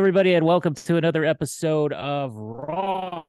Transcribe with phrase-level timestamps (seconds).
[0.00, 3.22] Everybody, and welcome to another episode of Raw.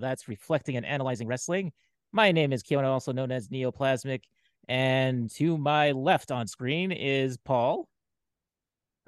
[0.00, 1.72] That's reflecting and analyzing wrestling.
[2.12, 4.20] My name is Keona, also known as Neoplasmic,
[4.68, 7.88] and to my left on screen is Paul.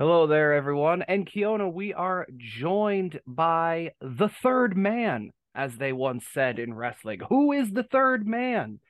[0.00, 1.02] Hello there, everyone.
[1.02, 7.20] And Keona, we are joined by the third man, as they once said in wrestling.
[7.28, 8.80] Who is the third man?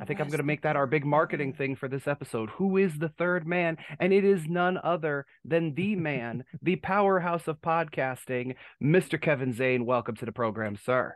[0.00, 2.50] I think I'm going to make that our big marketing thing for this episode.
[2.50, 3.76] Who is the third man?
[3.98, 9.20] And it is none other than the man, the powerhouse of podcasting, Mr.
[9.20, 9.86] Kevin Zane.
[9.86, 11.14] Welcome to the program, sir.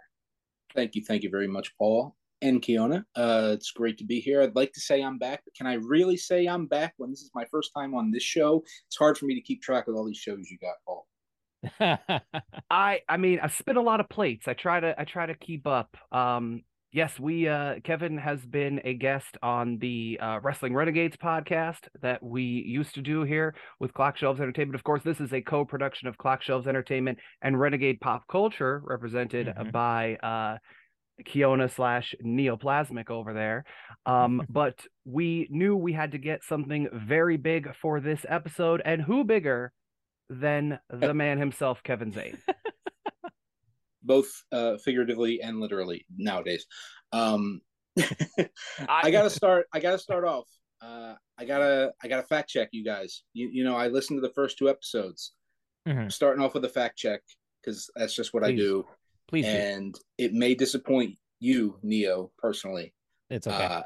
[0.74, 1.04] Thank you.
[1.04, 3.04] Thank you very much, Paul and Keona.
[3.16, 4.42] Uh, it's great to be here.
[4.42, 7.22] I'd like to say I'm back, but can I really say I'm back when this
[7.22, 8.62] is my first time on this show?
[8.86, 11.06] It's hard for me to keep track of all these shows you got, Paul.
[12.70, 14.46] I I mean I spin a lot of plates.
[14.46, 15.96] I try to I try to keep up.
[16.12, 16.62] Um
[16.94, 22.22] yes, we uh, Kevin has been a guest on the uh, Wrestling Renegades podcast that
[22.22, 24.76] we used to do here with Clock Shelves Entertainment.
[24.76, 29.48] Of course, this is a co-production of Clock Shelves Entertainment and Renegade Pop Culture, represented
[29.48, 29.70] mm-hmm.
[29.70, 30.58] by uh,
[31.26, 33.64] Keona slash Neoplasmic over there.
[34.06, 39.02] Um, but we knew we had to get something very big for this episode, and
[39.02, 39.72] who bigger
[40.30, 42.38] than the man himself, Kevin Zane.
[44.04, 46.66] both uh, figuratively and literally nowadays.
[47.12, 47.60] Um,
[48.88, 49.66] I gotta start.
[49.72, 50.48] I gotta start off.
[50.82, 51.92] Uh, I gotta.
[52.02, 53.22] I gotta fact check you guys.
[53.32, 55.32] You you know I listened to the first two episodes.
[55.88, 56.08] Mm-hmm.
[56.08, 57.20] Starting off with a fact check
[57.60, 58.52] because that's just what Please.
[58.52, 58.86] I do.
[59.28, 59.46] Please.
[59.46, 60.00] And do.
[60.18, 62.94] it may disappoint you, Neo, personally.
[63.30, 63.64] It's okay.
[63.64, 63.82] Uh,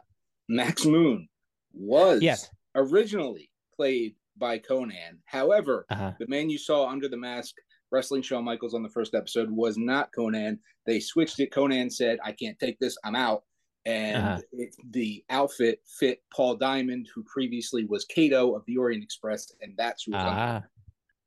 [0.49, 1.29] Max Moon
[1.73, 2.49] was yes.
[2.75, 5.19] originally played by Konnan.
[5.25, 6.13] However, uh-huh.
[6.19, 7.55] the man you saw under the mask
[7.91, 10.59] wrestling Shawn Michaels on the first episode was not Konnan.
[10.87, 11.51] They switched it.
[11.51, 12.97] Konnan said, I can't take this.
[13.05, 13.45] I'm out.
[13.87, 14.41] And uh-huh.
[14.53, 19.51] it, the outfit fit Paul Diamond, who previously was Kato of the Orient Express.
[19.63, 20.61] And that's who uh-huh.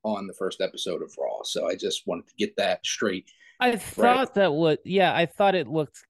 [0.03, 1.39] on, the first episode of Raw.
[1.43, 3.31] So I just wanted to get that straight.
[3.59, 4.33] I thought right.
[4.35, 6.05] that would, yeah, I thought it looked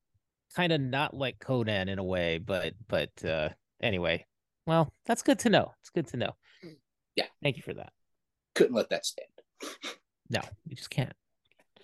[0.55, 3.49] kind of not like Konnan in a way, but, but, uh,
[3.81, 4.25] anyway,
[4.67, 5.73] well, that's good to know.
[5.81, 6.35] It's good to know.
[7.15, 7.25] Yeah.
[7.41, 7.93] Thank you for that.
[8.55, 9.29] Couldn't let that stand.
[10.31, 11.13] No, you just can't.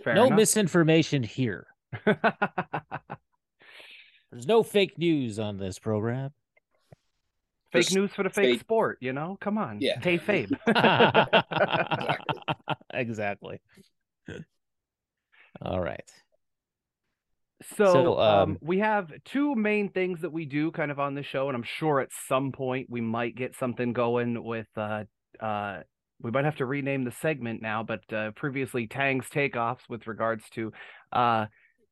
[0.03, 0.37] Fair no enough.
[0.37, 1.67] misinformation here.
[4.31, 6.31] There's no fake news on this program.
[7.71, 9.37] Fake just news for the fake, fake, sport, you know?
[9.41, 9.79] Come on.
[9.81, 9.99] Yeah.
[9.99, 10.51] Kayfabe.
[12.93, 13.59] exactly.
[15.61, 16.09] All right.
[17.75, 21.15] So, so um, um, we have two main things that we do kind of on
[21.15, 25.05] the show, and I'm sure at some point we might get something going with uh,
[25.39, 25.79] uh,
[26.21, 30.43] we might have to rename the segment now, but uh, previously Tang's takeoffs with regards
[30.51, 30.71] to
[31.13, 31.45] uh,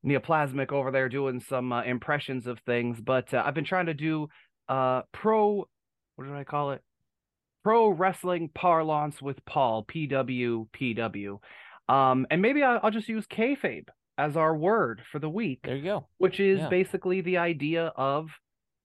[0.06, 3.00] Neoplasmic over there doing some uh, impressions of things.
[3.00, 4.28] But uh, I've been trying to do
[4.68, 5.68] uh, pro,
[6.16, 6.82] what did I call it?
[7.64, 11.40] Pro wrestling parlance with Paul, PW, PW.
[11.88, 13.88] Um, and maybe I'll, I'll just use kayfabe
[14.18, 15.62] as our word for the week.
[15.64, 16.08] There you go.
[16.18, 16.70] Which is yeah.
[16.70, 18.30] basically the idea of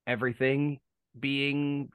[0.05, 0.79] everything
[1.19, 1.89] being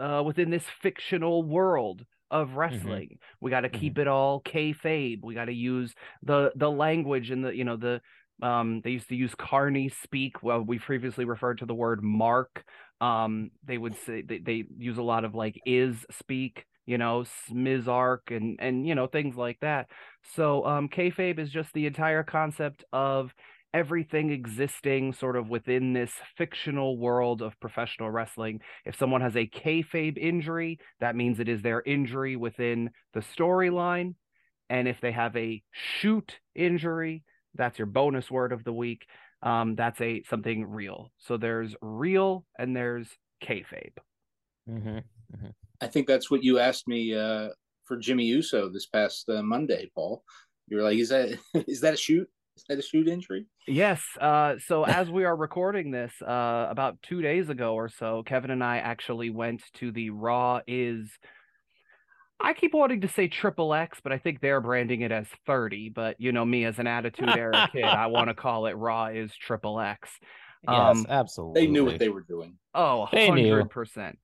[0.00, 2.58] uh, within this fictional world of mm-hmm.
[2.58, 3.08] wrestling.
[3.08, 3.36] Mm-hmm.
[3.40, 4.02] We got to keep mm-hmm.
[4.02, 5.22] it all kayfabe.
[5.22, 8.00] We got to use the the language and the you know the
[8.42, 10.42] um they used to use carney speak.
[10.42, 12.64] Well, we previously referred to the word mark.
[13.00, 17.24] Um, they would say they, they use a lot of like is speak you know,
[17.48, 19.88] smizark and and you know things like that.
[20.34, 23.32] So um, kayfabe is just the entire concept of
[23.74, 28.60] everything existing sort of within this fictional world of professional wrestling.
[28.84, 34.14] If someone has a kayfabe injury, that means it is their injury within the storyline.
[34.68, 37.24] And if they have a shoot injury,
[37.54, 39.06] that's your bonus word of the week.
[39.42, 41.10] Um, that's a something real.
[41.18, 43.08] So there's real and there's
[43.42, 43.96] kayfabe.
[44.70, 44.98] Mm-hmm.
[44.98, 45.48] Mm-hmm.
[45.80, 47.48] I think that's what you asked me uh,
[47.84, 50.22] for Jimmy Uso this past uh, Monday, Paul.
[50.68, 53.46] You were like, "Is that is that a shoot?" Is that a shoot injury?
[53.66, 54.02] Yes.
[54.20, 58.50] Uh, so as we are recording this, uh, about two days ago or so, Kevin
[58.50, 61.08] and I actually went to the Raw is.
[62.44, 65.90] I keep wanting to say triple X, but I think they're branding it as 30.
[65.90, 69.06] But you know me as an attitude era kid, I want to call it Raw
[69.06, 70.10] is triple X.
[70.66, 71.60] Um, yes, absolutely.
[71.60, 72.56] They knew what they were doing.
[72.74, 74.14] Oh, 100%.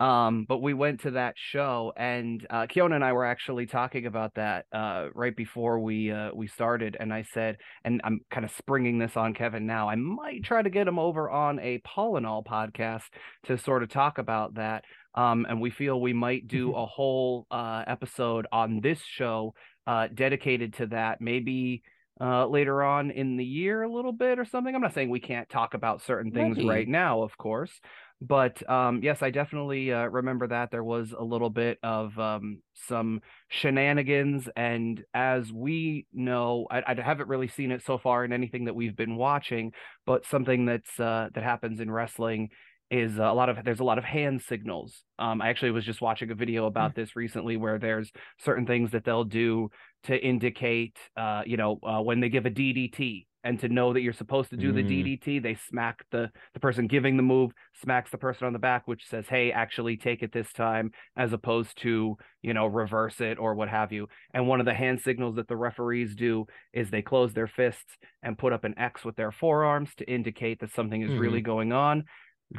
[0.00, 4.06] Um, but we went to that show and uh Keona and I were actually talking
[4.06, 8.46] about that uh right before we uh we started and I said and I'm kind
[8.46, 9.88] of springing this on Kevin now.
[9.90, 13.04] I might try to get him over on a Paul and All podcast
[13.44, 14.84] to sort of talk about that.
[15.14, 19.54] Um and we feel we might do a whole uh episode on this show
[19.86, 21.20] uh dedicated to that.
[21.20, 21.82] Maybe
[22.20, 24.74] uh, later on in the year a little bit or something.
[24.74, 26.68] I'm not saying we can't talk about certain things Maybe.
[26.68, 27.72] right now, of course,
[28.20, 32.60] But um, yes, I definitely uh, remember that there was a little bit of um,
[32.88, 38.32] some shenanigans, and as we know, I, I, haven't really seen it so far in
[38.32, 39.72] anything that we've been watching.
[40.06, 42.50] But something that's uh, that happens in wrestling
[42.90, 45.02] is a lot of there's a lot of hand signals.
[45.18, 47.00] Um, I actually was just watching a video about mm-hmm.
[47.00, 49.70] this recently where there's certain things that they'll do
[50.04, 54.00] to indicate, uh, you know, uh, when they give a DDT and to know that
[54.00, 54.76] you're supposed to do mm.
[54.76, 57.52] the DDT, they smack the the person giving the move,
[57.82, 61.32] smacks the person on the back, which says, "Hey, actually take it this time," as
[61.32, 64.08] opposed to you know reverse it or what have you.
[64.32, 67.98] And one of the hand signals that the referees do is they close their fists
[68.22, 71.20] and put up an X with their forearms to indicate that something is mm-hmm.
[71.20, 72.04] really going on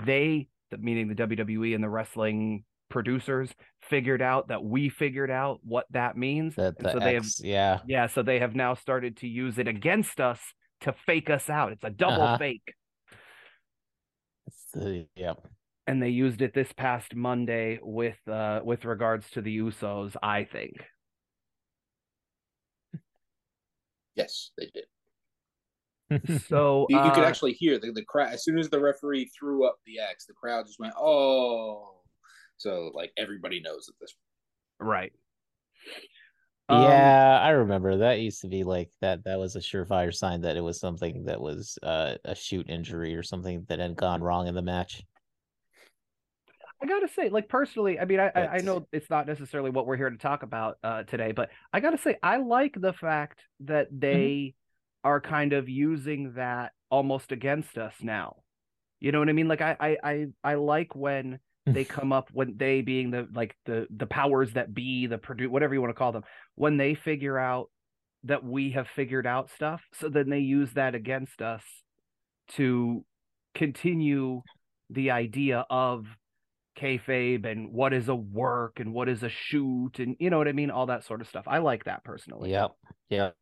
[0.04, 0.48] they,
[0.78, 3.50] meaning the WWE and the wrestling producers,
[3.90, 6.56] figured out that we figured out what that means.
[6.56, 8.08] That the so they X, have, yeah, yeah.
[8.08, 10.40] So they have now started to use it against us
[10.82, 11.72] to fake us out.
[11.72, 12.38] It's a double uh-huh.
[12.38, 12.74] fake.
[14.74, 15.34] The, yeah.
[15.88, 20.44] And they used it this past Monday with uh with regards to the Usos, I
[20.44, 20.74] think.
[24.16, 24.86] Yes, they did
[26.48, 29.30] so you, you could uh, actually hear the, the crowd as soon as the referee
[29.38, 32.02] threw up the X, the crowd just went, "Oh!"
[32.58, 34.16] So like everybody knows at this.
[34.80, 35.14] Right.
[36.68, 39.24] Yeah, um, I remember that used to be like that.
[39.26, 43.16] That was a surefire sign that it was something that was uh, a shoot injury
[43.16, 45.04] or something that had gone wrong in the match.
[46.82, 49.86] I gotta say, like personally, I mean, I, I, I know it's not necessarily what
[49.86, 53.40] we're here to talk about uh, today, but I gotta say, I like the fact
[53.62, 54.00] that mm-hmm.
[54.00, 54.56] they
[55.04, 58.38] are kind of using that almost against us now.
[59.00, 59.48] You know what I mean?
[59.48, 63.56] Like I I I, I like when they come up when they being the like
[63.66, 66.24] the the powers that be, the produce whatever you want to call them,
[66.56, 67.70] when they figure out
[68.24, 71.64] that we have figured out stuff, so then they use that against us
[72.50, 73.04] to
[73.54, 74.42] continue
[74.90, 76.06] the idea of
[76.78, 80.48] kayfabe and what is a work and what is a shoot and you know what
[80.48, 81.46] I mean, all that sort of stuff.
[81.48, 82.52] I like that personally.
[82.52, 82.72] Yep.
[83.10, 83.36] Yep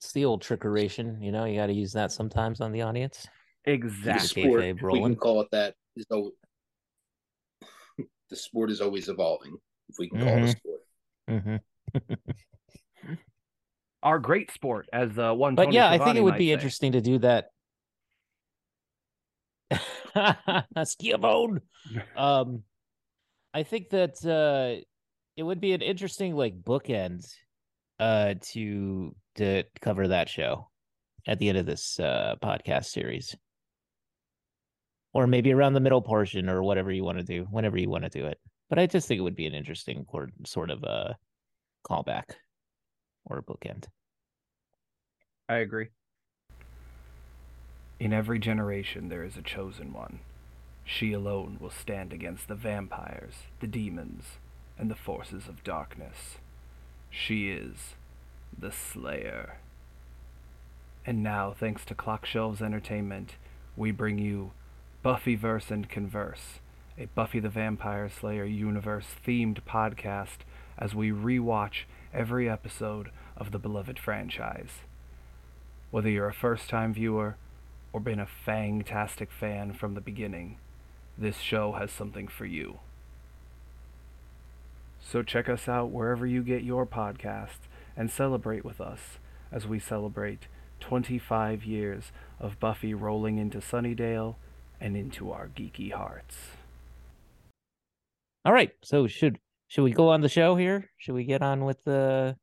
[0.00, 1.44] it's the old trickeration, you know.
[1.44, 3.28] You got to use that sometimes on the audience.
[3.64, 4.44] Exactly.
[4.44, 5.74] Sport, we can call it that.
[6.10, 6.32] So
[8.30, 9.56] the sport is always evolving.
[9.88, 10.44] If we can call mm-hmm.
[10.44, 10.56] it
[11.28, 11.40] a mm-hmm.
[11.40, 11.60] sport.
[12.08, 13.14] Mm-hmm.
[14.02, 15.54] Our great sport, as uh, one.
[15.54, 16.52] But Tony yeah, Schiavone I think it would be say.
[16.52, 17.48] interesting to do that.
[20.84, 21.60] Schiavone.
[22.16, 22.62] um,
[23.52, 24.80] I think that uh,
[25.36, 27.26] it would be an interesting like bookend
[27.98, 30.70] uh to to cover that show
[31.26, 33.36] at the end of this uh podcast series
[35.12, 38.04] or maybe around the middle portion or whatever you want to do whenever you want
[38.04, 38.38] to do it.
[38.68, 40.06] But i just think it would be an interesting
[40.46, 41.12] sort of a uh,
[41.88, 42.34] callback
[43.24, 43.86] or a bookend.
[45.48, 45.88] I agree.
[47.98, 50.20] In every generation there is a chosen one.
[50.84, 54.24] She alone will stand against the vampires the demons
[54.78, 56.38] and the forces of darkness.
[57.10, 57.94] She is
[58.56, 59.58] the Slayer.
[61.04, 63.34] And now, thanks to Clockshelves Entertainment,
[63.76, 64.52] we bring you
[65.02, 66.60] Buffyverse and Converse,
[66.98, 70.40] a Buffy the Vampire Slayer universe themed podcast
[70.76, 74.80] as we rewatch every episode of the beloved franchise.
[75.90, 77.36] Whether you're a first time viewer
[77.94, 80.58] or been a fantastic fan from the beginning,
[81.16, 82.80] this show has something for you.
[85.00, 89.18] So check us out wherever you get your podcasts and celebrate with us
[89.50, 90.40] as we celebrate
[90.80, 94.34] 25 years of Buffy rolling into Sunnydale
[94.80, 96.36] and into our geeky hearts.
[98.44, 100.90] All right, so should should we go on the show here?
[100.96, 102.36] Should we get on with the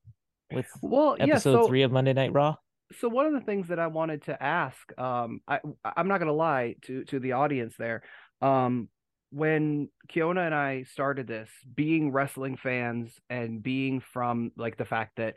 [0.54, 2.56] with well episode yeah, so, three of Monday Night Raw?
[3.00, 6.34] So one of the things that I wanted to ask, um, I I'm not gonna
[6.34, 8.04] lie to to the audience there.
[8.42, 8.90] Um,
[9.32, 15.18] when Keona and I started this, being wrestling fans and being from like the fact
[15.18, 15.36] that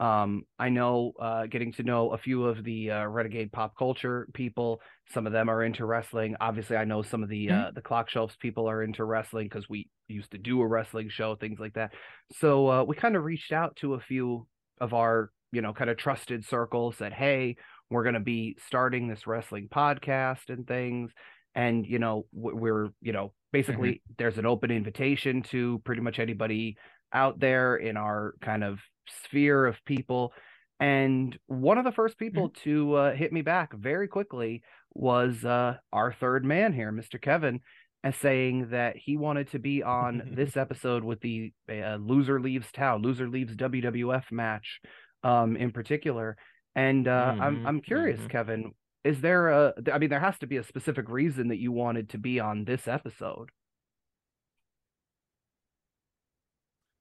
[0.00, 4.28] um, I know uh, getting to know a few of the uh, renegade pop culture
[4.32, 4.80] people.
[5.12, 6.36] Some of them are into wrestling.
[6.40, 7.68] Obviously, I know some of the mm-hmm.
[7.68, 11.08] uh, the clock shelves people are into wrestling because we used to do a wrestling
[11.08, 11.92] show, things like that.
[12.40, 14.46] So uh, we kind of reached out to a few
[14.80, 16.96] of our you know kind of trusted circles.
[16.96, 17.56] Said, hey,
[17.90, 21.10] we're going to be starting this wrestling podcast and things
[21.54, 24.12] and you know we're you know basically mm-hmm.
[24.18, 26.76] there's an open invitation to pretty much anybody
[27.12, 28.78] out there in our kind of
[29.24, 30.32] sphere of people
[30.80, 32.70] and one of the first people mm-hmm.
[32.70, 34.62] to uh, hit me back very quickly
[34.94, 37.60] was uh, our third man here mr kevin
[38.04, 42.70] as saying that he wanted to be on this episode with the uh, loser leaves
[42.72, 44.80] town loser leaves wwf match
[45.24, 46.36] um, in particular
[46.74, 47.42] and uh, mm-hmm.
[47.42, 48.28] i'm i'm curious mm-hmm.
[48.28, 48.72] kevin
[49.04, 52.08] is there a i mean there has to be a specific reason that you wanted
[52.10, 53.50] to be on this episode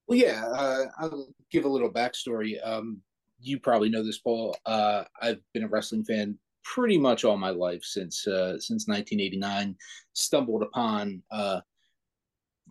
[0.07, 2.55] well yeah uh, i'll give a little backstory.
[2.65, 3.01] Um,
[3.39, 4.55] you probably know this paul.
[4.65, 9.75] Uh, i've been a wrestling fan pretty much all my life since uh, since 1989
[10.13, 11.61] stumbled upon uh,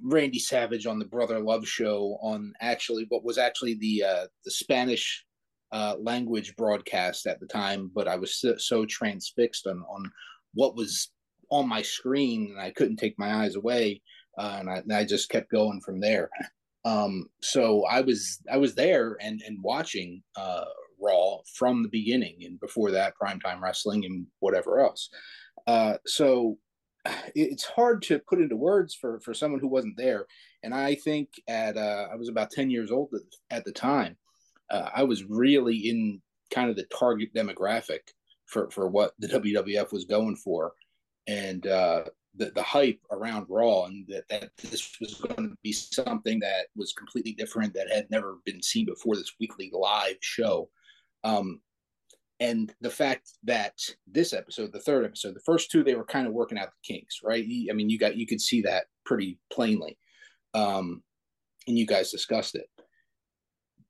[0.02, 4.50] randy savage on the brother love show on actually what was actually the uh, the
[4.50, 5.26] spanish
[5.72, 10.10] uh, language broadcast at the time, but I was so, so, transfixed on on
[10.54, 11.10] what was
[11.50, 14.00] on my screen, and I couldn't take my eyes away,
[14.38, 16.30] uh, and, I, and, I, just kept going from there.
[16.86, 20.64] Um, so I was I was there and and watching uh,
[21.00, 25.10] Raw from the beginning, and before that, primetime wrestling and whatever else.
[25.66, 26.56] Uh, so
[27.34, 30.26] it's hard to put into words for for someone who wasn't there.
[30.62, 33.10] And I think at uh, I was about ten years old
[33.50, 34.16] at the time
[34.70, 36.20] uh, I was really in
[36.52, 38.00] kind of the target demographic
[38.46, 40.72] for for what the WWF was going for,
[41.26, 42.04] and uh,
[42.36, 46.66] the the hype around Raw, and that that this was going to be something that
[46.74, 49.16] was completely different that had never been seen before.
[49.16, 50.70] This weekly live show.
[51.24, 51.60] Um,
[52.38, 56.26] and the fact that this episode, the third episode, the first two, they were kind
[56.26, 57.42] of working out the kinks, right?
[57.42, 59.98] I mean, you got you could see that pretty plainly,
[60.54, 61.02] um,
[61.66, 62.68] and you guys discussed it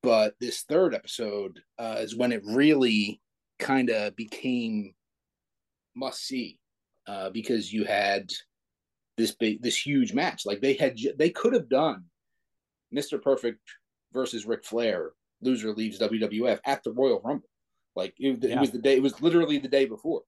[0.06, 3.20] but this third episode uh, is when it really
[3.58, 4.94] kind of became
[5.96, 6.60] must see
[7.06, 8.30] uh, because you had
[9.16, 10.46] this big this huge match.
[10.46, 12.04] Like they had they could have done
[12.94, 13.60] mr perfect
[14.12, 15.10] versus Ric flair
[15.42, 17.48] loser leaves wwf at the royal rumble.
[17.94, 18.56] Like it, yeah.
[18.56, 20.22] it was the day it was literally the day before.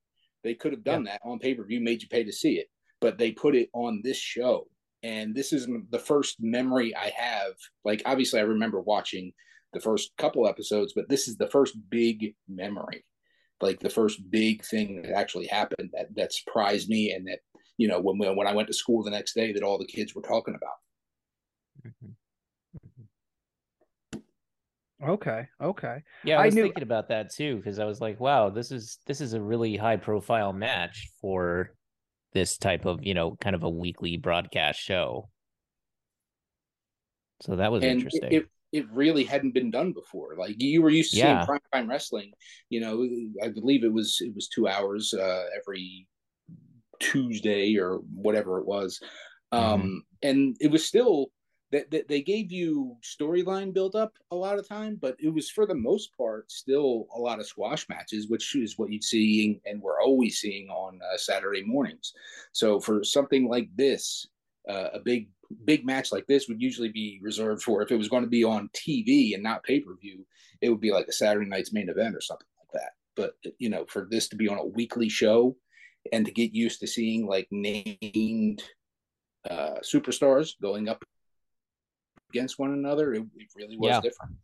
[0.45, 1.13] They could have done yeah.
[1.13, 2.69] that on pay-per-view made you pay to see it
[3.01, 4.67] but they put it on this show.
[5.03, 7.53] And this is the first memory i have.
[7.85, 9.33] Like obviously i remember watching
[9.73, 13.05] the first couple episodes, but this is the first big memory,
[13.61, 17.41] like the first big thing that actually happened that that surprised me, and that
[17.77, 20.15] you know when when I went to school the next day, that all the kids
[20.15, 21.87] were talking about.
[21.87, 22.13] Mm-hmm.
[25.07, 25.47] Okay.
[25.61, 26.03] Okay.
[26.25, 26.63] Yeah, I was I knew...
[26.65, 29.77] thinking about that too because I was like, wow, this is this is a really
[29.77, 31.73] high profile match for
[32.33, 35.29] this type of you know kind of a weekly broadcast show.
[37.43, 38.33] So that was and interesting.
[38.33, 38.49] It, it
[38.91, 40.37] really hadn't been done before.
[40.39, 41.45] Like you were used to yeah.
[41.45, 42.33] seeing primetime wrestling.
[42.69, 43.09] You know,
[43.43, 46.07] I believe it was it was two hours uh, every
[47.01, 49.01] Tuesday or whatever it was,
[49.53, 49.97] um, mm-hmm.
[50.23, 51.31] and it was still
[51.71, 55.51] that they, they gave you storyline build up a lot of time, but it was
[55.51, 59.61] for the most part still a lot of squash matches, which is what you'd see
[59.67, 62.15] and we're always seeing on uh, Saturday mornings.
[62.53, 64.27] So for something like this,
[64.69, 65.29] uh, a big
[65.65, 68.45] big match like this would usually be reserved for if it was going to be
[68.45, 70.27] on TV and not pay per view,
[70.61, 72.93] it would be like a Saturday night's main event or something like that.
[73.17, 75.57] But you know, for this to be on a weekly show
[76.13, 78.63] and to get used to seeing like named
[79.49, 81.03] uh, superstars going up
[82.31, 84.01] against one another, it, it really was yeah.
[84.01, 84.37] different.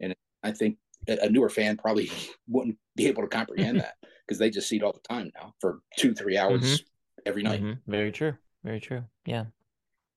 [0.00, 2.10] And I think a newer fan probably
[2.48, 3.94] wouldn't be able to comprehend that
[4.26, 6.82] because they just see it all the time now for two, three hours mm-hmm.
[7.26, 7.62] every night.
[7.62, 7.90] Mm-hmm.
[7.90, 8.34] Very true.
[8.64, 9.04] Very true.
[9.24, 9.44] Yeah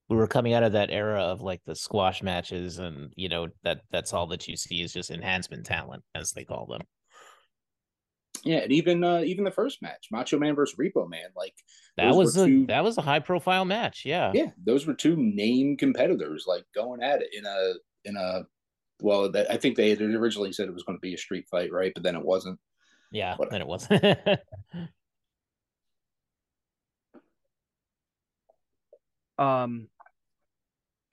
[0.09, 3.47] we were coming out of that era of like the squash matches and you know
[3.63, 6.81] that that's all that you see is just enhancement talent as they call them.
[8.43, 11.55] Yeah and even uh even the first match macho man versus repo man like
[11.97, 14.31] that was a two, that was a high profile match yeah.
[14.35, 18.43] Yeah those were two name competitors like going at it in a in a
[19.01, 21.71] well i think they had originally said it was going to be a street fight
[21.71, 21.91] right?
[21.95, 22.59] But then it wasn't.
[23.12, 24.03] Yeah but, then it wasn't.
[29.38, 29.89] Um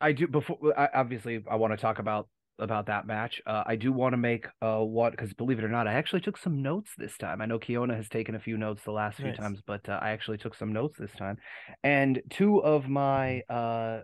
[0.03, 2.29] I do before I, obviously I want to talk about
[2.59, 3.41] about that match.
[3.47, 6.21] Uh, I do want to make uh what because believe it or not, I actually
[6.21, 7.41] took some notes this time.
[7.41, 9.35] I know Keona has taken a few notes the last nice.
[9.35, 11.39] few times, but uh, I actually took some notes this time.
[11.83, 14.01] And two of my uh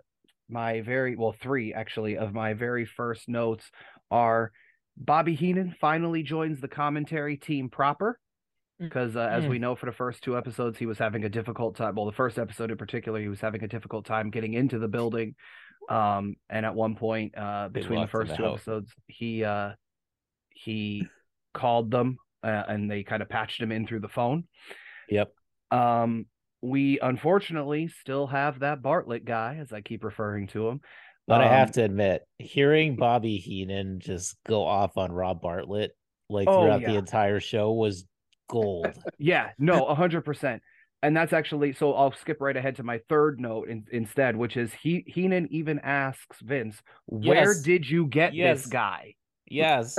[0.49, 3.69] my very well three actually of my very first notes
[4.09, 4.51] are
[4.97, 8.19] Bobby Heenan finally joins the commentary team proper
[8.79, 9.49] because uh, as mm.
[9.49, 12.11] we know for the first two episodes he was having a difficult time well the
[12.11, 15.35] first episode in particular he was having a difficult time getting into the building
[15.89, 19.71] um, and at one point, uh, between the first two episodes, he uh,
[20.49, 21.07] he
[21.53, 24.45] called them uh, and they kind of patched him in through the phone.
[25.09, 25.33] Yep.
[25.71, 26.25] Um,
[26.61, 30.81] we unfortunately still have that Bartlett guy, as I keep referring to him.
[31.27, 35.91] But um, I have to admit, hearing Bobby Heenan just go off on Rob Bartlett
[36.29, 36.91] like oh, throughout yeah.
[36.91, 38.05] the entire show was
[38.49, 38.87] gold.
[39.17, 40.61] yeah, no, hundred percent
[41.01, 44.57] and that's actually so I'll skip right ahead to my third note in, instead, which
[44.57, 47.61] is he Heenan even asks Vince, "Where yes.
[47.61, 48.63] did you get yes.
[48.63, 49.15] this guy?"
[49.47, 49.97] Yes,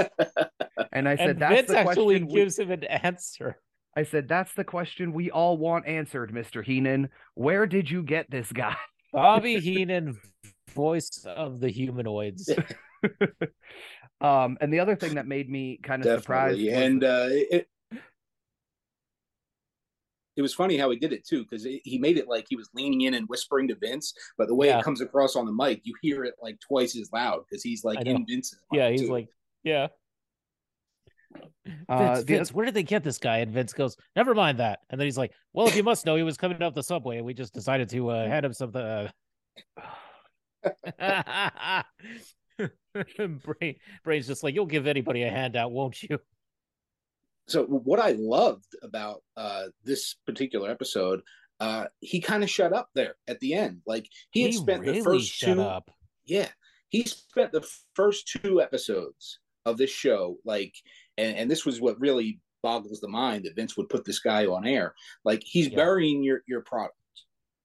[0.92, 2.64] and I said, and "That's Vince actually gives we...
[2.64, 3.56] him an answer."
[3.96, 6.64] I said, That's the question we all want answered, Mr.
[6.64, 7.08] Heenan.
[7.34, 8.76] Where did you get this guy?
[9.12, 10.18] Bobby Heenan,
[10.74, 12.50] voice of the humanoids.
[14.20, 16.60] um, and the other thing that made me kind of surprised.
[16.60, 17.68] And uh, it,
[20.40, 22.70] it was funny how he did it too, because he made it like he was
[22.72, 24.78] leaning in and whispering to Vince, but the way yeah.
[24.78, 27.84] it comes across on the mic, you hear it like twice as loud because he's
[27.84, 28.58] like in Vince's.
[28.72, 29.12] Yeah, he's too.
[29.12, 29.28] like,
[29.64, 29.88] yeah.
[31.90, 33.38] Uh, Vince, Vince, where did they get this guy?
[33.38, 36.16] And Vince goes, "Never mind that." And then he's like, "Well, if you must know,
[36.16, 38.80] he was coming up the subway, and we just decided to uh, hand him something."
[38.80, 39.10] Uh...
[43.44, 46.18] Brain, Brain's just like, "You'll give anybody a handout, won't you?"
[47.50, 51.20] So, what I loved about uh, this particular episode,
[51.58, 53.82] uh, he kind of shut up there at the end.
[53.86, 55.60] Like he, he had spent really the first two.
[55.60, 55.90] Up.
[56.24, 56.48] Yeah,
[56.88, 60.74] he spent the first two episodes of this show like
[61.20, 64.46] and, and this was what really boggles the mind that Vince would put this guy
[64.46, 64.94] on air.
[65.24, 65.76] Like he's yeah.
[65.76, 66.96] burying your your product.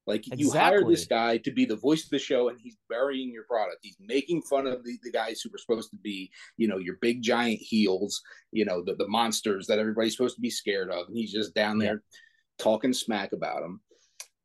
[0.07, 0.43] Like exactly.
[0.43, 3.45] you hire this guy to be the voice of the show, and he's burying your
[3.45, 3.77] product.
[3.81, 6.97] He's making fun of the, the guys who were supposed to be, you know, your
[7.01, 8.21] big giant heels,
[8.51, 11.07] you know, the, the monsters that everybody's supposed to be scared of.
[11.07, 12.63] And he's just down there yeah.
[12.63, 13.81] talking smack about them.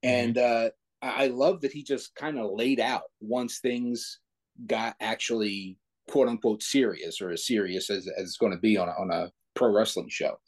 [0.02, 0.66] And mm-hmm.
[0.66, 0.70] uh,
[1.02, 4.18] I love that he just kind of laid out once things
[4.66, 8.88] got actually quote unquote serious or as serious as, as it's going to be on
[8.88, 10.38] a, on a pro wrestling show.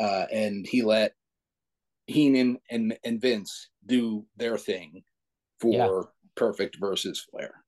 [0.00, 1.12] Uh, and he let
[2.06, 5.02] Heenan and, and Vince do their thing
[5.60, 6.00] for yeah.
[6.34, 7.62] Perfect versus Flair.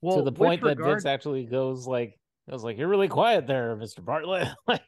[0.00, 0.96] Well, to the point that regard...
[0.96, 4.80] Vince actually goes like, I was like, "You're really quiet there, Mister Bartlett." well,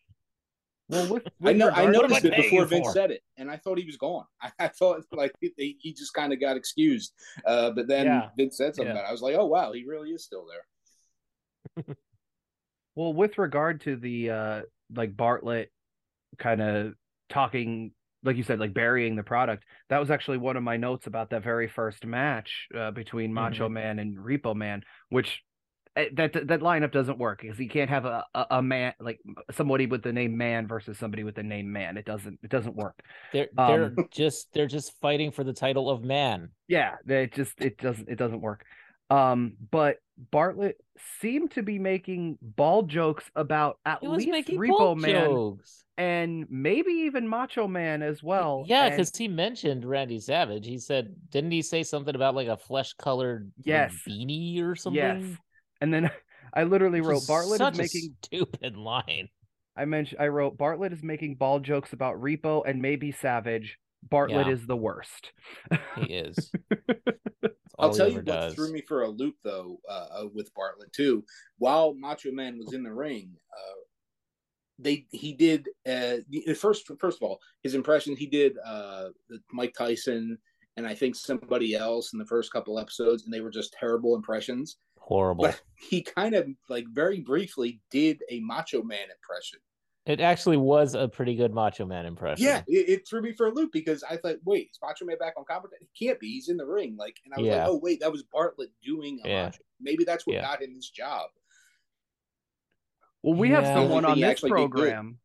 [0.89, 2.93] with, with I know regard, I noticed it before Vince for?
[2.93, 4.27] said it, and I thought he was gone.
[4.43, 7.15] I, I thought like he, he just kind of got excused,
[7.47, 8.29] uh, but then yeah.
[8.37, 8.95] Vince said something.
[8.95, 9.03] Yeah.
[9.03, 11.97] I was like, "Oh wow, he really is still there."
[12.95, 14.63] well, with regard to the uh
[14.95, 15.73] like Bartlett
[16.39, 16.95] kind of
[17.31, 17.93] talking
[18.27, 19.65] like you said, like burying the product.
[19.89, 23.67] That was actually one of my notes about that very first match uh, between Macho
[23.67, 23.75] mm-hmm.
[23.75, 25.43] Man and Repo Man, which
[25.97, 29.21] eh, that that lineup doesn't work because you can't have a, a, a, man like
[29.53, 31.97] somebody with the name Man versus somebody with the name Man.
[31.97, 33.01] It doesn't it doesn't work.
[33.33, 36.51] They're they're um, just they're just fighting for the title of man.
[36.69, 38.65] Yeah, it just it doesn't it doesn't work.
[39.09, 40.81] Um, but Bartlett
[41.21, 45.85] seemed to be making ball jokes about at least Repo Man jokes.
[45.99, 48.65] and maybe even Macho Man as well.
[48.67, 49.19] Yeah, because and...
[49.19, 50.67] he mentioned Randy Savage.
[50.67, 53.95] He said, didn't he say something about like a flesh colored yes.
[54.09, 55.03] beanie or something?
[55.03, 55.39] Yes.
[55.81, 56.11] And then
[56.55, 59.29] I literally Which wrote Bartlett is making stupid line.
[59.77, 63.79] I mentioned I wrote Bartlett is making ball jokes about Repo and maybe Savage.
[64.09, 64.53] Bartlett yeah.
[64.53, 65.33] is the worst.
[65.97, 66.53] He is.
[67.79, 71.25] I'll tell you what threw me for a loop though uh, uh, with Bartlett too.
[71.59, 73.81] While Macho Man was in the ring, uh,
[74.79, 76.17] they he did uh,
[76.55, 79.09] first first of all his impression he did uh,
[79.53, 80.39] Mike Tyson
[80.77, 84.15] and I think somebody else in the first couple episodes, and they were just terrible
[84.15, 84.77] impressions.
[84.99, 85.45] Horrible.
[85.45, 89.59] But he kind of like very briefly did a Macho Man impression
[90.07, 92.45] it actually was a pretty good Macho Man impression.
[92.45, 95.19] Yeah, it, it, threw me for a loop because I thought, wait, is Macho Man
[95.19, 95.81] back on commentary?
[95.93, 96.29] He can't be.
[96.29, 96.97] He's in the ring.
[96.97, 97.57] Like, and I was yeah.
[97.57, 99.45] like, oh wait, that was Bartlett doing a yeah.
[99.47, 99.59] Macho.
[99.81, 100.43] Maybe that's what yeah.
[100.43, 101.29] got him this job.
[103.23, 105.19] Well, we have someone on this program.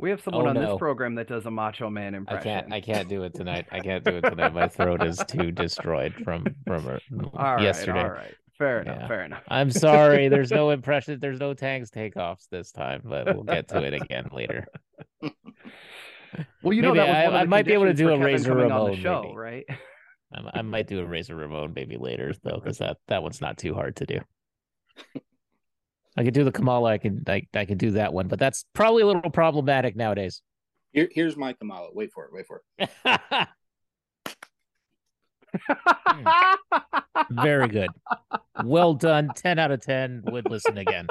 [0.00, 0.60] We have someone oh, on no.
[0.60, 2.48] this program that does a Macho Man impression.
[2.48, 2.72] I can't.
[2.74, 3.66] I can't do it tonight.
[3.72, 4.54] I can't do it tonight.
[4.54, 7.00] My throat is too destroyed from from
[7.34, 7.92] all yesterday.
[7.94, 8.34] Right, all right.
[8.58, 8.96] Fair enough.
[9.00, 9.08] Yeah.
[9.08, 9.42] Fair enough.
[9.48, 10.28] I'm sorry.
[10.28, 11.18] There's no impression.
[11.20, 14.66] There's no tanks takeoffs this time, but we'll get to it again later.
[16.62, 18.90] Well, you know, maybe I, I might be able to do a Razor Ramon on
[18.90, 19.36] the show, maybe.
[19.36, 19.64] right?
[20.32, 23.56] I, I, might do a Razor Ramon maybe later though, because that that one's not
[23.56, 24.20] too hard to do.
[26.16, 26.90] I could do the Kamala.
[26.90, 30.42] I can I, I can do that one, but that's probably a little problematic nowadays.
[30.92, 31.88] Here, here's my Kamala.
[31.92, 32.32] Wait for it.
[32.32, 32.90] Wait for it.
[37.30, 37.90] Very good.
[38.64, 39.30] Well done.
[39.34, 40.24] 10 out of 10.
[40.26, 41.08] Would listen again.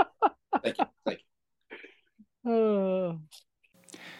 [0.63, 0.85] Thank you.
[1.05, 1.19] Thank
[2.45, 3.19] you.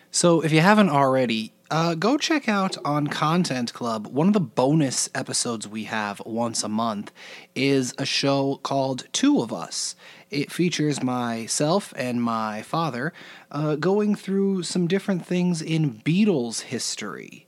[0.10, 4.08] So, if you haven't already, uh, go check out on Content Club.
[4.08, 7.12] One of the bonus episodes we have once a month
[7.56, 9.96] is a show called Two of Us.
[10.30, 13.12] It features myself and my father
[13.52, 17.48] uh, going through some different things in Beatles history.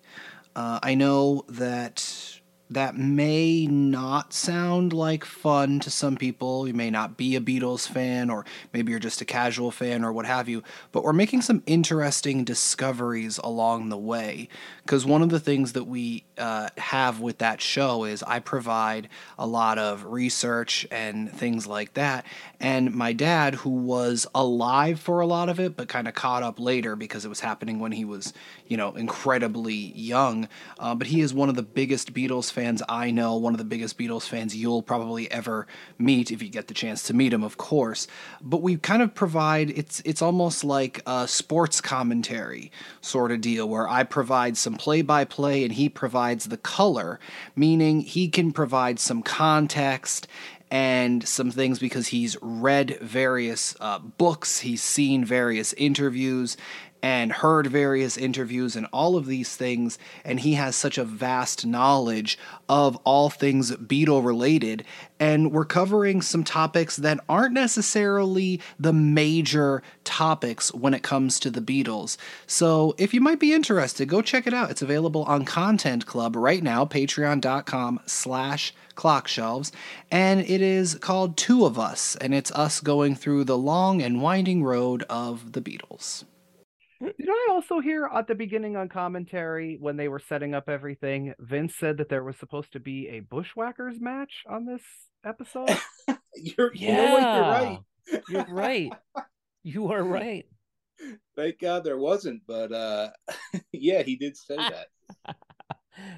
[0.55, 2.38] Uh, I know that
[2.69, 6.67] that may not sound like fun to some people.
[6.67, 10.13] You may not be a Beatles fan, or maybe you're just a casual fan, or
[10.13, 10.63] what have you.
[10.91, 14.49] But we're making some interesting discoveries along the way.
[14.89, 19.08] Because one of the things that we uh, have with that show is I provide
[19.38, 22.25] a lot of research and things like that.
[22.60, 26.41] And my dad, who was alive for a lot of it, but kind of caught
[26.41, 28.34] up later because it was happening when he was,
[28.65, 30.49] you know, incredibly young.
[30.80, 33.65] Uh, but he is one of the biggest Beatles fans I know, one of the
[33.65, 35.67] biggest Beatles fans you'll probably ever
[35.99, 38.08] meet if you get the chance to meet him, of course.
[38.41, 42.71] But we kind of provide it's it's almost like a sports commentary
[43.02, 47.20] sort of deal where I provide some play by play and he provides the color,
[47.56, 50.28] meaning he can provide some context
[50.72, 56.58] and some things because he's read various uh, books, he's seen various interviews,
[57.01, 61.65] and heard various interviews and all of these things, and he has such a vast
[61.65, 64.83] knowledge of all things Beatle related.
[65.19, 71.49] And we're covering some topics that aren't necessarily the major topics when it comes to
[71.49, 72.17] the Beatles.
[72.47, 74.71] So if you might be interested, go check it out.
[74.71, 79.71] It's available on Content Club right now, patreon.com slash clockshelves,
[80.12, 84.21] and it is called Two of Us, and it's us going through the long and
[84.21, 86.25] winding road of the Beatles.
[87.01, 91.33] Did I also hear at the beginning on commentary when they were setting up everything?
[91.39, 94.81] Vince said that there was supposed to be a Bushwhackers match on this
[95.25, 95.69] episode.
[96.35, 96.89] you're, yeah.
[96.89, 97.23] you know what?
[97.23, 97.79] You're right.
[98.29, 98.91] You're right.
[99.63, 100.45] you are right.
[101.38, 103.09] Thank God there wasn't, but uh
[103.71, 104.88] yeah, he did say that.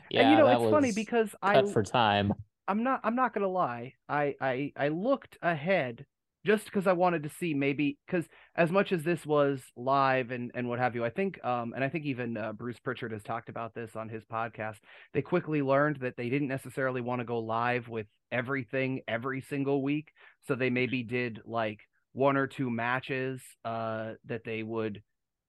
[0.09, 2.33] yeah, and you know it's funny because I for time.
[2.67, 3.93] I'm not I'm not gonna lie.
[4.09, 6.07] I I I looked ahead
[6.45, 8.25] just because I wanted to see maybe because
[8.55, 11.83] as much as this was live and and what have you, I think um and
[11.83, 14.77] I think even uh, Bruce Pritchard has talked about this on his podcast.
[15.13, 19.81] They quickly learned that they didn't necessarily want to go live with everything every single
[19.83, 20.11] week,
[20.47, 21.79] so they maybe did like
[22.13, 25.01] one or two matches uh that they would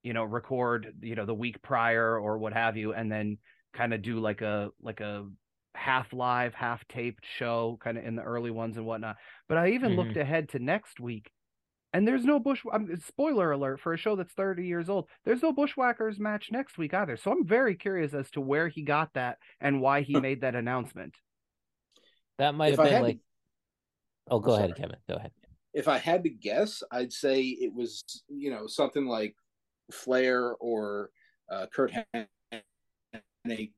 [0.03, 3.37] you know record you know the week prior or what have you and then
[3.73, 5.25] kind of do like a like a
[5.75, 9.17] half live, half taped show, kind of in the early ones and whatnot.
[9.49, 9.99] But I even mm-hmm.
[9.99, 11.31] looked ahead to next week,
[11.93, 12.61] and there's no bush.
[12.71, 15.07] Um, spoiler alert for a show that's 30 years old.
[15.25, 17.17] There's no Bushwhackers match next week either.
[17.17, 20.55] So I'm very curious as to where he got that and why he made that
[20.55, 21.15] announcement.
[22.39, 23.17] That might if have been like.
[23.17, 23.21] To...
[24.31, 24.97] Oh, go ahead, Kevin.
[25.07, 25.31] Go ahead.
[25.73, 29.35] If I had to guess, I'd say it was you know something like
[29.91, 31.09] Flair or
[31.51, 33.71] uh, Curt Hennig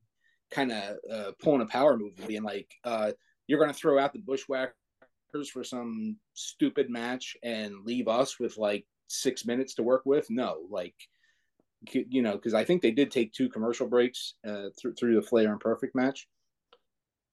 [0.51, 3.11] kind of uh, pulling a power move and being like, uh,
[3.47, 4.75] you're going to throw out the Bushwhackers
[5.31, 10.27] for some stupid match and leave us with like six minutes to work with.
[10.29, 10.95] No, like,
[11.93, 15.21] you know, because I think they did take two commercial breaks uh, through, through the
[15.21, 16.27] Flair and Perfect match.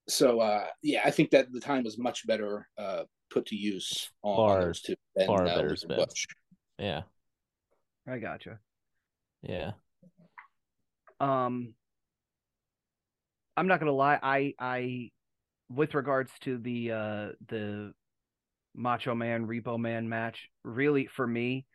[0.08, 4.10] So, uh, yeah, I think that the time was much better uh, put to use
[4.22, 6.26] on, far, on those two than far uh, better Bush.
[6.78, 7.02] Yeah.
[8.06, 8.58] I gotcha.
[9.42, 9.72] Yeah.
[11.20, 11.74] Um,
[13.56, 14.18] I'm not gonna lie.
[14.20, 15.10] I I
[15.74, 17.92] with regards to the uh the
[18.74, 21.66] Macho Man Repo Man match, really for me,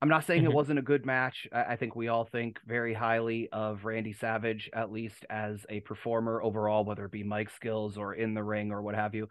[0.00, 0.50] I'm not saying mm-hmm.
[0.50, 1.48] it wasn't a good match.
[1.52, 5.80] I, I, think we all think very highly of Randy Savage, at least as a
[5.80, 9.28] performer overall, whether it be mic skills or in the ring or what have you.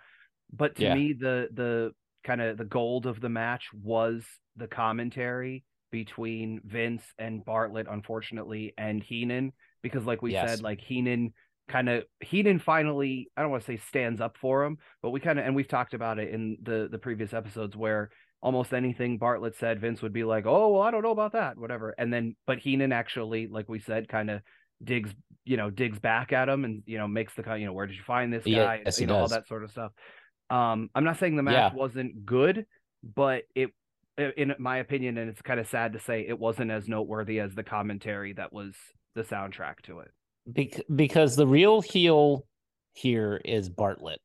[0.51, 0.95] But to yeah.
[0.95, 1.91] me, the the
[2.23, 4.25] kind of the gold of the match was
[4.57, 10.49] the commentary between Vince and Bartlett, unfortunately, and Heenan, because like we yes.
[10.49, 11.33] said, like Heenan
[11.67, 15.19] kind of Heenan finally I don't want to say stands up for him, but we
[15.19, 18.09] kind of and we've talked about it in the the previous episodes where
[18.41, 21.57] almost anything Bartlett said, Vince would be like, "Oh, well, I don't know about that,"
[21.57, 21.95] whatever.
[21.97, 24.41] And then, but Heenan actually, like we said, kind of
[24.83, 27.73] digs, you know, digs back at him and you know makes the kind, you know,
[27.73, 28.81] where did you find this guy?
[28.85, 29.31] Yes, you know, does.
[29.31, 29.91] all that sort of stuff.
[30.49, 31.73] Um, I'm not saying the match yeah.
[31.73, 32.65] wasn't good,
[33.03, 33.71] but it,
[34.17, 37.53] in my opinion, and it's kind of sad to say, it wasn't as noteworthy as
[37.53, 38.73] the commentary that was
[39.15, 40.11] the soundtrack to it.
[40.51, 42.45] Be- because the real heel
[42.93, 44.19] here is Bartlett.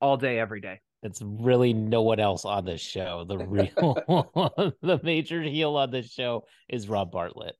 [0.00, 0.80] All day, every day.
[1.02, 3.24] It's really no one else on this show.
[3.28, 7.54] The real, the major heel on this show is Rob Bartlett.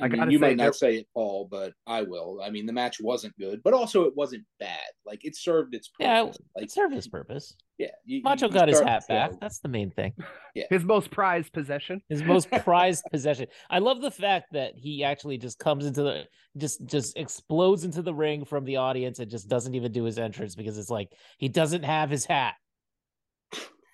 [0.00, 2.40] I, I mean, you say, might not say it, Paul, but I will.
[2.42, 4.78] I mean, the match wasn't good, but also it wasn't bad.
[5.04, 6.06] Like it served its purpose.
[6.06, 6.22] Yeah,
[6.56, 7.54] like, it served its purpose.
[7.76, 9.32] Yeah, you, Macho you got his hat back.
[9.38, 10.14] That's the main thing.
[10.54, 12.02] Yeah, his most prized possession.
[12.10, 13.46] His most prized possession.
[13.70, 16.24] I love the fact that he actually just comes into the
[16.58, 20.18] just just explodes into the ring from the audience and just doesn't even do his
[20.18, 22.56] entrance because it's like he doesn't have his hat.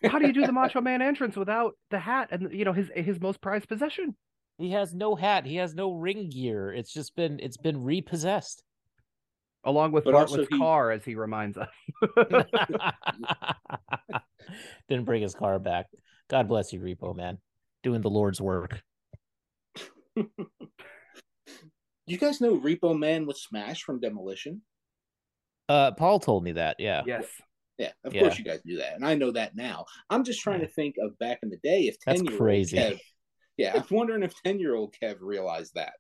[0.05, 2.91] How do you do the Macho Man entrance without the hat and you know his
[2.93, 4.17] his most prized possession?
[4.59, 5.47] He has no hat.
[5.47, 6.73] He has no ring gear.
[6.73, 8.63] It's just been it's been repossessed.
[9.65, 10.59] Along with but Bartlett's he...
[10.59, 11.69] car, as he reminds us.
[14.89, 15.87] Didn't bring his car back.
[16.29, 17.39] God bless you, Repo Man.
[17.83, 18.83] Doing the Lord's work.
[22.09, 24.63] You guys know Repo Man was smashed from Demolition?
[25.69, 26.77] Uh, Paul told me that.
[26.79, 27.03] Yeah.
[27.07, 27.27] Yes.
[27.77, 28.23] Yeah, of yeah.
[28.23, 29.85] course you guys knew that, and I know that now.
[30.11, 30.67] I'm just trying yeah.
[30.67, 32.99] to think of back in the day if ten year old Kev.
[33.59, 35.95] Yeah, I'm wondering if ten year old Kev realized that.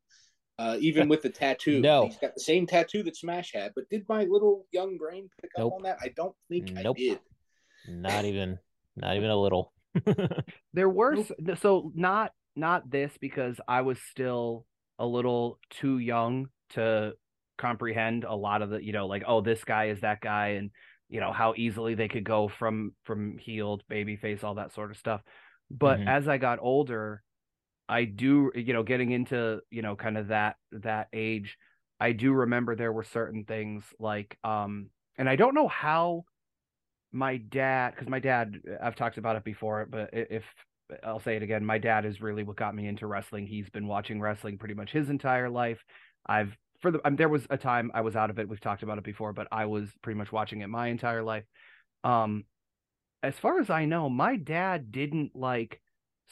[0.59, 3.73] Uh, even with the tattoo, no, he's got the same tattoo that Smash had.
[3.75, 5.73] But did my little young brain pick nope.
[5.73, 5.99] up on that?
[6.03, 6.97] I don't think nope.
[6.99, 7.21] I did.
[7.89, 8.59] Not even,
[8.97, 9.73] not even a little.
[10.73, 11.59] there were nope.
[11.59, 14.65] so not not this because I was still
[14.99, 17.13] a little too young to
[17.57, 20.71] comprehend a lot of the you know like oh this guy is that guy and
[21.09, 24.91] you know how easily they could go from from healed baby face all that sort
[24.91, 25.21] of stuff
[25.71, 26.09] but mm-hmm.
[26.09, 27.23] as i got older
[27.89, 31.57] i do you know getting into you know kind of that that age
[32.01, 36.25] i do remember there were certain things like um and i don't know how
[37.13, 40.45] my dad because my dad i've talked about it before but if
[41.05, 43.87] i'll say it again my dad is really what got me into wrestling he's been
[43.87, 45.83] watching wrestling pretty much his entire life
[46.27, 48.49] i've for the um, there was a time I was out of it.
[48.49, 51.45] We've talked about it before, but I was pretty much watching it my entire life.
[52.05, 52.45] Um,
[53.23, 55.81] as far as I know, my dad didn't like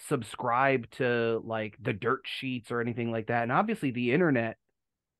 [0.09, 4.57] subscribe to like the dirt sheets or anything like that, and obviously the internet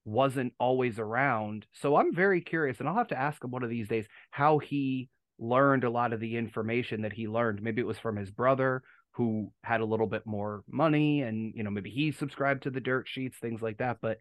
[0.05, 1.67] wasn't always around.
[1.73, 4.59] So I'm very curious, and I'll have to ask him one of these days how
[4.59, 5.09] he
[5.39, 7.63] learned a lot of the information that he learned.
[7.63, 11.63] Maybe it was from his brother who had a little bit more money and you
[11.63, 14.19] know maybe he subscribed to the dirt sheets things like that but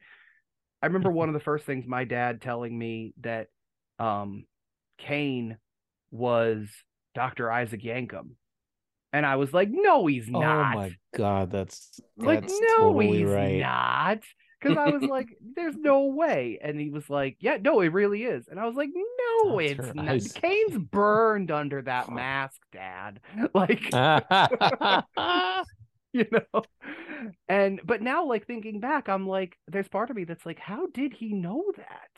[0.82, 3.48] I remember one of the first things my dad telling me that
[4.00, 4.46] um,
[4.98, 5.58] Kane
[6.12, 6.68] was
[7.14, 7.52] Dr.
[7.52, 8.32] Isaac Yankem.
[9.16, 10.76] And I was like, no, he's oh not.
[10.76, 13.62] Oh my god, that's, that's like no, totally he's right.
[13.62, 14.20] not.
[14.60, 16.60] Because I was like, there's no way.
[16.62, 18.50] And he was like, yeah, no, it really is.
[18.50, 20.10] And I was like, no, that's it's not.
[20.10, 20.32] Eyes.
[20.42, 23.22] Kane's burned under that mask, Dad.
[23.54, 23.86] Like
[26.12, 26.64] you know
[27.50, 30.88] and but now like thinking back i'm like there's part of me that's like how
[30.94, 32.10] did he know that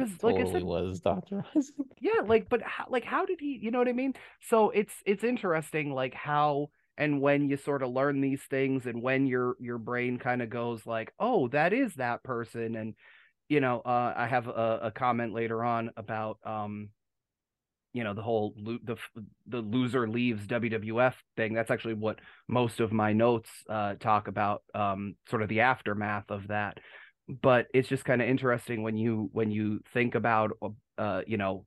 [0.00, 1.44] because like totally i said was dr
[2.00, 4.94] yeah like but how, like how did he you know what i mean so it's
[5.06, 9.56] it's interesting like how and when you sort of learn these things and when your
[9.60, 12.94] your brain kind of goes like oh that is that person and
[13.48, 16.90] you know uh, i have a, a comment later on about um
[17.92, 18.96] you know the whole the
[19.48, 21.54] the loser leaves WWF thing.
[21.54, 26.30] That's actually what most of my notes uh, talk about, um, sort of the aftermath
[26.30, 26.78] of that.
[27.42, 30.52] But it's just kind of interesting when you when you think about
[30.98, 31.66] uh, you know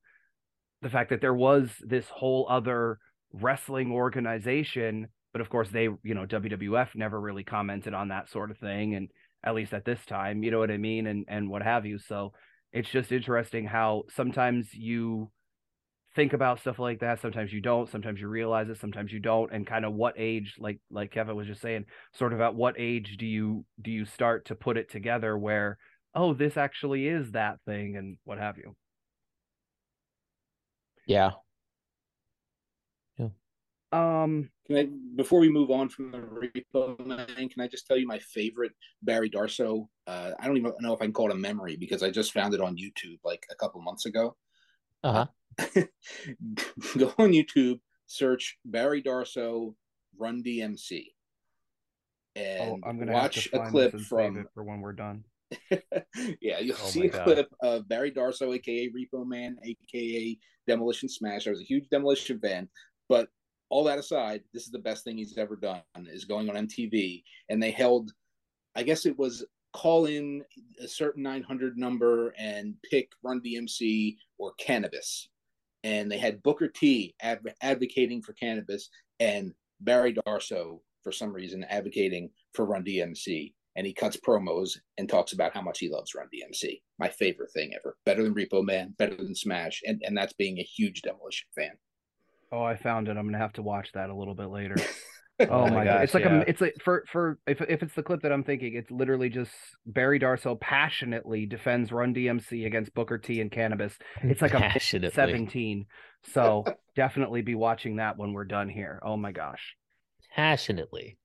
[0.81, 2.99] the fact that there was this whole other
[3.31, 8.51] wrestling organization, but of course they you know WWF never really commented on that sort
[8.51, 9.09] of thing, and
[9.43, 11.97] at least at this time, you know what I mean, and and what have you.
[11.97, 12.33] So
[12.71, 15.31] it's just interesting how sometimes you
[16.15, 19.51] think about stuff like that sometimes you don't sometimes you realize it sometimes you don't
[19.51, 22.75] and kind of what age like like kevin was just saying sort of at what
[22.77, 25.77] age do you do you start to put it together where
[26.13, 28.75] oh this actually is that thing and what have you
[31.07, 31.31] yeah
[33.17, 33.29] yeah
[33.91, 37.97] um can I, before we move on from the repo man, can I just tell
[37.97, 38.71] you my favorite
[39.01, 39.87] Barry Darsow?
[40.07, 42.31] Uh, I don't even know if I can call it a memory because I just
[42.31, 44.37] found it on YouTube like a couple months ago.
[45.03, 45.25] Uh-huh.
[46.97, 49.75] go on YouTube, search Barry Darsow
[50.17, 51.05] Run DMC,
[52.37, 55.23] oh, and oh, I'm gonna watch a clip from for when we're done.
[56.41, 57.23] yeah, you'll oh see a God.
[57.23, 60.37] clip of Barry Darsow, aka Repo Man, aka
[60.67, 61.47] Demolition Smash.
[61.47, 62.69] I was a huge Demolition fan,
[63.09, 63.27] but
[63.69, 65.81] all that aside, this is the best thing he's ever done.
[66.07, 68.11] Is going on MTV, and they held,
[68.75, 70.43] I guess it was call in
[70.79, 75.29] a certain 900 number and pick Run DMC or Cannabis
[75.83, 81.65] and they had Booker T adv- advocating for cannabis and Barry Darsow for some reason
[81.65, 83.53] advocating for Run DMC.
[83.75, 86.81] And he cuts promos and talks about how much he loves Run DMC.
[86.99, 87.97] My favorite thing ever.
[88.05, 91.71] Better than Repo Man, better than Smash, and, and that's being a huge demolition fan.
[92.51, 93.17] Oh, I found it.
[93.17, 94.75] I'm gonna have to watch that a little bit later.
[95.39, 96.03] Oh, oh my god!
[96.03, 96.41] It's like yeah.
[96.41, 99.29] a, it's like for for if if it's the clip that I'm thinking, it's literally
[99.29, 99.51] just
[99.85, 103.97] Barry Darsow passionately defends Run DMC against Booker T and cannabis.
[104.23, 105.85] It's like a 17.
[106.33, 106.63] So
[106.95, 109.01] definitely be watching that when we're done here.
[109.03, 109.75] Oh my gosh!
[110.35, 111.17] Passionately.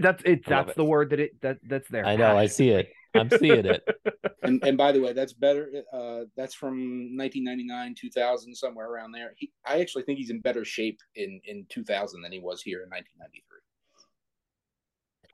[0.00, 0.46] That's it.
[0.46, 0.76] That's it.
[0.76, 2.06] the word that it that that's there.
[2.06, 2.36] I know.
[2.36, 2.88] I see it.
[3.14, 3.82] I'm seeing it.
[4.42, 5.70] and and by the way, that's better.
[5.92, 9.32] Uh, that's from 1999, 2000, somewhere around there.
[9.36, 12.82] He, I actually think he's in better shape in in 2000 than he was here
[12.82, 13.42] in 1993.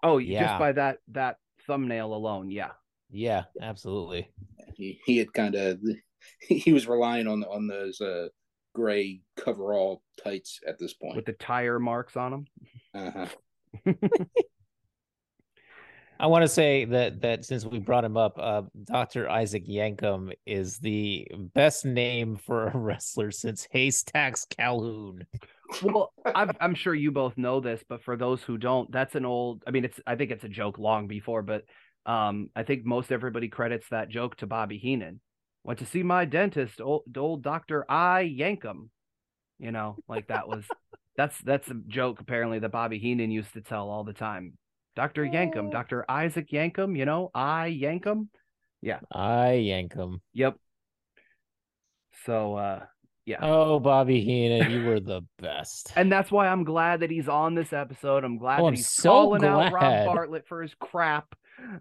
[0.02, 0.46] Oh, yeah.
[0.46, 2.72] Just by that that thumbnail alone, yeah.
[3.10, 4.28] Yeah, absolutely.
[4.74, 5.80] He he had kind of
[6.40, 8.28] he was relying on on those uh,
[8.74, 12.46] gray coverall tights at this point with the tire marks on them.
[12.94, 13.92] Uh huh.
[16.18, 19.28] I want to say that that since we brought him up, uh, Dr.
[19.28, 25.26] Isaac Yankem is the best name for a wrestler since Haystacks Calhoun.
[25.82, 29.24] Well, I'm, I'm sure you both know this, but for those who don't, that's an
[29.24, 29.62] old.
[29.66, 31.64] I mean, it's I think it's a joke long before, but
[32.06, 35.20] um, I think most everybody credits that joke to Bobby Heenan.
[35.64, 38.88] Went to see my dentist, old, old Doctor I Yankem.
[39.58, 40.64] You know, like that was
[41.16, 44.56] that's that's a joke apparently that Bobby Heenan used to tell all the time.
[44.96, 45.24] Dr.
[45.24, 46.10] Yankem, Dr.
[46.10, 48.28] Isaac Yankem, you know, I Yankem.
[48.80, 49.00] Yeah.
[49.12, 50.20] I Yankem.
[50.32, 50.56] Yep.
[52.24, 52.84] So uh
[53.26, 53.38] yeah.
[53.42, 55.92] Oh, Bobby Heenan, you were the best.
[55.96, 58.24] and that's why I'm glad that he's on this episode.
[58.24, 59.66] I'm glad oh, that I'm he's so calling glad.
[59.66, 61.34] out Rob Bartlett for his crap.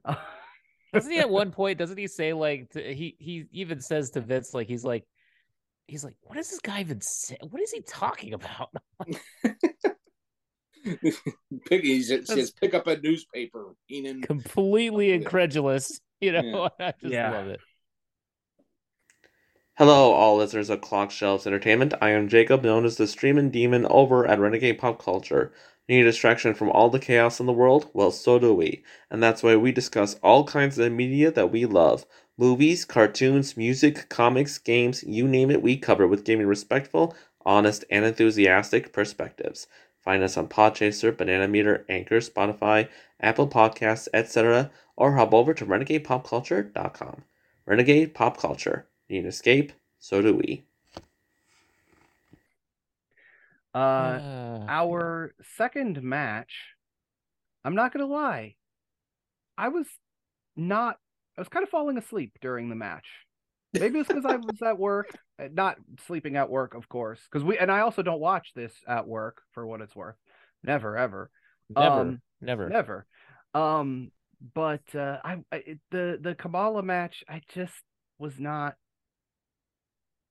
[0.93, 1.78] doesn't he at one point?
[1.78, 5.06] Doesn't he say like to, he he even says to Vince like he's like
[5.88, 7.38] he's like what does this guy even say?
[7.49, 8.73] What is he talking about?
[11.65, 13.76] pick, he says, pick up a newspaper.
[13.88, 14.21] Heenan.
[14.21, 16.00] Completely incredulous.
[16.21, 16.88] You know, yeah.
[16.88, 17.32] I just yeah.
[17.32, 17.60] love it.
[19.78, 21.93] Hello, all listeners of Clock Shelves Entertainment.
[22.02, 25.52] I am Jacob, known as the Streamin' Demon over at Renegade Pop Culture.
[25.89, 27.89] Need a distraction from all the chaos in the world?
[27.93, 28.84] Well, so do we.
[29.12, 32.06] And that's why we discuss all kinds of media that we love
[32.38, 38.04] movies, cartoons, music, comics, games, you name it, we cover with giving respectful, honest, and
[38.04, 39.67] enthusiastic perspectives.
[40.06, 42.88] Find us on Podchaser, Banana Meter, Anchor, Spotify,
[43.20, 47.24] Apple Podcasts, etc., or hop over to renegadepopculture.com.
[47.65, 48.88] Renegade Pop Culture.
[49.10, 49.74] Need an escape?
[49.98, 50.63] So do we.
[53.74, 56.54] Uh, uh our second match,
[57.65, 58.56] I'm not gonna lie,
[59.58, 59.88] I was
[60.56, 61.00] not.
[61.38, 63.06] I was kind of falling asleep during the match.
[63.80, 65.10] Maybe it's because I was at work,
[65.40, 67.20] uh, not sleeping at work, of course.
[67.32, 70.16] Because we and I also don't watch this at work for what it's worth.
[70.64, 71.30] Never, ever,
[71.70, 73.06] never, um, never, never.
[73.54, 74.12] Um,
[74.54, 77.74] but uh, I, I the the Kamala match, I just
[78.18, 78.76] was not.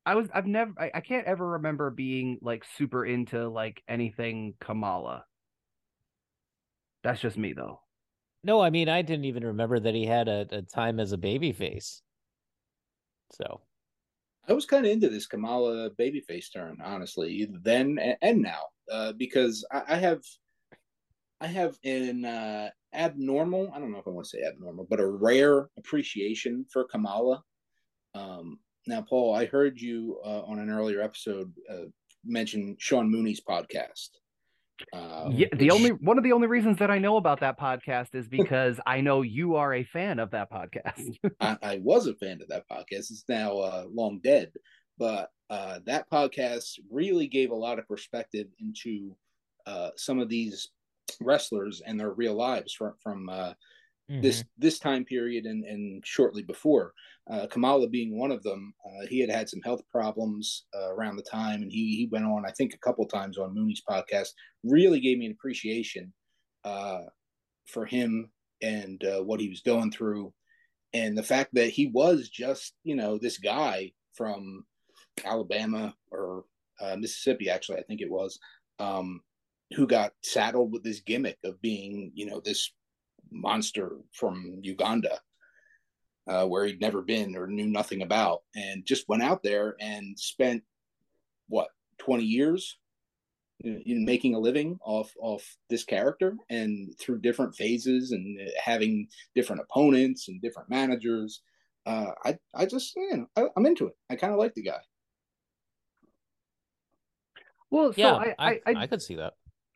[0.06, 4.54] I was I've never I, I can't ever remember being like super into like anything
[4.60, 5.24] Kamala.
[7.02, 7.80] That's just me though.
[8.42, 11.18] No, I mean I didn't even remember that he had a, a time as a
[11.18, 12.02] baby face.
[13.32, 13.60] So
[14.48, 18.60] I was kind of into this Kamala babyface turn, honestly, then and now,
[18.92, 20.20] uh, because I, I, have,
[21.40, 23.72] I have an uh, abnormal.
[23.74, 27.42] I don't know if I want to say abnormal, but a rare appreciation for Kamala.
[28.14, 31.86] Um, now, Paul, I heard you uh, on an earlier episode uh,
[32.24, 34.10] mention Sean Mooney's podcast,
[34.92, 38.14] um, yeah, the only one of the only reasons that I know about that podcast
[38.14, 41.16] is because I know you are a fan of that podcast.
[41.40, 43.10] I, I, was a fan of that podcast.
[43.10, 44.52] It's now uh, long dead,
[44.98, 49.14] but uh, that podcast really gave a lot of perspective into
[49.66, 50.70] uh, some of these
[51.20, 53.52] wrestlers and their real lives from from uh,
[54.10, 54.20] mm-hmm.
[54.20, 56.92] this this time period and and shortly before.
[57.30, 61.16] Uh, Kamala being one of them, uh, he had had some health problems uh, around
[61.16, 64.28] the time, and he he went on I think a couple times on Mooney's podcast.
[64.62, 66.12] Really gave me an appreciation
[66.64, 67.02] uh,
[67.66, 68.30] for him
[68.62, 70.32] and uh, what he was going through,
[70.92, 74.64] and the fact that he was just you know this guy from
[75.24, 76.44] Alabama or
[76.80, 78.38] uh, Mississippi, actually I think it was,
[78.78, 79.20] um,
[79.76, 82.72] who got saddled with this gimmick of being you know this
[83.34, 85.20] monster from Uganda,
[86.26, 90.18] uh, where he'd never been or knew nothing about, and just went out there and
[90.18, 90.62] spent
[91.48, 91.68] what
[91.98, 92.78] twenty years
[93.60, 99.62] in making a living off off this character and through different phases and having different
[99.62, 101.42] opponents and different managers.
[101.86, 103.94] Uh, I I just you know I, am into it.
[104.10, 104.80] I kind of like the guy.
[107.70, 109.34] Well, so yeah, I, I, I, I could see that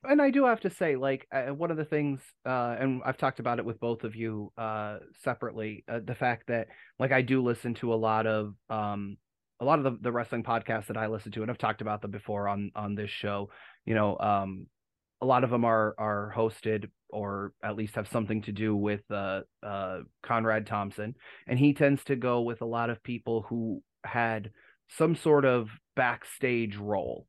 [0.08, 3.18] and I do have to say, like, uh, one of the things, uh, and I've
[3.18, 6.68] talked about it with both of you uh, separately, uh, the fact that,
[6.98, 9.18] like, I do listen to a lot of, um,
[9.60, 12.00] a lot of the, the wrestling podcasts that I listen to, and I've talked about
[12.00, 13.50] them before on on this show.
[13.84, 14.66] You know, um,
[15.20, 19.00] a lot of them are are hosted or at least have something to do with
[19.11, 21.14] uh, uh, Conrad Thompson,
[21.46, 24.50] and he tends to go with a lot of people who had
[24.96, 27.26] some sort of backstage role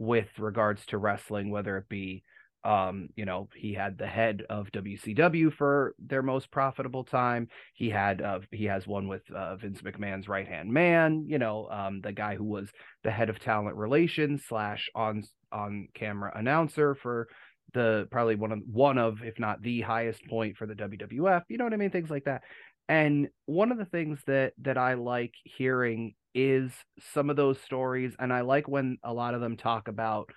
[0.00, 2.24] with regards to wrestling, whether it be
[2.62, 7.48] um you know he had the head of WCW for their most profitable time.
[7.74, 11.68] He had uh he has one with uh, Vince McMahon's right hand man you know
[11.70, 12.68] um the guy who was
[13.02, 17.28] the head of talent relations slash on on camera announcer for
[17.72, 21.56] the probably one of one of if not the highest point for the WWF you
[21.56, 21.90] know what I mean?
[21.90, 22.42] Things like that.
[22.90, 26.72] And one of the things that that I like hearing is
[27.12, 30.30] some of those stories and i like when a lot of them talk about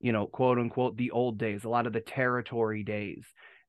[0.00, 3.24] you know quote unquote the old days a lot of the territory days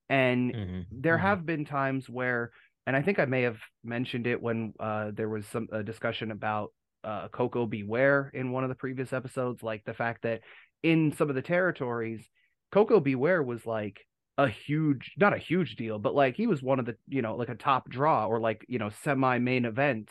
[0.10, 0.82] And mm-hmm.
[0.92, 1.26] there mm-hmm.
[1.26, 2.52] have been times where,
[2.88, 6.32] and I think I may have mentioned it when uh, there was some a discussion
[6.32, 6.74] about
[7.04, 7.84] uh, Koko B.
[7.84, 10.42] Ware in one of the previous episodes, like the fact that
[10.82, 12.28] in some of the territories,
[12.72, 13.16] Koko B.
[13.16, 14.06] Ware was like
[14.38, 17.36] a huge, not a huge deal, but like he was one of the, you know,
[17.36, 20.10] like a top draw or like, you know, semi main event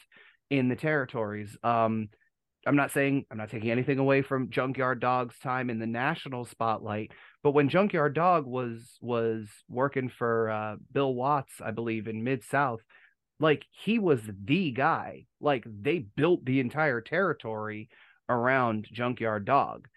[0.51, 1.57] in the territories.
[1.63, 2.09] Um,
[2.67, 6.45] I'm not saying I'm not taking anything away from Junkyard Dog's time in the national
[6.45, 12.25] spotlight, but when Junkyard Dog was was working for uh, Bill Watts, I believe in
[12.25, 12.81] Mid South,
[13.41, 15.27] like he was the guy.
[15.41, 17.89] Like they built the entire territory
[18.29, 19.89] around Junkyard Dog,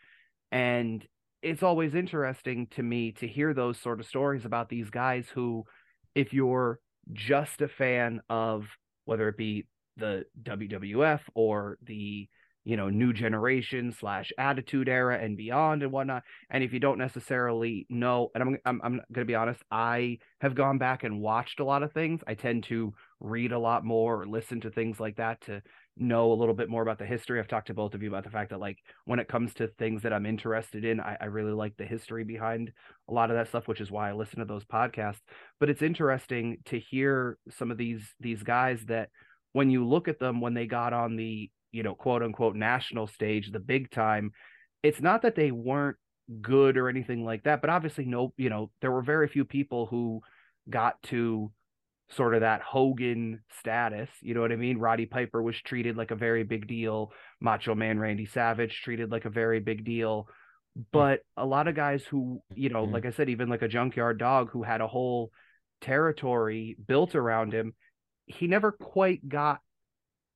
[0.52, 1.06] and
[1.42, 5.66] it's always interesting to me to hear those sort of stories about these guys who,
[6.14, 6.80] if you're
[7.12, 8.68] just a fan of
[9.06, 9.66] whether it be
[9.98, 12.28] the WWF or the
[12.64, 16.24] you know new generation slash attitude era and beyond and whatnot.
[16.50, 20.56] And if you don't necessarily know and i'm i'm, I'm to be honest i have
[20.56, 22.22] gone back and watched a lot of things.
[22.28, 25.62] I tend to read a lot more or listen to things like that to
[25.98, 27.40] know a little bit more about the history.
[27.40, 29.68] I've talked to both of you about the fact that like when it comes to
[29.68, 32.72] things that i'm interested in i, I really like the history behind
[33.10, 35.22] a lot of that stuff which is why i listen to those podcasts.
[35.60, 39.10] But it's interesting to hear some of these these guys that
[39.54, 43.08] when you look at them when they got on the you know, quote unquote national
[43.08, 44.32] stage, the big time,
[44.84, 45.98] it's not that they weren't
[46.42, 49.86] good or anything like that, but obviously no, you know, there were very few people
[49.86, 50.22] who
[50.70, 51.52] got to
[52.10, 54.10] sort of that Hogan status.
[54.22, 54.78] You know what I mean?
[54.78, 57.12] Roddy Piper was treated like a very big deal.
[57.40, 60.28] Macho Man Randy Savage treated like a very big deal.
[60.92, 64.18] But a lot of guys who, you know, like I said, even like a junkyard
[64.18, 65.32] dog who had a whole
[65.82, 67.74] territory built around him,
[68.26, 69.60] he never quite got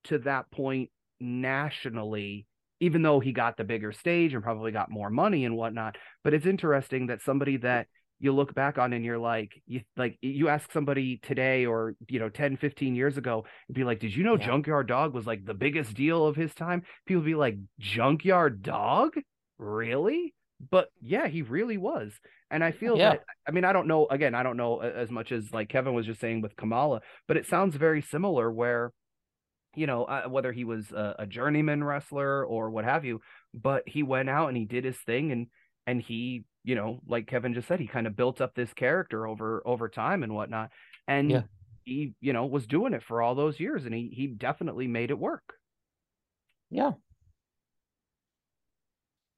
[0.05, 2.45] to that point nationally,
[2.79, 5.97] even though he got the bigger stage and probably got more money and whatnot.
[6.23, 7.87] But it's interesting that somebody that
[8.19, 12.19] you look back on and you're like you like you ask somebody today or you
[12.19, 14.45] know 10 15 years ago and be like did you know yeah.
[14.45, 19.11] junkyard dog was like the biggest deal of his time people be like junkyard dog
[19.57, 20.33] really
[20.71, 22.13] but yeah he really was
[22.49, 23.11] and i feel yeah.
[23.11, 25.93] that i mean i don't know again i don't know as much as like kevin
[25.93, 28.91] was just saying with kamala but it sounds very similar where
[29.75, 33.21] you know, uh, whether he was a, a, journeyman wrestler or what have you,
[33.53, 35.47] but he went out and he did his thing and
[35.87, 39.27] and he, you know, like Kevin just said, he kind of built up this character
[39.27, 40.71] over over time and whatnot,
[41.07, 41.41] and yeah.
[41.83, 45.11] he, you know, was doing it for all those years, and he he definitely made
[45.11, 45.43] it work.
[46.71, 46.93] Yeah.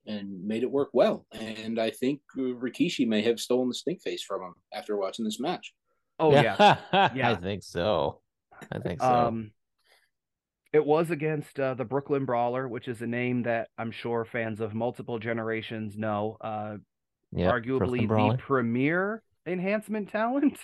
[0.08, 4.24] And made it work well, and I think Rikishi may have stolen the stink face
[4.24, 5.74] from him after watching this match.
[6.18, 6.78] Oh yeah,
[7.14, 8.22] yeah, I think so.
[8.72, 9.06] I think so.
[9.06, 9.52] Um,
[10.74, 14.62] it was against uh, the Brooklyn Brawler, which is a name that I'm sure fans
[14.62, 16.38] of multiple generations know.
[16.42, 16.78] Uh,
[17.32, 20.58] yep, arguably the premier enhancement talent.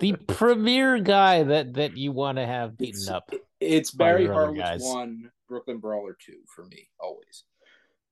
[0.00, 3.30] the premier guy that that you want to have beaten it's, up.
[3.60, 7.44] It's Barry Horowitz one, Brooklyn Brawler two for me always.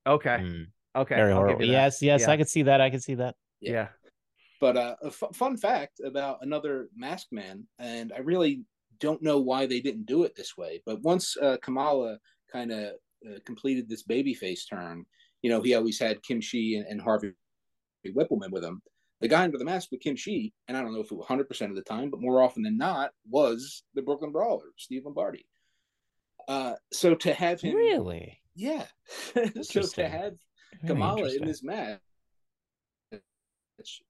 [0.06, 0.38] Okay.
[0.40, 0.66] Mm.
[0.96, 1.14] Okay.
[1.14, 1.66] Barry Horowitz.
[1.66, 2.30] Yes, yes, yeah.
[2.30, 2.80] I could see that.
[2.80, 3.34] I could see that.
[3.60, 3.72] Yeah.
[3.72, 3.88] yeah.
[4.60, 8.64] But uh, a f- fun fact about another Mask man, and I really
[8.98, 10.82] don't know why they didn't do it this way.
[10.84, 12.18] But once uh, Kamala
[12.52, 12.94] kind of
[13.26, 15.04] uh, completed this babyface turn,
[15.42, 17.32] you know, he always had Kim Chee and, and Harvey
[18.06, 18.82] Wippleman with him.
[19.20, 21.26] The guy under the mask with Kim Chee, and I don't know if it was
[21.26, 25.46] 100% of the time, but more often than not, was the Brooklyn Brawler, Steve Lombardi.
[26.48, 27.74] Uh, so to have him.
[27.74, 28.39] Really?
[28.60, 28.84] Yeah.
[29.62, 30.34] so to have
[30.86, 31.98] Kamala in this match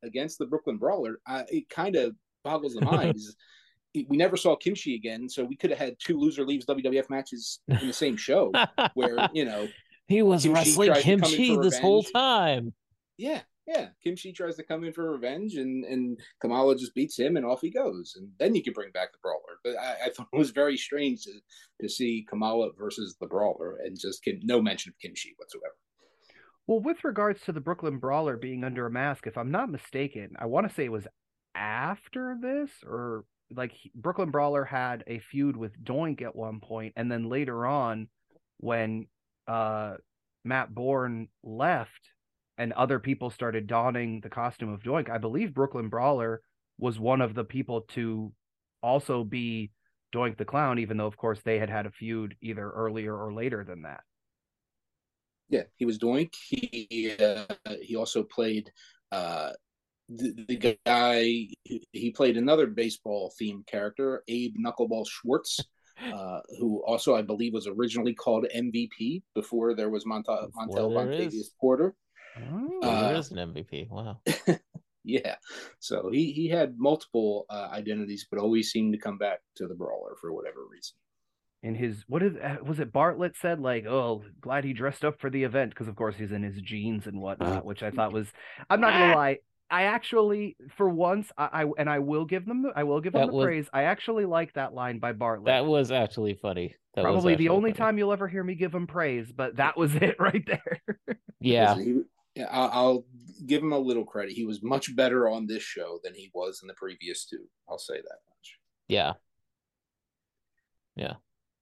[0.03, 3.17] against the Brooklyn Brawler, uh, it kind of boggles the mind.
[3.95, 7.61] we never saw Kimchi again, so we could have had two loser leaves WWF matches
[7.69, 8.53] in the same show,
[8.95, 9.69] where you know
[10.09, 12.73] he was Kim wrestling Kimchi this whole time.
[13.19, 13.89] Yeah, yeah.
[14.03, 17.61] Kimchi tries to come in for revenge, and and Kamala just beats him, and off
[17.61, 19.59] he goes, and then you can bring back the brawler.
[19.63, 21.33] But I, I thought it was very strange to
[21.81, 25.75] to see Kamala versus the brawler, and just Kim, no mention of Kimchi whatsoever.
[26.67, 30.37] Well, with regards to the Brooklyn Brawler being under a mask, if I'm not mistaken,
[30.39, 31.09] I want to say it was
[31.55, 37.11] after this or like Brooklyn Brawler had a feud with Doink at one point, and
[37.11, 38.09] then later on,
[38.59, 39.07] when
[39.49, 39.95] uh,
[40.45, 42.11] Matt Borne left
[42.61, 46.43] and other people started donning the costume of Doink, I believe Brooklyn Brawler
[46.79, 48.33] was one of the people to
[48.83, 49.71] also be
[50.15, 53.33] Doink the Clown, even though of course they had had a feud either earlier or
[53.33, 54.03] later than that.
[55.49, 56.35] Yeah, he was Doink.
[56.49, 57.47] He uh,
[57.81, 58.71] he also played
[59.11, 59.53] uh,
[60.11, 61.23] the, the guy
[61.65, 65.61] he played another baseball themed character, Abe Knuckleball Schwartz,
[66.13, 71.49] uh, who also I believe was originally called MVP before there was Monta- Montel Vontavious
[71.59, 71.95] Porter.
[72.37, 73.89] Oh, uh, there is an MVP.
[73.91, 74.21] Wow.
[75.05, 75.37] yeah.
[75.79, 79.75] So he he had multiple uh, identities, but always seemed to come back to the
[79.75, 80.97] brawler for whatever reason.
[81.63, 85.21] In his what is uh, was it Bartlett said like oh glad he dressed up
[85.21, 88.15] for the event because of course he's in his jeans and whatnot which I thought
[88.15, 88.29] was
[88.71, 89.39] I'm not gonna lie
[89.71, 93.29] I actually, for once, I, I and I will give them, I will give them
[93.29, 93.69] the was, praise.
[93.73, 95.47] I actually like that line by Bartlett.
[95.47, 96.75] That was actually funny.
[96.95, 97.79] That Probably the only funny.
[97.79, 100.83] time you'll ever hear me give him praise, but that was it right there.
[101.41, 101.77] yeah.
[101.77, 102.01] He,
[102.35, 103.05] yeah, I'll
[103.47, 104.33] give him a little credit.
[104.33, 107.45] He was much better on this show than he was in the previous two.
[107.69, 108.59] I'll say that much.
[108.89, 109.15] Yeah.
[110.97, 111.15] Yeah.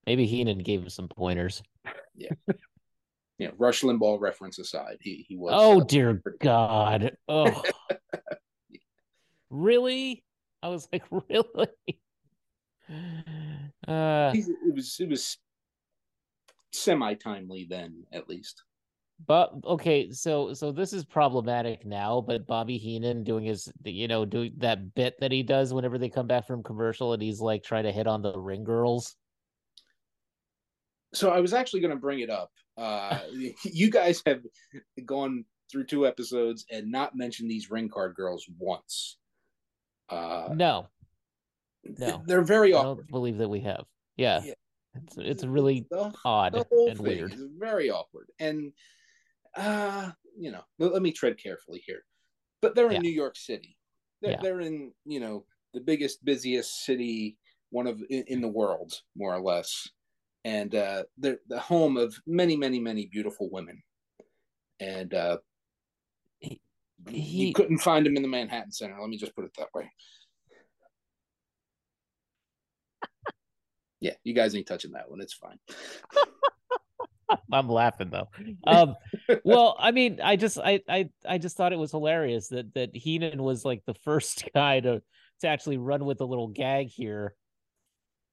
[0.06, 1.62] Maybe Heenan gave him some pointers.
[2.14, 2.30] Yeah.
[3.38, 3.50] yeah.
[3.58, 5.52] Rush Limbaugh reference aside, he he was.
[5.54, 7.12] Oh uh, dear God!
[7.28, 7.62] Oh,
[9.50, 10.24] really?
[10.62, 11.68] I was like, really?
[13.86, 15.38] Uh, it was it was
[16.72, 18.64] semi timely then, at least.
[19.26, 22.20] But okay, so so this is problematic now.
[22.20, 26.08] But Bobby Heenan doing his, you know, doing that bit that he does whenever they
[26.08, 29.16] come back from commercial, and he's like trying to hit on the ring girls.
[31.14, 33.18] So I was actually going to bring it up uh,
[33.64, 34.40] you guys have
[35.04, 39.18] gone through two episodes and not mentioned these ring card girls once.
[40.08, 40.86] Uh, no,
[41.98, 42.86] no, they're very awkward.
[42.86, 43.08] I awkward.
[43.08, 43.84] don't believe that we have.
[44.16, 44.54] Yeah, yeah.
[44.94, 47.34] it's it's really the, odd the and weird.
[47.58, 48.72] very awkward, and
[49.56, 52.02] uh, you know, let me tread carefully here.
[52.60, 53.00] But they're in yeah.
[53.00, 53.76] New York City.
[54.20, 54.38] They're, yeah.
[54.42, 55.44] they're in you know
[55.74, 57.36] the biggest, busiest city,
[57.70, 59.88] one of in, in the world, more or less
[60.44, 63.82] and uh, they're the home of many, many, many beautiful women.
[64.80, 65.38] And uh,
[66.38, 66.60] he,
[67.08, 68.96] he, you couldn't find him in the Manhattan Center.
[68.98, 69.90] Let me just put it that way.
[74.00, 75.20] yeah, you guys ain't touching that one.
[75.20, 75.58] It's fine.
[77.52, 78.28] I'm laughing though.
[78.66, 78.96] Um,
[79.44, 82.94] well, I mean, I just, I, I, I just thought it was hilarious that that
[82.94, 85.02] Heenan was like the first guy to
[85.40, 87.34] to actually run with a little gag here.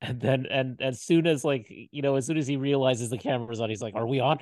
[0.01, 3.17] And then and as soon as like you know as soon as he realizes the
[3.17, 4.39] camera's on he's like are we on?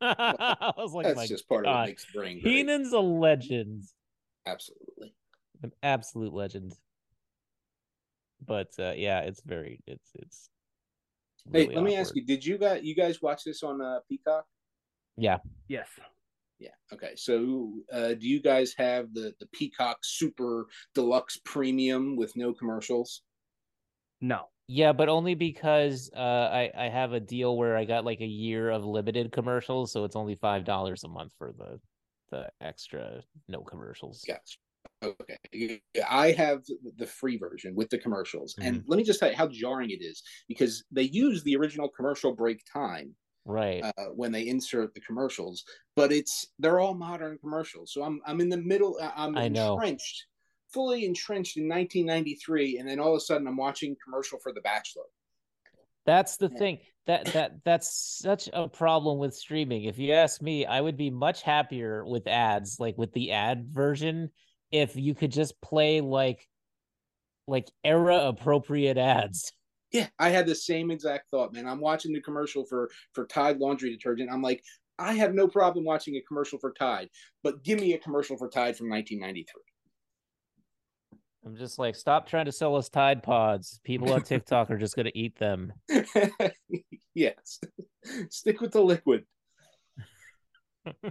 [0.00, 1.88] I was like that's just part God.
[1.88, 3.84] of what brain heenan's a legend.
[4.46, 5.14] Absolutely.
[5.62, 6.74] An absolute legend.
[8.44, 10.50] But uh yeah it's very it's it's
[11.50, 11.90] really hey let awkward.
[11.90, 14.44] me ask you did you guys you guys watch this on uh peacock
[15.16, 15.38] yeah
[15.68, 15.88] yes
[16.58, 16.70] yeah.
[16.92, 17.12] Okay.
[17.16, 23.22] So, uh, do you guys have the the Peacock Super Deluxe Premium with no commercials?
[24.20, 24.46] No.
[24.66, 28.26] Yeah, but only because uh, I I have a deal where I got like a
[28.26, 31.80] year of limited commercials, so it's only five dollars a month for the
[32.30, 34.24] the extra no commercials.
[34.28, 34.58] Yes.
[35.02, 35.80] Okay.
[36.08, 36.62] I have
[36.96, 38.68] the free version with the commercials, mm-hmm.
[38.68, 41.88] and let me just tell you how jarring it is because they use the original
[41.88, 45.64] commercial break time right uh, when they insert the commercials
[45.96, 50.26] but it's they're all modern commercials so i'm i'm in the middle i'm I entrenched
[50.72, 54.60] fully entrenched in 1993, and then all of a sudden I'm watching commercial for The
[54.60, 55.04] Bachelor.
[56.06, 56.78] That's the thing.
[57.06, 59.84] That that that's such a problem with streaming.
[59.84, 63.68] If you ask me, I would be much happier with ads, like with the ad
[63.70, 64.30] version,
[64.70, 66.46] if you could just play like
[67.46, 69.52] like era appropriate ads.
[69.90, 71.66] Yeah, I had the same exact thought, man.
[71.66, 74.30] I'm watching the commercial for for Tide laundry detergent.
[74.30, 74.62] I'm like,
[74.98, 77.08] I have no problem watching a commercial for Tide,
[77.42, 79.62] but give me a commercial for Tide from 1993.
[81.46, 83.80] I'm just like, stop trying to sell us Tide Pods.
[83.82, 85.72] People on TikTok are just going to eat them.
[87.14, 87.58] yes,
[88.28, 89.24] stick with the liquid.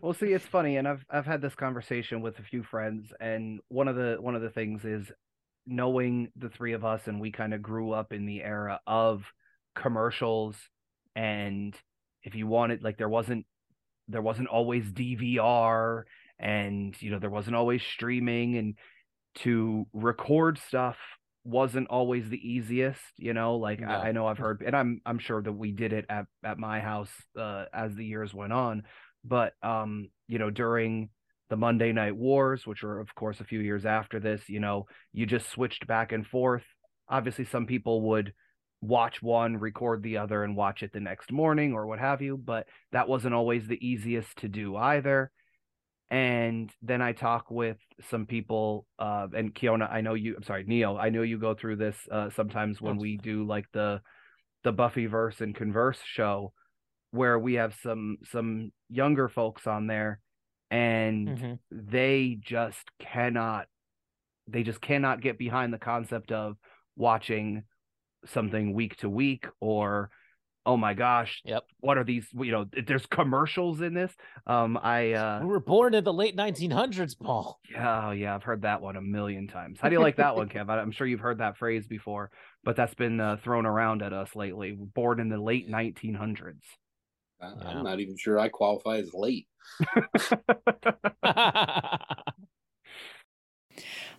[0.01, 3.59] Well, see, it's funny, and I've I've had this conversation with a few friends, and
[3.69, 5.11] one of the one of the things is
[5.65, 9.23] knowing the three of us, and we kind of grew up in the era of
[9.75, 10.55] commercials,
[11.15, 11.75] and
[12.23, 13.45] if you wanted, like, there wasn't
[14.07, 16.03] there wasn't always DVR,
[16.39, 18.75] and you know there wasn't always streaming, and
[19.35, 20.97] to record stuff
[21.47, 23.87] wasn't always the easiest you know like no.
[23.87, 26.57] I, I, know i've heard and i'm i'm sure that we did it at at
[26.57, 28.83] my house uh, as the years went on
[29.27, 31.09] but um you know during
[31.49, 34.85] the monday night wars which were of course a few years after this you know
[35.13, 36.63] you just switched back and forth
[37.09, 38.33] obviously some people would
[38.81, 42.37] watch one record the other and watch it the next morning or what have you
[42.37, 45.31] but that wasn't always the easiest to do either
[46.09, 47.77] and then I talk with
[48.09, 48.85] some people.
[48.97, 50.35] Uh, and Keona, I know you.
[50.37, 50.95] I'm sorry, Neo.
[50.95, 54.01] I know you go through this uh, sometimes when we do like the
[54.63, 56.53] the Buffyverse and Converse show,
[57.11, 60.19] where we have some some younger folks on there,
[60.69, 61.53] and mm-hmm.
[61.71, 63.67] they just cannot.
[64.47, 66.55] They just cannot get behind the concept of
[66.95, 67.63] watching
[68.25, 70.09] something week to week or
[70.67, 71.63] oh my gosh, yep.
[71.79, 72.27] What are these?
[72.35, 74.13] You know, there's commercials in this.
[74.45, 77.59] Um, I uh, we were born in the late 1900s, Paul.
[77.71, 79.79] Yeah, oh, yeah, I've heard that one a million times.
[79.81, 80.69] How do you like that one, Kev?
[80.69, 82.29] I'm sure you've heard that phrase before,
[82.63, 84.77] but that's been uh, thrown around at us lately.
[84.77, 86.59] Born in the late 1900s.
[87.39, 87.81] I'm yeah.
[87.81, 89.47] not even sure I qualify as late.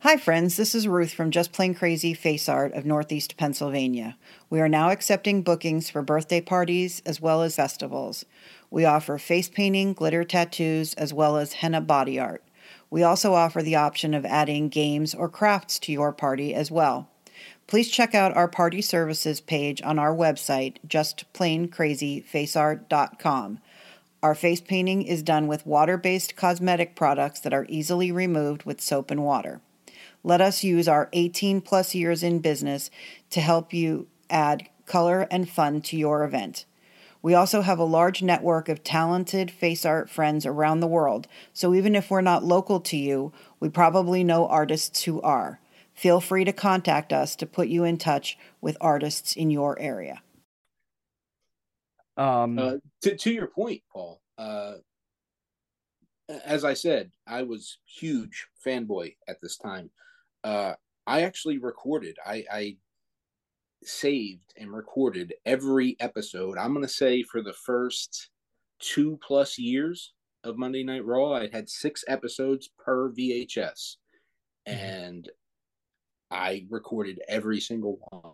[0.03, 0.57] Hi, friends.
[0.57, 4.16] This is Ruth from Just Plain Crazy Face Art of Northeast Pennsylvania.
[4.49, 8.25] We are now accepting bookings for birthday parties as well as festivals.
[8.71, 12.45] We offer face painting, glitter tattoos, as well as henna body art.
[12.91, 17.11] We also offer the option of adding games or crafts to your party as well.
[17.69, 23.59] Please check out our party services page on our website, justplaincrazyfaceart.com.
[24.23, 28.81] Our face painting is done with water based cosmetic products that are easily removed with
[28.81, 29.61] soap and water.
[30.25, 32.91] Let us use our 18 plus years in business
[33.31, 36.64] to help you add color and fun to your event.
[37.21, 41.75] We also have a large network of talented face art friends around the world, so
[41.75, 45.61] even if we're not local to you, we probably know artists who are.
[45.99, 50.23] Feel free to contact us to put you in touch with artists in your area.
[52.17, 54.75] Um, uh, to, to your point, Paul, uh,
[56.45, 59.91] as I said, I was huge fanboy at this time
[60.45, 60.75] uh,
[61.07, 62.17] I actually recorded.
[62.25, 62.77] I, I
[63.83, 66.59] saved and recorded every episode.
[66.59, 68.31] I'm going to say for the first
[68.79, 70.13] two plus years
[70.45, 73.97] of Monday Night Raw, I had six episodes per VHS,
[74.67, 74.73] mm-hmm.
[74.73, 75.31] and
[76.31, 78.33] I recorded every single one.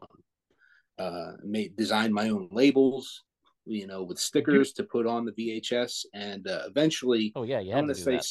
[0.97, 3.24] Uh, made designed my own labels,
[3.64, 7.76] you know, with stickers to put on the VHS, and uh, eventually, oh yeah, yeah,
[7.76, 8.26] I'm going to say, that.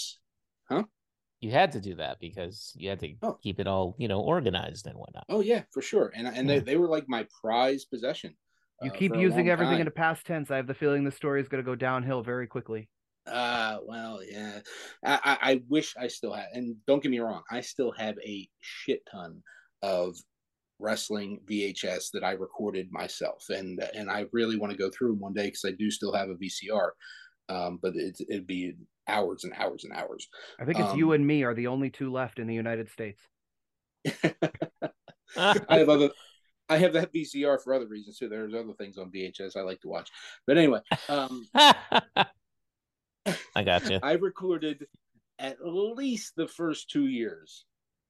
[0.70, 0.84] huh?
[1.44, 3.38] you had to do that because you had to oh.
[3.44, 5.26] keep it all you know organized and whatnot.
[5.28, 6.12] Oh yeah, for sure.
[6.16, 6.56] And and yeah.
[6.56, 8.34] they, they were like my prized possession.
[8.82, 9.82] You uh, keep using everything time.
[9.82, 10.50] in a past tense.
[10.50, 12.88] I have the feeling the story is going to go downhill very quickly.
[13.26, 14.60] Uh, well, yeah.
[15.06, 16.48] I, I, I wish I still had.
[16.54, 19.42] And don't get me wrong, I still have a shit ton
[19.82, 20.16] of
[20.80, 25.20] wrestling VHS that I recorded myself, and and I really want to go through them
[25.20, 26.90] one day because I do still have a VCR.
[27.50, 28.74] Um, but it, it'd be
[29.08, 30.28] hours and hours and hours.
[30.60, 32.90] I think it's um, you and me are the only two left in the United
[32.90, 33.22] States.
[35.38, 36.10] I have other
[36.70, 38.30] I have that VCR for other reasons too.
[38.30, 40.10] There's other things on VHS I like to watch.
[40.48, 41.48] But anyway, um
[43.56, 44.00] I got you.
[44.02, 44.86] I recorded
[45.40, 47.66] at least the first two years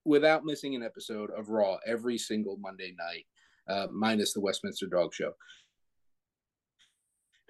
[0.06, 3.26] without missing an episode of Raw every single Monday night,
[3.68, 5.34] uh, minus the Westminster Dog Show.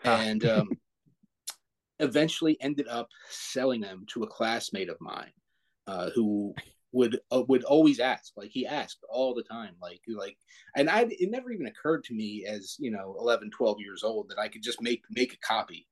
[0.06, 0.22] Ah.
[0.22, 0.70] And um,
[2.00, 5.32] eventually ended up selling them to a classmate of mine
[5.88, 6.54] uh, who
[6.92, 10.38] would uh, would always ask like he asked all the time like like
[10.76, 14.30] and i it never even occurred to me as you know 11 12 years old
[14.30, 15.88] that i could just make make a copy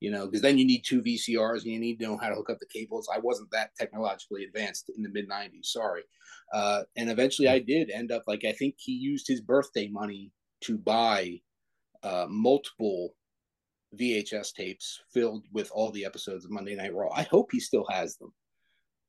[0.00, 2.34] you know because then you need two vcrs and you need to know how to
[2.34, 6.02] hook up the cables i wasn't that technologically advanced in the mid 90s sorry
[6.52, 10.30] uh, and eventually i did end up like i think he used his birthday money
[10.60, 11.40] to buy
[12.02, 13.14] uh, multiple
[13.96, 17.10] VHS tapes filled with all the episodes of Monday Night Raw.
[17.14, 18.32] I hope he still has them.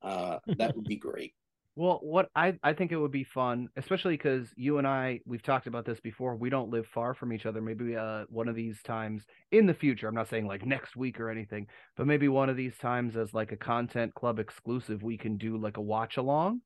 [0.02, 1.34] Uh, that would be great.
[1.80, 5.42] Well, what I I think it would be fun, especially because you and I we've
[5.42, 6.36] talked about this before.
[6.36, 7.62] We don't live far from each other.
[7.62, 9.24] Maybe uh, one of these times
[9.54, 10.10] in the future.
[10.10, 13.34] I'm not saying like next week or anything, but maybe one of these times as
[13.34, 16.60] like a content club exclusive, we can do like a watch along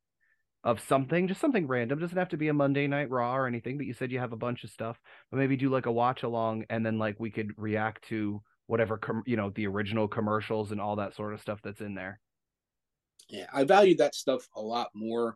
[0.64, 2.00] of something, just something random.
[2.00, 3.78] Doesn't have to be a Monday Night Raw or anything.
[3.78, 4.98] But you said you have a bunch of stuff,
[5.30, 8.98] but maybe do like a watch along, and then like we could react to whatever
[8.98, 12.20] com- you know the original commercials and all that sort of stuff that's in there.
[13.30, 15.36] Yeah, I value that stuff a lot more.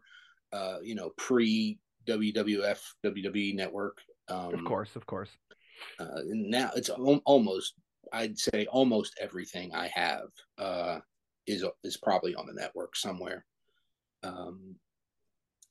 [0.54, 1.78] Uh, you know, pre
[2.08, 3.98] WWF WWE Network.
[4.30, 5.30] Um, of course, of course.
[6.00, 7.74] Uh, now it's al- almost,
[8.14, 10.28] I'd say, almost everything I have
[10.58, 11.00] uh,
[11.46, 13.46] is is probably on the network somewhere.
[14.24, 14.76] Um,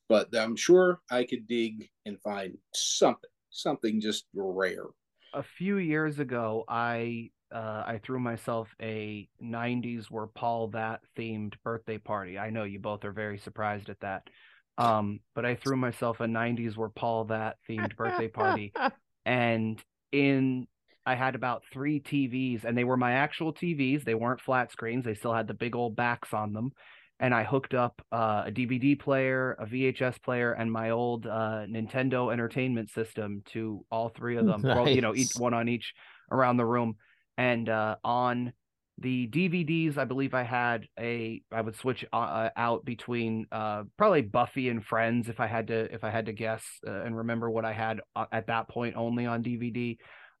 [0.09, 4.85] but I'm sure I could dig and find something, something just rare.
[5.33, 11.53] A few years ago, I uh, I threw myself a '90s were Paul that themed
[11.63, 12.37] birthday party.
[12.37, 14.29] I know you both are very surprised at that,
[14.77, 18.73] um, but I threw myself a '90s were Paul that themed birthday party,
[19.25, 19.81] and
[20.11, 20.67] in
[21.05, 24.03] I had about three TVs, and they were my actual TVs.
[24.03, 25.05] They weren't flat screens.
[25.05, 26.71] They still had the big old backs on them
[27.19, 31.65] and I hooked up uh, a DVD player, a VHS player, and my old uh,
[31.67, 34.61] Nintendo Entertainment System to all three of them.
[34.61, 34.75] Nice.
[34.75, 35.93] Well, you know, each one on each
[36.31, 36.95] around the room.
[37.37, 38.53] And uh, on
[38.99, 41.41] the DVDs, I believe I had a.
[41.51, 45.67] I would switch uh, uh, out between uh, probably Buffy and Friends if I had
[45.67, 49.25] to if I had to guess and remember what I had at that point only
[49.25, 49.97] on DVD.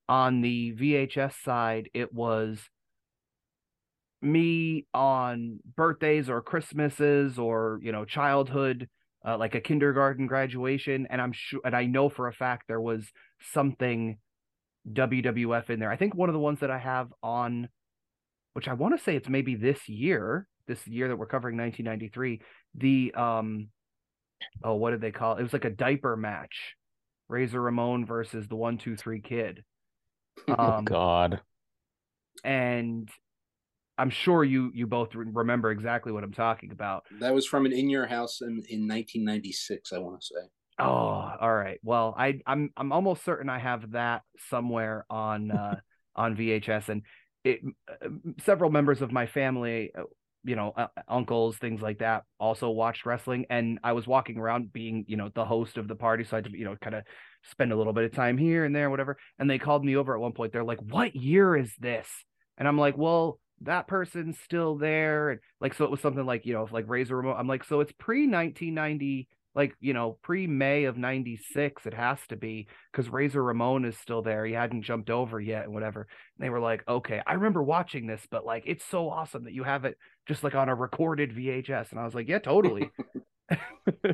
[0.09, 2.59] On the VHS side, it was
[4.21, 8.89] me on birthdays or Christmases or you know childhood,
[9.25, 12.81] uh, like a kindergarten graduation, and I'm sure, and I know for a fact there
[12.81, 13.05] was
[13.53, 14.17] something
[14.91, 15.91] WWF in there.
[15.91, 17.69] I think one of the ones that I have on,
[18.53, 22.41] which I want to say it's maybe this year, this year that we're covering 1993,
[22.75, 23.69] the um,
[24.63, 25.39] oh, what did they call it?
[25.39, 26.75] It was like a diaper match,
[27.27, 29.63] Razor Ramon versus the One Two Three Kid.
[30.47, 31.41] Oh, um, oh God.
[32.43, 33.09] And
[33.97, 37.05] I'm sure you you both remember exactly what I'm talking about.
[37.19, 40.47] That was from an in your house in, in 1996, I want to say.
[40.79, 41.79] Oh, all right.
[41.83, 45.79] Well, I I'm I'm almost certain I have that somewhere on uh
[46.15, 47.01] on VHS and
[47.43, 48.09] it uh,
[48.43, 50.03] several members of my family uh,
[50.43, 54.71] you know uh, uncles things like that also watched wrestling and i was walking around
[54.71, 56.95] being you know the host of the party so i had to you know kind
[56.95, 57.03] of
[57.51, 60.15] spend a little bit of time here and there whatever and they called me over
[60.15, 62.07] at one point they're like what year is this
[62.57, 66.45] and i'm like well that person's still there and like so it was something like
[66.45, 69.27] you know like razor ramon i'm like so it's pre 1990
[69.57, 74.21] like you know pre-may of 96 it has to be because razor ramon is still
[74.21, 76.01] there he hadn't jumped over yet and whatever.
[76.01, 79.53] And they were like okay i remember watching this but like it's so awesome that
[79.53, 79.97] you have it
[80.27, 82.89] just like on a recorded vhs and i was like yeah totally.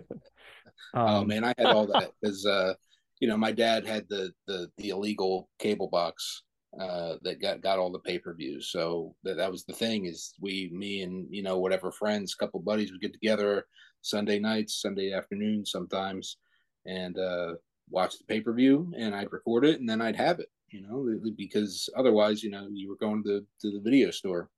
[0.95, 2.73] Oh, um, oh man i had all that because uh
[3.19, 6.43] you know my dad had the the the illegal cable box
[6.79, 8.71] uh, that got got all the pay per views.
[8.71, 12.59] So that that was the thing is we me and you know whatever friends, couple
[12.59, 13.65] buddies would get together
[14.03, 16.37] Sunday nights, Sunday afternoons sometimes,
[16.85, 17.53] and uh,
[17.89, 20.49] watch the pay per view, and I'd record it, and then I'd have it.
[20.69, 24.49] You know, because otherwise, you know, you were going to to the video store.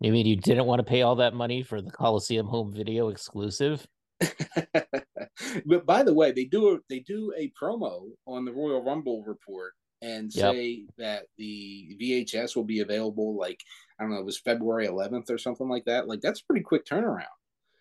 [0.00, 3.08] You mean you didn't want to pay all that money for the Coliseum home video
[3.08, 3.86] exclusive?
[4.20, 9.24] but by the way, they do a, they do a promo on the Royal Rumble
[9.24, 10.88] report and say yep.
[10.98, 13.60] that the VHS will be available like
[13.98, 16.06] I don't know, it was February 11th or something like that.
[16.06, 17.24] Like that's pretty quick turnaround.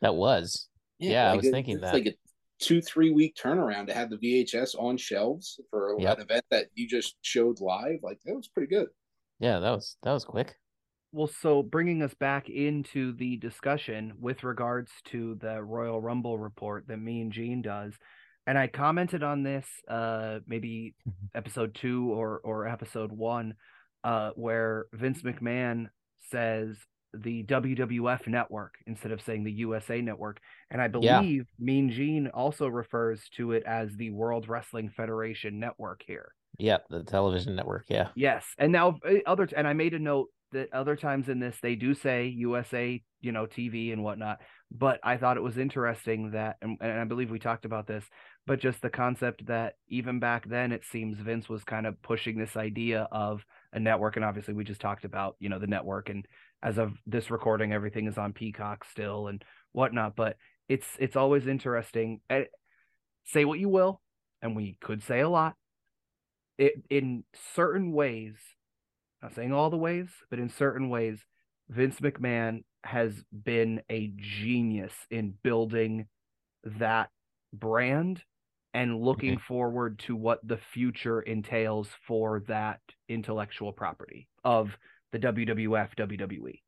[0.01, 0.67] That was.
[0.99, 1.93] Yeah, yeah like I was thinking that.
[1.93, 2.13] like a
[2.59, 6.17] two, three week turnaround to have the VHS on shelves for yep.
[6.17, 7.99] an event that you just showed live.
[8.01, 8.87] Like that was pretty good.
[9.39, 10.55] Yeah, that was that was quick.
[11.11, 16.87] Well, so bringing us back into the discussion with regards to the Royal Rumble report
[16.87, 17.93] that Mean Gene does,
[18.45, 21.37] and I commented on this uh maybe mm-hmm.
[21.37, 23.53] episode two or or episode one,
[24.03, 25.87] uh, where Vince McMahon
[26.29, 26.77] says
[27.23, 30.39] the WWF network instead of saying the USA network.
[30.69, 31.65] And I believe yeah.
[31.65, 36.33] Mean Gene also refers to it as the World Wrestling Federation network here.
[36.57, 37.85] Yeah, the television network.
[37.87, 38.09] Yeah.
[38.15, 38.45] Yes.
[38.57, 41.75] And now eh, other, and I made a note that other times in this, they
[41.75, 44.39] do say USA, you know, TV and whatnot.
[44.71, 48.03] But I thought it was interesting that, and, and I believe we talked about this,
[48.47, 52.37] but just the concept that even back then it seems Vince was kind of pushing
[52.37, 56.09] this idea of a network and obviously we just talked about you know the network
[56.09, 56.25] and
[56.63, 60.37] as of this recording everything is on Peacock still and whatnot but
[60.67, 62.43] it's it's always interesting eh,
[63.25, 64.01] say what you will
[64.41, 65.55] and we could say a lot
[66.57, 67.23] it in
[67.55, 68.35] certain ways
[69.21, 71.19] not saying all the ways but in certain ways
[71.69, 76.07] Vince McMahon has been a genius in building
[76.63, 77.09] that
[77.53, 78.21] brand
[78.73, 79.41] and looking okay.
[79.47, 82.79] forward to what the future entails for that
[83.09, 84.77] intellectual property of
[85.11, 86.61] the WWF WWE.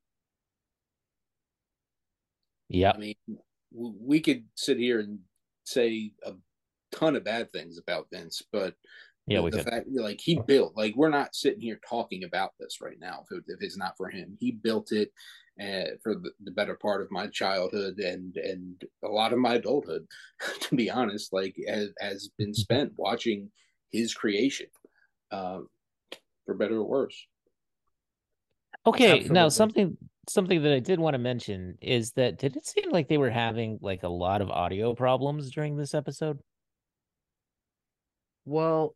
[2.69, 2.91] Yeah.
[2.93, 3.15] I mean,
[3.71, 5.19] we could sit here and
[5.63, 6.33] say a
[6.91, 8.75] ton of bad things about Vince, but
[9.27, 12.77] yeah, the, the fact like he built like we're not sitting here talking about this
[12.81, 14.35] right now if, it, if it's not for him.
[14.39, 15.11] He built it
[15.61, 19.55] uh, for the, the, better part of my childhood and and a lot of my
[19.55, 20.07] adulthood
[20.61, 23.51] to be honest like has, has been spent watching
[23.91, 24.67] his creation
[25.31, 25.59] uh,
[26.45, 27.27] for better or worse
[28.86, 29.34] okay Absolutely.
[29.34, 33.07] now something something that i did want to mention is that did it seem like
[33.07, 36.39] they were having like a lot of audio problems during this episode
[38.45, 38.95] well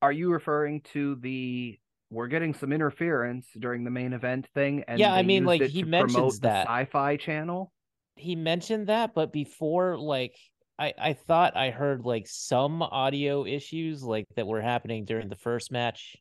[0.00, 1.78] are you referring to the
[2.12, 4.84] we're getting some interference during the main event thing.
[4.86, 7.72] And yeah, I mean, like he mentions that Sci-Fi Channel.
[8.16, 10.36] He mentioned that, but before, like,
[10.78, 15.36] I I thought I heard like some audio issues like that were happening during the
[15.36, 16.16] first match,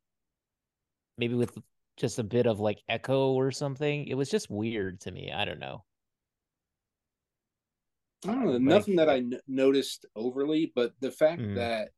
[1.18, 1.58] maybe with
[1.98, 4.06] just a bit of like echo or something.
[4.08, 5.32] It was just weird to me.
[5.32, 5.84] I don't know.
[8.26, 8.52] I don't know.
[8.52, 11.56] Like, nothing that I n- noticed overly, but the fact mm.
[11.56, 11.89] that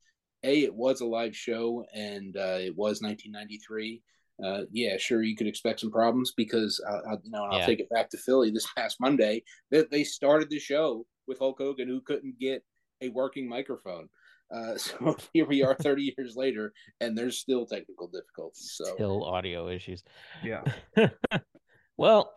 [0.44, 4.02] a it was a live show and uh, it was 1993
[4.44, 7.66] uh, yeah sure you could expect some problems because uh, I, you know i'll yeah.
[7.66, 11.40] take it back to philly this past monday that they, they started the show with
[11.40, 12.64] hulk hogan who couldn't get
[13.02, 14.10] a working microphone
[14.54, 18.74] Uh, so here we are 30 years later, and there's still technical difficulties.
[18.76, 20.04] So still audio issues.
[20.44, 20.64] Yeah.
[21.98, 22.34] well,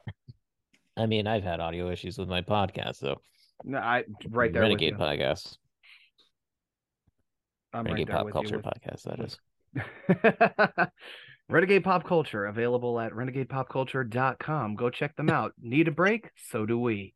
[0.96, 3.20] I mean, I've had audio issues with my podcast, so
[3.64, 4.62] no, I right there.
[4.62, 5.56] Renegade podcast.
[7.72, 8.64] I'm Renegade right Pop Culture with...
[8.64, 9.02] podcast.
[9.02, 10.88] That is.
[11.48, 14.74] Renegade Pop Culture available at renegadepopculture.com.
[14.74, 15.52] Go check them out.
[15.60, 16.30] Need a break?
[16.48, 17.14] So do we.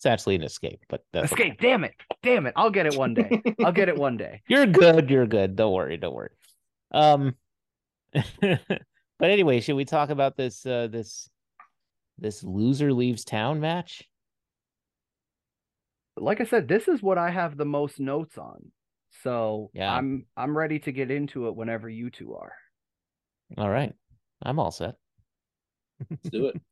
[0.00, 1.32] It's actually an escape, but escape.
[1.38, 1.56] Okay.
[1.60, 1.92] Damn it!
[2.22, 2.54] Damn it!
[2.56, 3.42] I'll get it one day.
[3.62, 4.40] I'll get it one day.
[4.48, 5.10] You're good.
[5.10, 5.56] You're good.
[5.56, 5.98] Don't worry.
[5.98, 6.30] Don't worry.
[6.90, 7.34] Um,
[8.40, 8.80] but
[9.20, 10.64] anyway, should we talk about this?
[10.64, 11.28] Uh, this
[12.16, 14.02] this loser leaves town match.
[16.16, 18.72] Like I said, this is what I have the most notes on.
[19.22, 19.94] So yeah.
[19.94, 22.54] I'm I'm ready to get into it whenever you two are.
[23.58, 23.92] All right.
[24.42, 24.94] I'm all set.
[26.08, 26.58] Let's do it.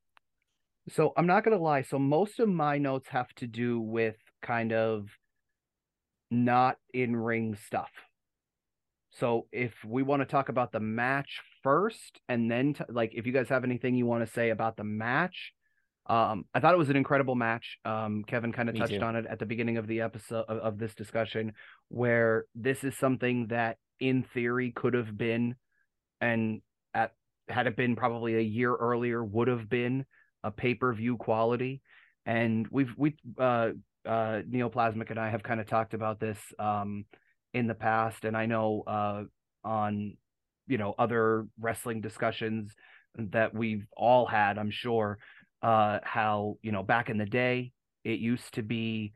[0.90, 1.82] So I'm not gonna lie.
[1.82, 5.08] So most of my notes have to do with kind of
[6.30, 7.90] not in ring stuff.
[9.10, 13.26] So if we want to talk about the match first, and then t- like if
[13.26, 15.52] you guys have anything you want to say about the match,
[16.06, 17.78] um, I thought it was an incredible match.
[17.84, 19.00] Um, Kevin kind of touched too.
[19.00, 21.52] on it at the beginning of the episode of, of this discussion,
[21.88, 25.56] where this is something that in theory could have been,
[26.20, 26.62] and
[26.94, 27.12] at
[27.48, 30.06] had it been probably a year earlier would have been
[30.48, 31.80] a pay per view quality.
[32.26, 33.70] And we've we uh
[34.04, 37.04] uh Neoplasmic and I have kind of talked about this um
[37.54, 39.22] in the past, and I know uh
[39.62, 40.16] on
[40.66, 42.72] you know other wrestling discussions
[43.16, 45.18] that we've all had, I'm sure,
[45.62, 47.72] uh how you know back in the day
[48.04, 49.12] it used to be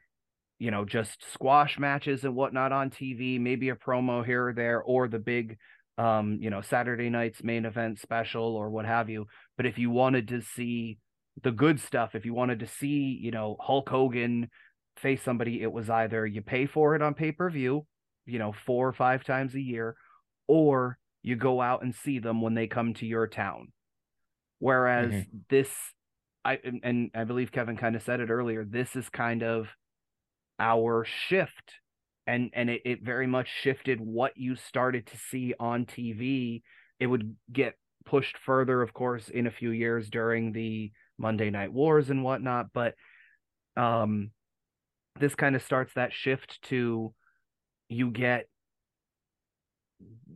[0.59, 4.83] you know just squash matches and whatnot on TV, maybe a promo here or there,
[4.83, 5.57] or the big
[5.99, 9.27] um you know Saturday night's main event special or what have you.
[9.57, 10.99] But if you wanted to see
[11.43, 12.15] the good stuff.
[12.15, 14.49] If you wanted to see, you know, Hulk Hogan
[14.97, 17.87] face somebody, it was either you pay for it on pay per view,
[18.27, 19.97] you know, four or five times a year,
[20.47, 23.69] or you go out and see them when they come to your town.
[24.59, 25.39] Whereas mm-hmm.
[25.49, 25.71] this,
[26.45, 28.65] I and I believe Kevin kind of said it earlier.
[28.65, 29.69] This is kind of
[30.59, 31.75] our shift,
[32.27, 36.63] and and it, it very much shifted what you started to see on TV.
[37.01, 37.75] It would get
[38.05, 40.93] pushed further, of course, in a few years during the
[41.23, 42.67] Monday Night Wars and whatnot.
[42.75, 42.95] But
[43.77, 44.33] um,
[45.19, 47.15] this kind of starts that shift to
[47.89, 48.47] you get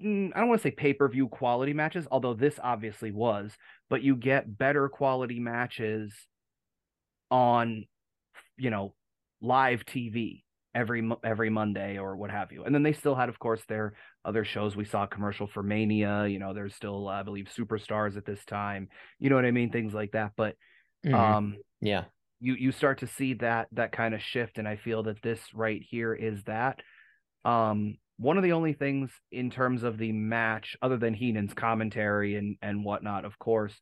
[0.03, 3.53] mm, I don't want to say pay per view quality matches, although this obviously was,
[3.91, 6.15] but you get better quality matches
[7.31, 7.85] on,
[8.57, 8.95] you know,
[9.41, 10.43] live TV
[10.75, 12.65] every every Monday or what have you.
[12.65, 14.77] And then they still had, of course, their other shows.
[14.77, 16.27] We saw commercial for Mania.
[16.27, 18.89] You know, there's still, I believe, superstars at this time.
[19.19, 19.71] You know what I mean?
[19.71, 20.33] Things like that.
[20.37, 20.55] But
[21.07, 21.15] mm-hmm.
[21.15, 22.05] um, yeah,
[22.41, 25.41] you you start to see that that kind of shift, and I feel that this
[25.55, 26.81] right here is that.
[27.45, 32.37] Um, one of the only things in terms of the match, other than Heenan's commentary
[32.37, 33.75] and and whatnot, of course,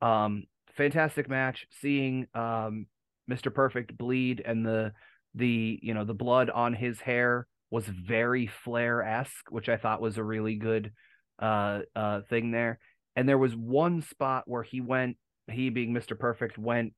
[0.00, 0.44] um,
[0.76, 1.66] fantastic match.
[1.80, 2.86] Seeing um,
[3.30, 3.52] Mr.
[3.52, 4.92] Perfect bleed and the
[5.34, 10.00] the you know the blood on his hair was very Flair esque, which I thought
[10.00, 10.92] was a really good
[11.38, 12.78] uh uh thing there.
[13.16, 15.16] And there was one spot where he went,
[15.50, 16.18] he being Mr.
[16.18, 16.94] Perfect, went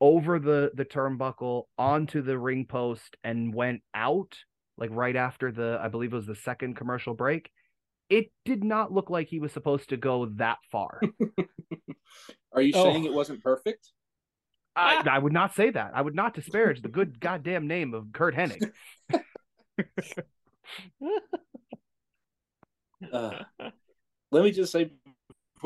[0.00, 4.36] over the the turnbuckle onto the ring post and went out
[4.76, 7.50] like right after the I believe it was the second commercial break.
[8.08, 11.00] It did not look like he was supposed to go that far.
[12.52, 12.84] Are you oh.
[12.84, 13.90] saying it wasn't perfect?
[14.76, 15.92] I, I would not say that.
[15.94, 18.70] I would not disparage the good goddamn name of Curt Hennig.
[23.12, 23.30] uh,
[24.30, 24.90] let me just say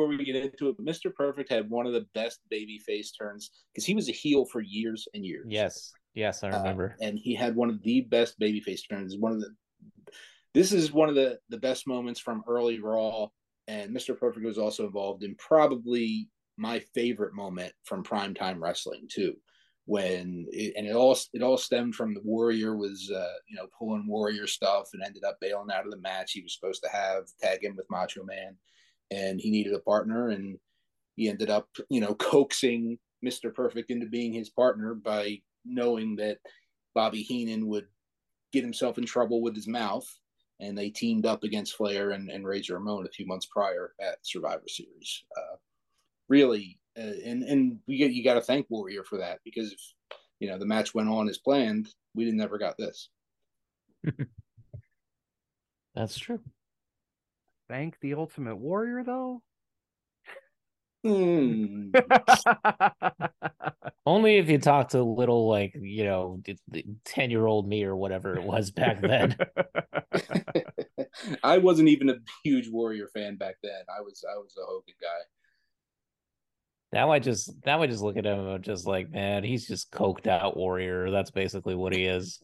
[0.00, 1.14] before we get into it, Mr.
[1.14, 4.60] Perfect had one of the best baby face turns because he was a heel for
[4.60, 5.46] years and years.
[5.48, 6.96] Yes, yes, I uh, remember.
[7.00, 9.16] Uh, and he had one of the best baby face turns.
[9.18, 9.54] One of the
[10.54, 13.28] this is one of the the best moments from early Raw,
[13.68, 14.18] and Mr.
[14.18, 19.34] Perfect was also involved in probably my favorite moment from primetime wrestling too
[19.86, 23.66] when it, and it all it all stemmed from the warrior was uh, you know
[23.78, 26.90] pulling warrior stuff and ended up bailing out of the match he was supposed to
[26.90, 28.56] have tag in with macho man
[29.10, 30.58] and he needed a partner and
[31.16, 36.38] he ended up you know coaxing mr perfect into being his partner by knowing that
[36.94, 37.86] bobby heenan would
[38.52, 40.06] get himself in trouble with his mouth
[40.58, 44.18] and they teamed up against flair and, and razor ramon a few months prior at
[44.22, 45.56] survivor series uh,
[46.30, 49.80] really, uh, and and we you got to thank Warrior for that because if
[50.38, 53.10] you know the match went on as planned, we never got this.
[55.94, 56.40] That's true.
[57.70, 59.42] Thank the Ultimate Warrior though.
[61.06, 61.94] Mm.
[64.06, 66.42] Only if you talk to little, like, you know,
[67.04, 69.36] 10 year old me or whatever it was back then.
[71.44, 73.82] I wasn't even a huge Warrior fan back then.
[73.88, 75.20] I was I was a Hogan guy.
[76.92, 79.68] Now I just now I just look at him and I'm just like, man, he's
[79.68, 81.12] just coked out warrior.
[81.12, 82.42] That's basically what he is.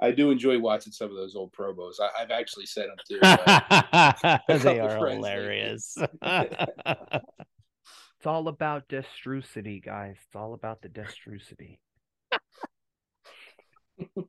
[0.00, 1.94] I do enjoy watching some of those old promos.
[2.00, 3.18] I, have actually said them too.
[4.64, 5.96] they are hilarious.
[6.22, 6.66] it's
[8.26, 10.16] all about destrucity, guys.
[10.26, 11.78] It's all about the destrucity.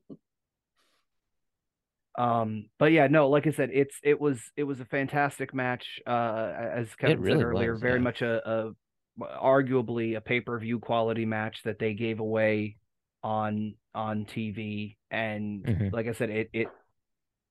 [2.18, 6.00] um, but yeah, no, like I said, it's it was it was a fantastic match.
[6.06, 8.04] Uh, as Kevin really said earlier, was, very yeah.
[8.04, 8.72] much a, a
[9.20, 12.76] arguably a pay per view quality match that they gave away
[13.24, 15.88] on on TV, and mm-hmm.
[15.94, 16.68] like I said, it it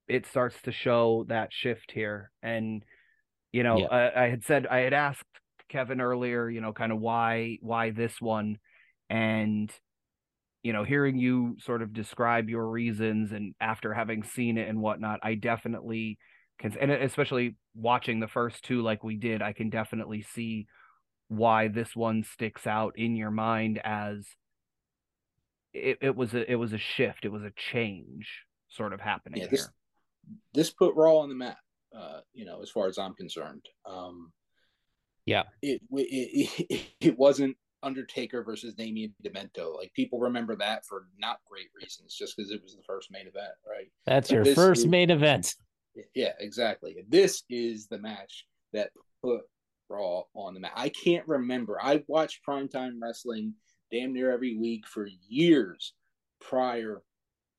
[0.08, 2.32] it starts to show that shift here.
[2.42, 2.86] And
[3.52, 3.88] you know, yeah.
[3.88, 5.26] I, I had said I had asked
[5.70, 8.60] Kevin earlier, you know, kind of why why this one,
[9.10, 9.72] and
[10.62, 14.80] you know, hearing you sort of describe your reasons, and after having seen it and
[14.80, 16.20] whatnot, I definitely
[16.60, 20.68] can, and especially watching the first two like we did, I can definitely see
[21.30, 24.28] why this one sticks out in your mind as
[25.74, 28.28] it, it was a it was a shift, it was a change
[28.70, 29.74] sort of happening yeah, this, here.
[30.54, 31.58] This put Raw on the map,
[31.98, 33.66] uh, you know, as far as I'm concerned.
[33.86, 34.32] Um,
[35.26, 39.76] yeah, it, it it, it wasn't Undertaker versus Damien Demento.
[39.76, 43.28] Like people remember that for not great reasons, just because it was the first main
[43.28, 43.88] event, right?
[44.06, 45.56] That's but your first is, main event.
[46.16, 46.96] Yeah, exactly.
[47.08, 48.90] This is the match that
[49.24, 49.42] put
[49.90, 50.74] Raw on the map.
[50.76, 51.78] I can't remember.
[51.82, 53.54] I watched primetime wrestling
[53.92, 55.94] damn near every week for years
[56.42, 57.02] prior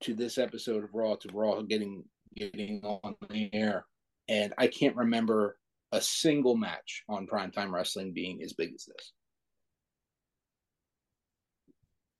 [0.02, 2.04] to this episode of Raw to Raw getting
[2.36, 3.86] getting on the air,
[4.28, 5.56] and I can't remember
[5.92, 9.12] a single match on primetime wrestling being as big as this.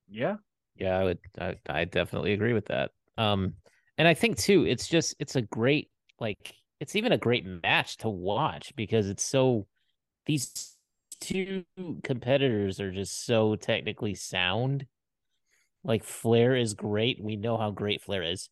[0.09, 0.37] Yeah,
[0.77, 1.19] yeah, I would.
[1.39, 2.93] I, I definitely agree with that.
[3.19, 3.55] Um,
[3.99, 5.91] and I think too, it's just it's a great
[6.21, 9.67] like it's even a great match to watch because it's so
[10.27, 10.74] these
[11.25, 11.65] two
[12.03, 14.87] competitors are just so technically sound.
[15.83, 17.23] Like Flair is great.
[17.23, 18.49] We know how great Flair is.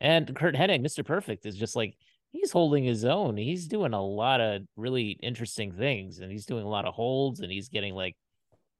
[0.00, 1.04] And Curt Hennig, Mr.
[1.04, 1.96] Perfect, is just like
[2.32, 3.36] he's holding his own.
[3.36, 7.40] He's doing a lot of really interesting things and he's doing a lot of holds
[7.40, 8.16] and he's getting like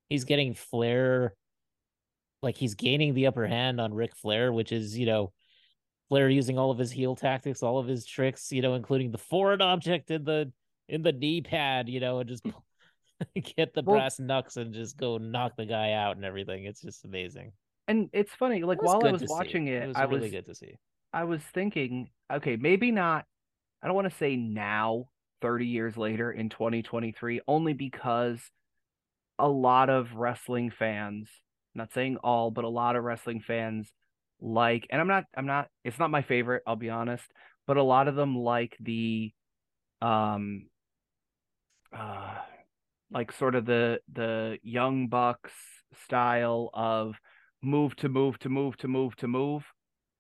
[0.09, 1.35] he's getting Flair
[2.43, 5.33] like he's gaining the upper hand on Ric Flair, which is, you know,
[6.09, 9.19] Flair using all of his heel tactics, all of his tricks, you know, including the
[9.19, 10.53] foreign object in the
[10.89, 12.45] in the knee pad, you know, and just
[13.57, 16.65] get the well, brass knucks and just go knock the guy out and everything.
[16.65, 17.53] It's just amazing.
[17.87, 20.47] And it's funny, like while I was watching it, it was I really was good
[20.47, 20.75] to see.
[21.13, 23.25] I was thinking, okay, maybe not.
[23.83, 25.07] I don't want to say now,
[25.41, 28.41] 30 years later in 2023, only because
[29.39, 31.29] a lot of wrestling fans,
[31.75, 33.89] not saying all, but a lot of wrestling fans
[34.41, 37.25] like, and I'm not, I'm not, it's not my favorite, I'll be honest,
[37.67, 39.33] but a lot of them like the,
[40.03, 40.67] um,
[41.97, 42.35] uh,
[43.11, 45.53] like sort of the the young bucks
[46.05, 47.17] style of
[47.63, 49.65] move to move to move to move to move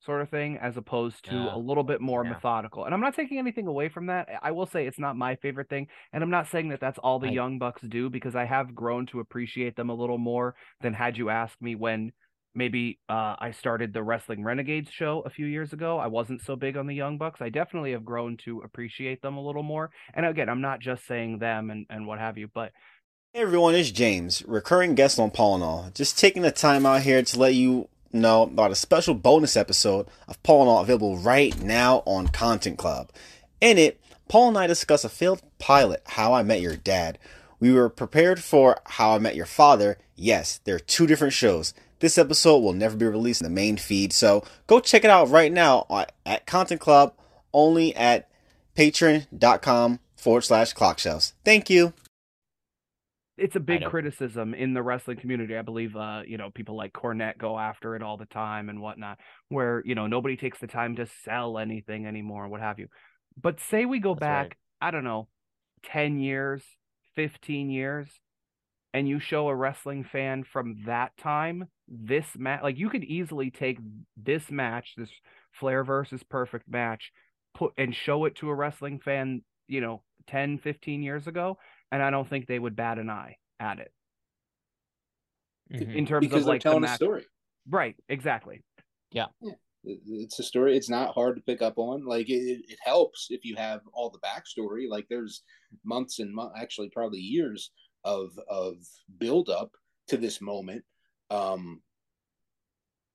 [0.00, 1.54] sort of thing as opposed to yeah.
[1.54, 2.30] a little bit more yeah.
[2.30, 5.34] methodical and i'm not taking anything away from that i will say it's not my
[5.36, 7.32] favorite thing and i'm not saying that that's all the I...
[7.32, 11.18] young bucks do because i have grown to appreciate them a little more than had
[11.18, 12.12] you asked me when
[12.54, 15.98] maybe uh, I started the Wrestling Renegades show a few years ago.
[15.98, 17.40] I wasn't so big on the Young Bucks.
[17.40, 19.90] I definitely have grown to appreciate them a little more.
[20.14, 22.72] And again, I'm not just saying them and, and what have you, but.
[23.32, 25.90] Hey everyone, it's James, recurring guest on Paul and All.
[25.94, 30.06] Just taking the time out here to let you know about a special bonus episode
[30.26, 33.10] of Paul and All available right now on Content Club.
[33.60, 37.18] In it, Paul and I discuss a failed pilot, How I Met Your Dad.
[37.60, 39.98] We were prepared for How I Met Your Father.
[40.14, 41.74] Yes, there are two different shows.
[42.00, 45.30] This episode will never be released in the main feed, so go check it out
[45.30, 45.86] right now
[46.24, 47.12] at Content Club,
[47.52, 48.28] only at
[48.76, 51.32] patreon.com forward slash clockshelves.
[51.44, 51.92] Thank you.
[53.36, 55.56] It's a big criticism in the wrestling community.
[55.56, 58.80] I believe, uh, you know, people like Cornette go after it all the time and
[58.80, 59.18] whatnot,
[59.48, 62.88] where, you know, nobody takes the time to sell anything anymore, what have you.
[63.40, 64.88] But say we go That's back, right.
[64.88, 65.28] I don't know,
[65.84, 66.64] 10 years,
[67.14, 68.08] 15 years,
[68.92, 73.50] and you show a wrestling fan from that time this match like you could easily
[73.50, 73.78] take
[74.16, 75.10] this match this
[75.52, 77.12] flair versus perfect match
[77.54, 81.56] put and show it to a wrestling fan you know 10 15 years ago
[81.90, 83.92] and i don't think they would bat an eye at it
[85.72, 85.90] mm-hmm.
[85.90, 87.00] in terms because of like telling the match.
[87.00, 87.26] a story
[87.70, 88.62] right exactly
[89.10, 89.26] yeah.
[89.40, 89.52] yeah
[89.84, 90.76] it's a story.
[90.76, 92.04] It's not hard to pick up on.
[92.04, 94.88] Like it, it helps if you have all the backstory.
[94.88, 95.42] Like there's
[95.84, 97.70] months and mo- actually probably years
[98.04, 98.76] of of
[99.18, 99.70] build up
[100.08, 100.84] to this moment.
[101.30, 101.82] Um,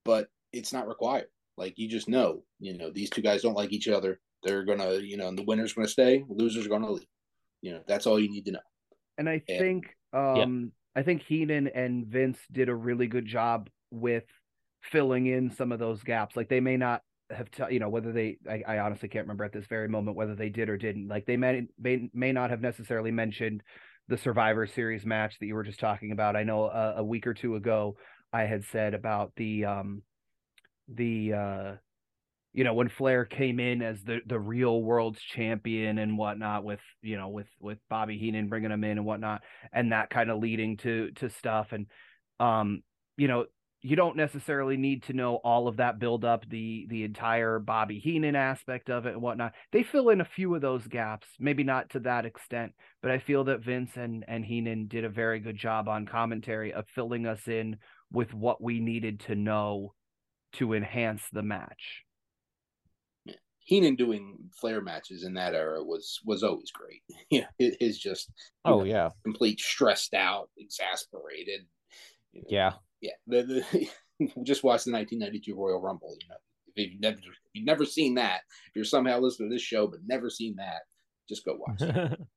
[0.05, 1.27] but it's not required.
[1.57, 4.19] Like you just know, you know, these two guys don't like each other.
[4.43, 7.07] They're gonna, you know, and the winner's gonna stay, losers gonna leave.
[7.61, 8.59] You know, that's all you need to know.
[9.17, 10.35] And I and, think, um,
[10.95, 11.01] yeah.
[11.01, 14.25] I think Heenan and Vince did a really good job with
[14.81, 16.35] filling in some of those gaps.
[16.35, 19.45] Like they may not have, t- you know, whether they, I, I, honestly can't remember
[19.45, 21.07] at this very moment whether they did or didn't.
[21.07, 23.63] Like they may, may, may not have necessarily mentioned
[24.07, 26.35] the Survivor Series match that you were just talking about.
[26.35, 27.97] I know uh, a week or two ago
[28.31, 30.01] I had said about the, um,
[30.87, 31.71] the, uh,
[32.53, 36.79] you know when Flair came in as the the real world's champion and whatnot with
[37.01, 39.41] you know with with Bobby Heenan bringing him in and whatnot
[39.73, 41.87] and that kind of leading to to stuff and
[42.39, 42.83] um
[43.17, 43.45] you know
[43.85, 47.99] you don't necessarily need to know all of that build up the the entire Bobby
[47.99, 49.53] Heenan aspect of it and whatnot.
[49.73, 52.71] They fill in a few of those gaps, maybe not to that extent,
[53.01, 56.71] but I feel that Vince and and Heenan did a very good job on commentary
[56.71, 57.77] of filling us in
[58.09, 59.93] with what we needed to know
[60.53, 62.03] to enhance the match.
[63.65, 67.01] Heenan doing Flair matches in that era was was always great.
[67.29, 68.31] Yeah, it is just
[68.63, 71.65] oh know, yeah, complete stressed out, exasperated.
[72.31, 72.71] You know, yeah,
[73.03, 73.11] yeah.
[73.27, 73.87] The, the,
[74.43, 76.15] just watch the 1992 Royal Rumble.
[76.21, 76.35] You know,
[76.75, 77.23] if you've never if
[77.53, 80.81] you've never seen that, if you're somehow listening to this show but never seen that,
[81.29, 82.19] just go watch it.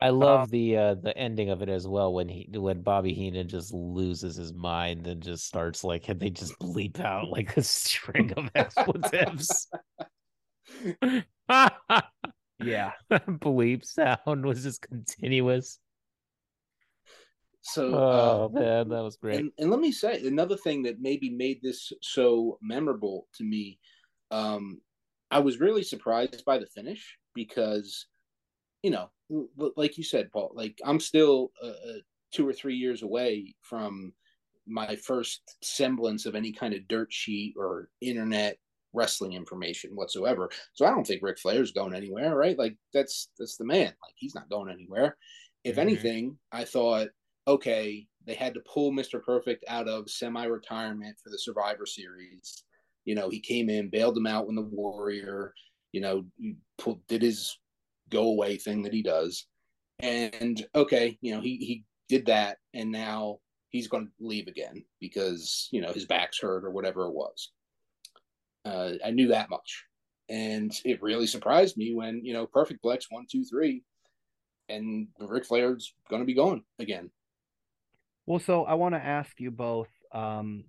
[0.00, 3.14] I love um, the uh the ending of it as well when he when Bobby
[3.14, 7.56] Heenan just loses his mind and just starts like and they just bleep out like
[7.56, 9.66] a string of expletives.
[12.60, 12.92] yeah.
[13.10, 15.80] bleep sound was just continuous.
[17.62, 19.40] So oh uh, man, that was great.
[19.40, 23.78] And, and let me say another thing that maybe made this so memorable to me.
[24.30, 24.80] Um
[25.30, 28.06] I was really surprised by the finish because
[28.82, 29.10] you know,
[29.76, 31.98] like you said, Paul, like I'm still uh, uh,
[32.32, 34.12] two or three years away from
[34.66, 38.58] my first semblance of any kind of dirt sheet or internet
[38.92, 40.50] wrestling information whatsoever.
[40.74, 42.58] So I don't think Ric Flair's going anywhere, right?
[42.58, 43.86] Like that's that's the man.
[43.86, 45.16] Like he's not going anywhere.
[45.64, 45.80] If mm-hmm.
[45.80, 47.08] anything, I thought,
[47.48, 49.22] okay, they had to pull Mr.
[49.24, 52.62] Perfect out of semi-retirement for the Survivor Series.
[53.04, 55.54] You know, he came in, bailed him out when the Warrior,
[55.92, 56.26] you know,
[56.76, 57.58] pulled, did his
[58.10, 59.46] go away thing that he does.
[59.98, 63.38] And okay, you know, he he did that and now
[63.70, 67.50] he's going to leave again because, you know, his back's hurt or whatever it was.
[68.64, 69.84] Uh, I knew that much.
[70.28, 73.82] And it really surprised me when, you know, Perfect Plex one, two, three,
[74.68, 77.10] and Ric Flair's going to be going again.
[78.28, 80.64] Well, so I want to ask you both, um,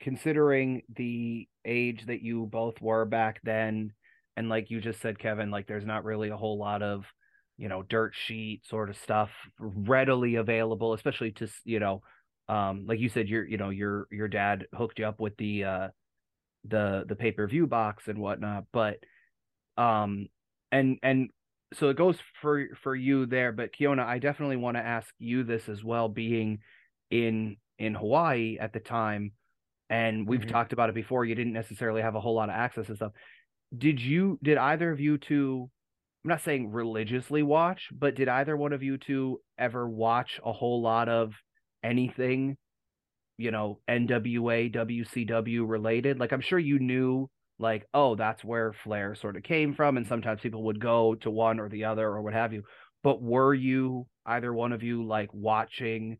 [0.00, 3.94] considering the age that you both were back then,
[4.36, 7.04] and like you just said kevin like there's not really a whole lot of
[7.58, 12.00] you know dirt sheet sort of stuff readily available especially to you know
[12.48, 15.64] um like you said your you know your your dad hooked you up with the
[15.64, 15.88] uh
[16.68, 18.96] the the pay-per-view box and whatnot but
[19.76, 20.26] um
[20.70, 21.28] and and
[21.74, 25.44] so it goes for for you there but Keona i definitely want to ask you
[25.44, 26.58] this as well being
[27.10, 29.32] in in hawaii at the time
[29.90, 30.50] and we've mm-hmm.
[30.50, 33.12] talked about it before you didn't necessarily have a whole lot of access and stuff
[33.76, 35.70] did you did either of you two
[36.24, 40.52] I'm not saying religiously watch, but did either one of you two ever watch a
[40.52, 41.34] whole lot of
[41.82, 42.56] anything,
[43.38, 46.20] you know, NWA, WCW related?
[46.20, 47.28] Like I'm sure you knew
[47.62, 51.30] like, oh, that's where Flair sort of came from, and sometimes people would go to
[51.30, 52.64] one or the other or what have you.
[53.02, 56.18] But were you either one of you like watching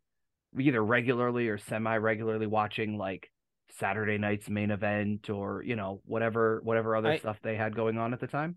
[0.59, 3.31] either regularly or semi regularly watching like
[3.79, 7.99] Saturday night's main event or you know whatever whatever other I, stuff they had going
[7.99, 8.57] on at the time.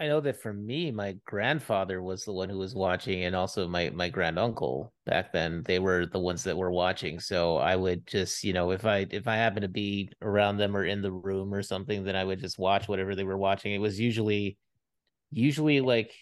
[0.00, 3.68] I know that for me, my grandfather was the one who was watching, and also
[3.68, 5.62] my my grand uncle back then.
[5.66, 7.20] They were the ones that were watching.
[7.20, 10.74] So I would just, you know, if I if I happen to be around them
[10.74, 13.74] or in the room or something, then I would just watch whatever they were watching.
[13.74, 14.56] It was usually,
[15.30, 16.14] usually like,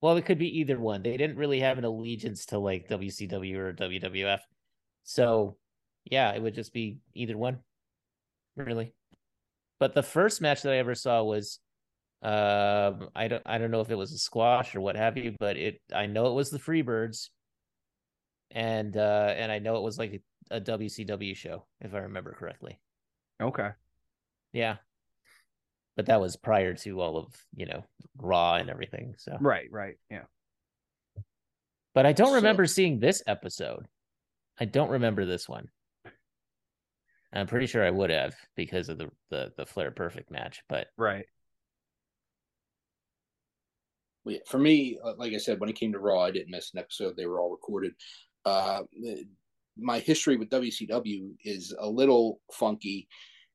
[0.00, 1.02] well, it could be either one.
[1.02, 4.40] They didn't really have an allegiance to like WCW or WWF,
[5.04, 5.58] so
[6.10, 7.58] yeah, it would just be either one,
[8.56, 8.94] really.
[9.78, 11.58] But the first match that I ever saw was,
[12.22, 15.34] um, I don't, I don't know if it was a squash or what have you,
[15.38, 17.28] but it, I know it was the Freebirds,
[18.50, 20.20] and uh, and I know it was like
[20.50, 22.78] a, a WCW show, if I remember correctly.
[23.40, 23.70] Okay.
[24.52, 24.76] Yeah.
[25.96, 27.84] But that was prior to all of you know
[28.18, 29.14] Raw and everything.
[29.16, 30.24] So right, right, yeah.
[31.94, 32.34] But I don't so...
[32.34, 33.86] remember seeing this episode.
[34.58, 35.68] I don't remember this one.
[37.32, 40.88] I'm pretty sure I would have because of the the the Flair Perfect match, but
[40.98, 41.24] right.
[44.46, 46.80] For me, uh, like I said, when it came to Raw, I didn't miss an
[46.80, 47.16] episode.
[47.16, 47.92] They were all recorded.
[48.44, 48.82] Uh,
[49.78, 53.08] my history with WCW is a little funky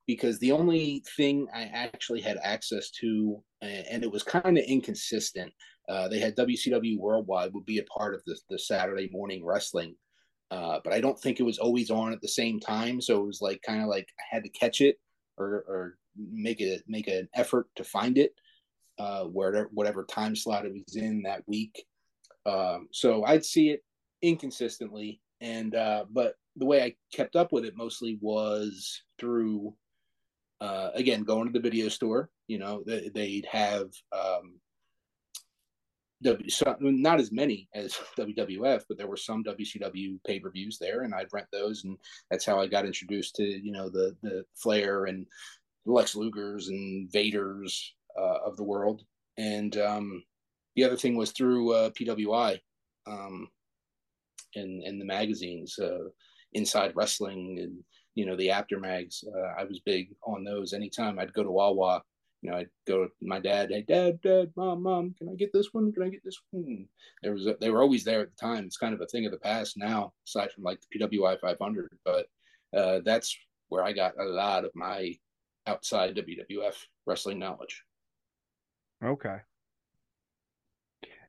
[0.08, 5.52] because the only thing I actually had access to, and it was kind of inconsistent,
[5.90, 9.96] uh, they had WCW Worldwide would be a part of the, the Saturday morning wrestling,
[10.52, 13.02] uh, but I don't think it was always on at the same time.
[13.02, 14.98] So it was like kind of like I had to catch it
[15.38, 18.34] or, or make it make an effort to find it,
[18.98, 21.86] uh, whatever time slot it was in that week.
[22.46, 23.84] Um, so I'd see it
[24.22, 29.76] inconsistently, and uh, but the way I kept up with it mostly was through
[30.62, 32.30] uh, again going to the video store.
[32.48, 34.60] You know, they'd have um,
[36.24, 40.78] W, so, not as many as WWF, but there were some WCW pay per views
[40.80, 41.98] there, and I'd rent those, and
[42.30, 45.26] that's how I got introduced to you know the the Flair and
[45.86, 49.04] Lex Luger's and Vader's uh, of the world,
[49.38, 50.24] and um,
[50.76, 52.60] the other thing was through uh, PWI,
[53.08, 53.48] um,
[54.56, 56.10] and and the magazines, uh,
[56.54, 57.84] Inside Wrestling, and
[58.16, 59.24] you know the Apter mags.
[59.28, 60.74] Uh, I was big on those.
[60.74, 62.02] Anytime I'd go to Wawa
[62.46, 65.52] you know, I'd go to my dad, hey, dad, dad, mom, mom, can I get
[65.52, 65.92] this one?
[65.92, 66.86] Can I get this one?
[67.24, 68.66] There was, a, they were always there at the time.
[68.66, 71.98] It's kind of a thing of the past now, aside from like the PWI 500.
[72.06, 72.28] But
[72.78, 73.36] uh, that's
[73.70, 75.16] where I got a lot of my
[75.66, 76.76] outside WWF
[77.08, 77.82] wrestling knowledge.
[79.04, 79.38] Okay.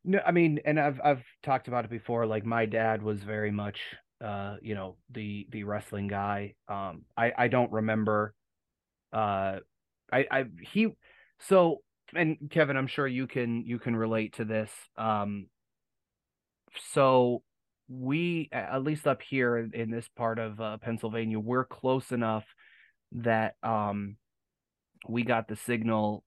[0.04, 2.26] No, I mean, and I've I've talked about it before.
[2.26, 3.80] Like my dad was very much,
[4.24, 6.54] uh, you know, the the wrestling guy.
[6.68, 8.32] Um, I I don't remember,
[9.12, 9.58] uh,
[10.12, 10.88] I I he
[11.40, 11.82] so,
[12.14, 14.70] and Kevin, I'm sure you can you can relate to this.
[14.96, 15.48] Um,
[16.92, 17.42] so
[17.88, 22.44] we, at least up here in this part of uh, Pennsylvania, we're close enough
[23.12, 24.16] that um,
[25.08, 26.24] we got the signal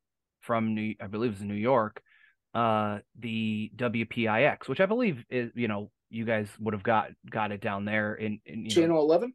[0.49, 2.01] from New, I believe it's New York,
[2.55, 7.51] uh, the WPIX, which I believe is, you know, you guys would have got got
[7.51, 9.33] it down there in, in channel eleven.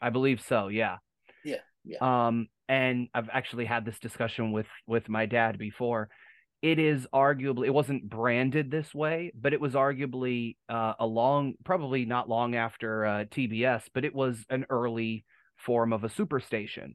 [0.00, 0.68] I believe so.
[0.68, 0.96] Yeah.
[1.44, 1.58] Yeah.
[1.84, 1.98] Yeah.
[2.00, 6.08] Um, and I've actually had this discussion with with my dad before.
[6.62, 11.52] It is arguably it wasn't branded this way, but it was arguably uh, a long,
[11.66, 15.26] probably not long after uh, TBS, but it was an early
[15.58, 16.94] form of a superstation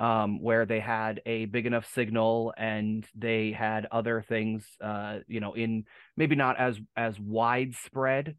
[0.00, 5.40] um, where they had a big enough signal and they had other things, uh, you
[5.40, 5.84] know, in
[6.16, 8.36] maybe not as as widespread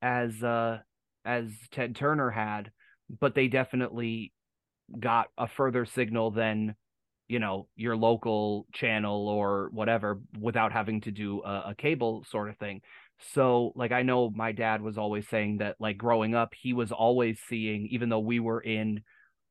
[0.00, 0.78] as uh,
[1.24, 2.70] as Ted Turner had,
[3.20, 4.32] but they definitely
[4.98, 6.74] got a further signal than
[7.28, 12.48] you know your local channel or whatever without having to do a, a, cable sort
[12.50, 12.80] of thing.
[13.34, 16.90] So like i know my dad was always saying that like growing up he was
[16.90, 19.02] always seeing even though we were in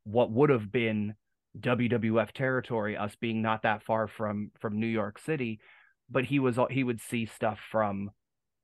[0.04, 1.16] what would have been
[1.60, 5.60] wwf territory us being not that far from from new york city
[6.10, 8.10] but he was he would see stuff from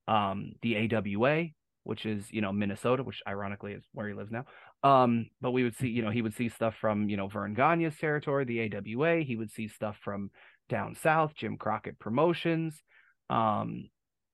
[0.07, 1.45] um the awa
[1.84, 4.45] which is you know minnesota which ironically is where he lives now
[4.84, 7.55] um, but we would see, you know, he would see stuff from, you know, Verne
[7.55, 9.22] Gagne's territory, the AWA.
[9.22, 10.30] He would see stuff from
[10.69, 12.81] down south, Jim Crockett Promotions.
[13.30, 13.89] Um,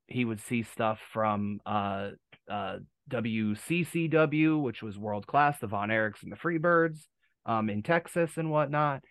[0.08, 2.10] he would see stuff from uh,
[2.52, 2.78] uh,
[3.10, 7.08] WCCW, which was world class, the Von Erichs and the Freebirds
[7.46, 9.04] um, in Texas and whatnot.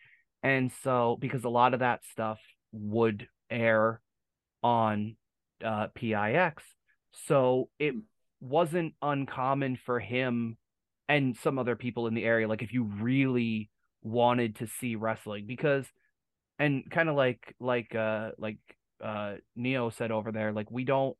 [0.42, 2.38] And so, because a lot of that stuff
[2.72, 4.00] would air
[4.62, 5.16] on
[5.64, 6.62] uh, PIX,
[7.12, 7.94] so it
[8.40, 10.56] wasn't uncommon for him
[11.08, 13.70] and some other people in the area like if you really
[14.02, 15.86] wanted to see wrestling because
[16.58, 18.58] and kind of like like uh like
[19.02, 21.16] uh neo said over there like we don't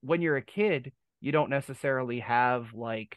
[0.00, 3.16] when you're a kid you don't necessarily have like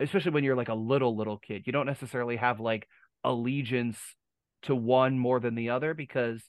[0.00, 2.88] especially when you're like a little little kid you don't necessarily have like
[3.24, 3.98] allegiance
[4.62, 6.42] to one more than the other because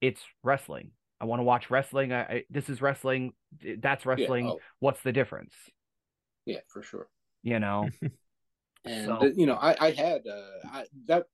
[0.00, 3.32] it's wrestling i want to watch wrestling I, I, this is wrestling
[3.80, 4.60] that's wrestling yeah, oh.
[4.80, 5.54] what's the difference
[6.46, 7.08] yeah for sure
[7.42, 7.88] you know
[8.84, 9.32] and so.
[9.36, 11.26] you know i i had uh I, that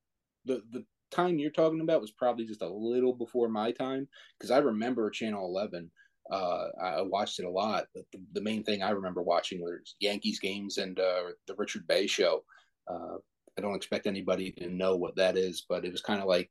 [0.45, 4.09] the the time you're talking about was probably just a little before my time
[4.39, 5.91] because i remember channel 11
[6.30, 9.94] uh i watched it a lot but the, the main thing i remember watching was
[10.01, 12.42] yankees games and uh the richard Bey show.
[12.90, 13.16] Uh
[13.59, 16.51] i don't expect anybody to know what that is but it was kind of like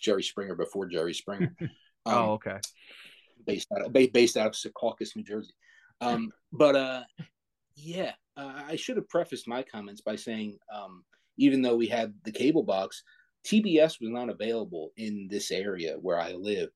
[0.00, 1.54] jerry springer before jerry springer.
[1.60, 1.64] Oh,
[2.06, 2.58] um, oh okay.
[3.46, 5.54] based out of based out of secaucus new jersey.
[6.00, 7.02] Um, but uh,
[7.76, 11.04] yeah, uh, I should have prefaced my comments by saying, um,
[11.38, 13.02] even though we had the cable box,
[13.46, 16.70] TBS was not available in this area where I live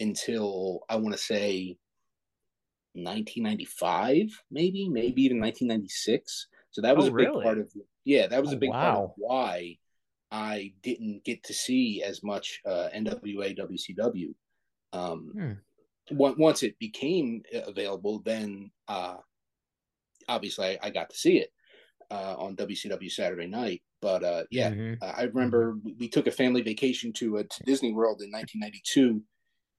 [0.00, 1.76] until I want to say
[2.94, 6.46] 1995, maybe, maybe even 1996.
[6.70, 7.42] So that was oh, a big really?
[7.42, 7.72] part of
[8.04, 8.80] yeah, that was oh, a big wow.
[8.80, 9.78] part of why
[10.30, 14.34] I didn't get to see as much uh, NWA WCW.
[14.92, 15.52] Um, hmm.
[16.10, 19.16] Once it became available, then uh,
[20.28, 21.50] obviously I, I, got to see it
[22.10, 23.82] uh, on WCW Saturday Night.
[24.02, 24.94] But uh, yeah, mm-hmm.
[25.02, 29.22] I remember we took a family vacation to, uh, to Disney World in 1992,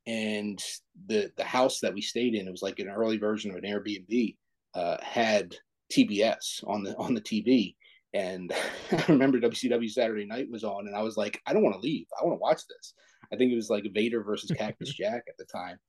[0.06, 0.62] and
[1.08, 3.64] the the house that we stayed in, it was like an early version of an
[3.64, 4.36] Airbnb,
[4.76, 5.56] uh, had
[5.92, 7.76] TBS on the on the TV.
[8.14, 8.54] And
[8.92, 11.82] I remember WCW Saturday Night was on, and I was like, I don't want to
[11.82, 12.06] leave.
[12.20, 12.94] I want to watch this.
[13.32, 15.80] I think it was like Vader versus Cactus Jack at the time.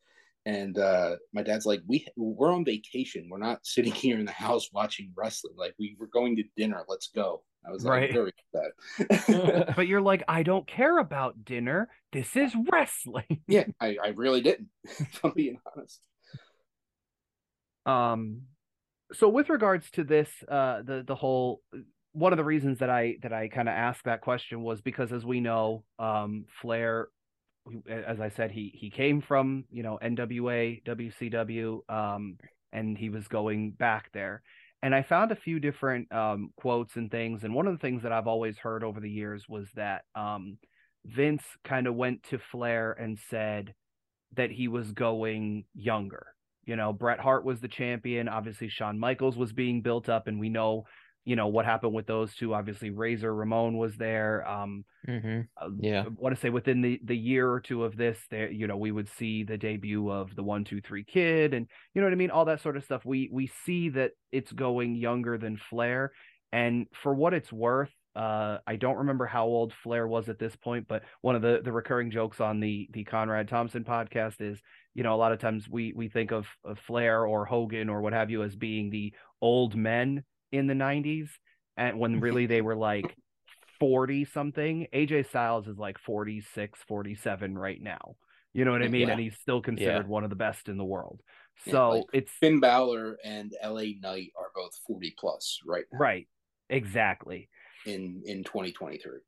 [0.47, 3.29] And uh, my dad's like, we we're on vacation.
[3.31, 5.55] We're not sitting here in the house watching wrestling.
[5.57, 6.85] Like we were going to dinner.
[6.89, 7.43] Let's go.
[7.67, 8.03] I was right.
[8.03, 9.77] like, very upset.
[9.77, 11.89] but you're like, I don't care about dinner.
[12.13, 13.43] This is wrestling.
[13.47, 14.69] yeah, I, I really didn't.
[14.85, 16.01] if I'm being honest.
[17.87, 18.43] Um,
[19.13, 21.61] so with regards to this, uh, the the whole
[22.13, 25.13] one of the reasons that I that I kind of asked that question was because
[25.13, 27.09] as we know, um, Flair,
[27.89, 32.39] as I said, he he came from you know NWA, WCW, um,
[32.73, 34.43] and he was going back there.
[34.85, 37.43] And I found a few different um, quotes and things.
[37.43, 40.59] And one of the things that I've always heard over the years was that um,
[41.07, 43.73] Vince kind of went to Flair and said
[44.37, 46.27] that he was going younger.
[46.67, 48.29] You know, Bret Hart was the champion.
[48.29, 50.85] Obviously, Shawn Michaels was being built up, and we know
[51.25, 52.55] you know what happened with those two.
[52.55, 54.47] Obviously, Razor Ramon was there.
[54.47, 55.41] Um, mm-hmm.
[55.57, 58.51] Uh, yeah, I want to say within the the year or two of this, there
[58.51, 62.01] you know we would see the debut of the One Two Three Kid, and you
[62.01, 63.05] know what I mean, all that sort of stuff.
[63.05, 66.13] We we see that it's going younger than Flair,
[66.53, 70.55] and for what it's worth, uh, I don't remember how old Flair was at this
[70.57, 74.61] point, but one of the the recurring jokes on the the Conrad Thompson podcast is,
[74.95, 78.03] you know, a lot of times we we think of, of Flair or Hogan or
[78.03, 80.23] what have you as being the old men
[80.55, 81.29] in the 90s
[81.77, 83.17] and when really they were like
[83.81, 88.17] 40 something AJ Styles is like 46 47 right now.
[88.53, 89.09] You know what I mean?
[89.09, 89.15] Yeah.
[89.15, 90.09] and he's still considered yeah.
[90.09, 91.21] one of the best in the world.
[91.69, 95.99] So yeah, like it's Finn Balor and LA Knight are both 40 plus right now.
[95.99, 96.29] right.
[96.71, 97.49] Exactly.
[97.85, 99.19] In in 2023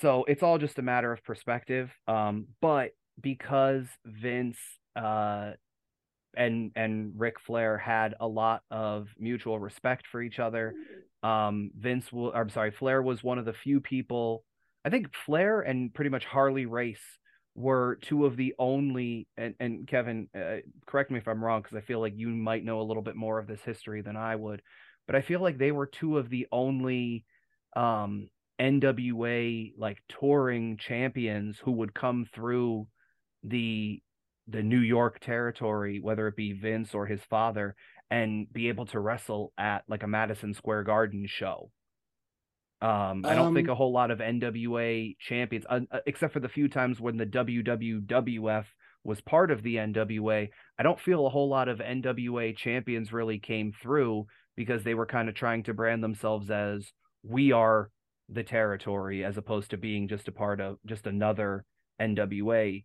[0.00, 1.90] so it's all just a matter of perspective.
[2.08, 4.58] Um but because Vince
[4.96, 5.52] uh
[6.36, 10.74] and and Ric Flair had a lot of mutual respect for each other.
[11.22, 14.44] Um, Vince will, I'm sorry, Flair was one of the few people.
[14.84, 17.02] I think Flair and pretty much Harley Race
[17.54, 19.26] were two of the only.
[19.36, 22.64] And and Kevin, uh, correct me if I'm wrong, because I feel like you might
[22.64, 24.62] know a little bit more of this history than I would.
[25.06, 27.24] But I feel like they were two of the only
[27.76, 28.28] um,
[28.60, 32.86] NWA like touring champions who would come through
[33.42, 34.02] the
[34.50, 37.74] the New York territory, whether it be Vince or his father,
[38.10, 41.70] and be able to wrestle at like a Madison Square Garden show.
[42.82, 46.48] Um, I don't um, think a whole lot of NWA champions, uh, except for the
[46.48, 48.64] few times when the WWWF
[49.04, 50.48] was part of the NWA.
[50.78, 55.06] I don't feel a whole lot of NWA champions really came through because they were
[55.06, 57.90] kind of trying to brand themselves as we are
[58.28, 61.64] the territory as opposed to being just a part of just another
[62.00, 62.84] NWA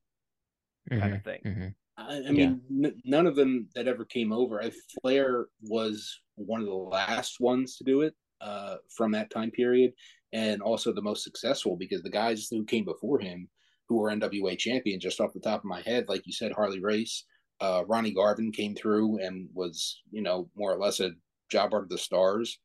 [0.91, 1.41] mm-hmm, kind of thing.
[1.45, 1.67] Mm-hmm.
[1.97, 2.87] I, I, mean, yeah.
[2.87, 4.61] n- none of them that ever came over.
[4.61, 4.71] I,
[5.01, 9.93] Flair was one of the last ones to do it uh, from that time period,
[10.33, 13.47] and also the most successful because the guys who came before him,
[13.87, 16.81] who were NWA champion, just off the top of my head, like you said, Harley
[16.81, 17.23] Race,
[17.61, 21.11] uh, Ronnie Garvin came through and was, you know, more or less a
[21.49, 22.59] jobber of the stars.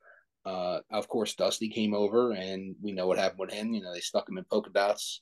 [0.45, 3.73] Uh, of course, Dusty came over, and we know what happened with him.
[3.73, 5.21] You know, they stuck him in polka dots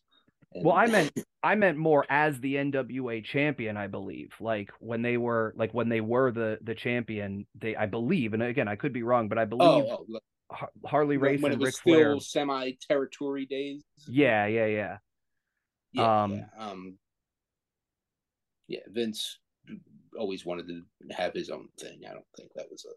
[0.53, 0.65] and...
[0.65, 1.13] Well, I meant
[1.43, 4.33] I meant more as the NWA champion, I believe.
[4.41, 8.43] Like when they were like when they were the the champion, they I believe, and
[8.43, 11.77] again I could be wrong, but I believe oh, oh, Harley Race when and Ric
[11.77, 13.83] Flair semi territory days.
[14.09, 14.97] Yeah, yeah, yeah.
[15.93, 16.45] Yeah, um, yeah.
[16.59, 16.99] um,
[18.67, 18.81] yeah.
[18.89, 19.39] Vince
[20.19, 20.83] always wanted to
[21.15, 22.01] have his own thing.
[22.09, 22.95] I don't think that was a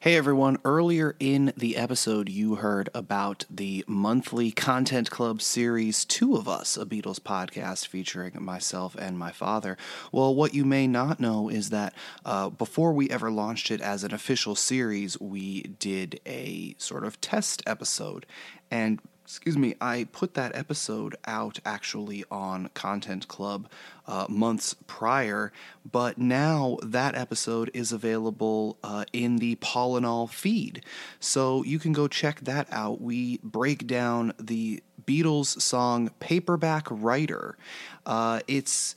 [0.00, 6.34] Hey everyone, earlier in the episode, you heard about the monthly Content Club series, Two
[6.34, 9.76] of Us, a Beatles podcast featuring myself and my father.
[10.12, 11.92] Well, what you may not know is that
[12.24, 17.20] uh, before we ever launched it as an official series, we did a sort of
[17.20, 18.24] test episode.
[18.70, 23.68] And excuse me, I put that episode out actually on Content Club
[24.06, 25.52] uh, months prior,
[25.90, 30.84] but now that episode is available uh, in the Paul and All feed.
[31.18, 33.00] So you can go check that out.
[33.00, 37.58] We break down the Beatles song Paperback Writer.
[38.06, 38.94] Uh, it's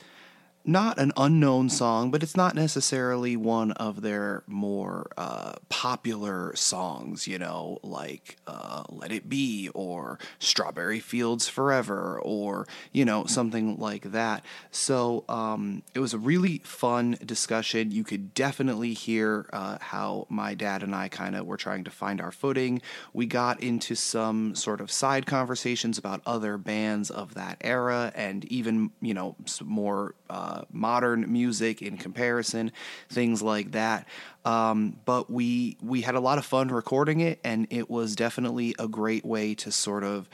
[0.64, 7.26] not an unknown song, but it's not necessarily one of their more uh, popular songs,
[7.26, 13.78] you know, like uh, Let It Be or Strawberry Fields Forever or, you know, something
[13.78, 14.44] like that.
[14.70, 17.90] So um, it was a really fun discussion.
[17.90, 21.90] You could definitely hear uh, how my dad and I kind of were trying to
[21.90, 22.82] find our footing.
[23.14, 28.44] We got into some sort of side conversations about other bands of that era and
[28.46, 32.70] even, you know, more uh, modern music in comparison,
[33.08, 34.06] things like that.
[34.44, 38.74] Um, but we we had a lot of fun recording it, and it was definitely
[38.78, 40.30] a great way to sort of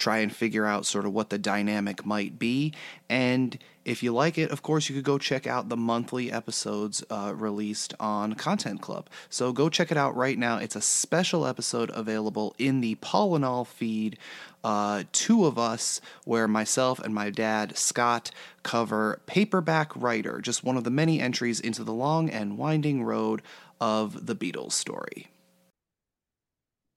[0.00, 2.72] try and figure out sort of what the dynamic might be.
[3.08, 7.04] And if you like it, of course, you could go check out the monthly episodes
[7.10, 9.08] uh, released on Content Club.
[9.28, 10.56] So go check it out right now.
[10.56, 14.18] It's a special episode available in the Paul and All feed.
[14.62, 18.30] Uh, two of us, where myself and my dad, Scott,
[18.62, 23.40] cover Paperback Writer, just one of the many entries into the long and winding road
[23.80, 25.28] of the Beatles story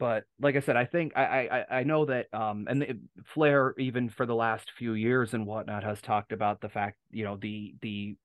[0.03, 2.99] but like I said, I think I I I know that um and the,
[3.34, 7.23] Flair even for the last few years and whatnot has talked about the fact you
[7.23, 8.17] know the the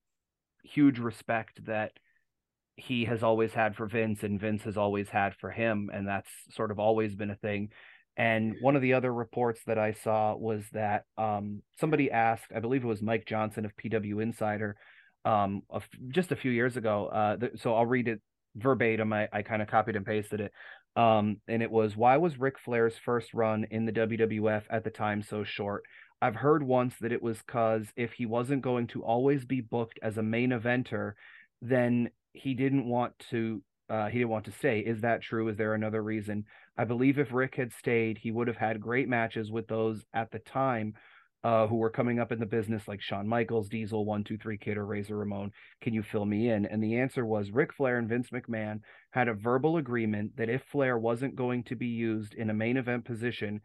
[0.65, 1.93] huge respect that
[2.75, 6.29] he has always had for Vince and Vince has always had for him and that's
[6.49, 7.69] sort of always been a thing.
[8.17, 12.59] And one of the other reports that I saw was that um somebody asked, I
[12.59, 14.75] believe it was Mike Johnson of PW Insider,
[15.23, 15.61] um,
[16.09, 17.07] just a few years ago.
[17.07, 18.19] Uh, th- so I'll read it
[18.55, 19.13] verbatim.
[19.13, 20.51] I, I kind of copied and pasted it.
[20.99, 24.89] Um, and it was why was Ric Flair's first run in the WWF at the
[24.89, 25.83] time so short?
[26.21, 29.97] I've heard once that it was because if he wasn't going to always be booked
[30.03, 31.13] as a main eventer,
[31.61, 34.81] then he didn't want to uh, he didn't want to stay.
[34.81, 35.47] Is that true?
[35.47, 36.43] Is there another reason?
[36.77, 40.31] I believe if Ric had stayed, he would have had great matches with those at
[40.31, 40.95] the time
[41.43, 44.57] uh, who were coming up in the business, like Shawn Michaels, Diesel, One Two Three
[44.57, 45.51] Kid, or Razor Ramon.
[45.81, 46.65] Can you fill me in?
[46.65, 50.63] And the answer was Ric Flair and Vince McMahon had a verbal agreement that if
[50.63, 53.61] Flair wasn't going to be used in a main event position,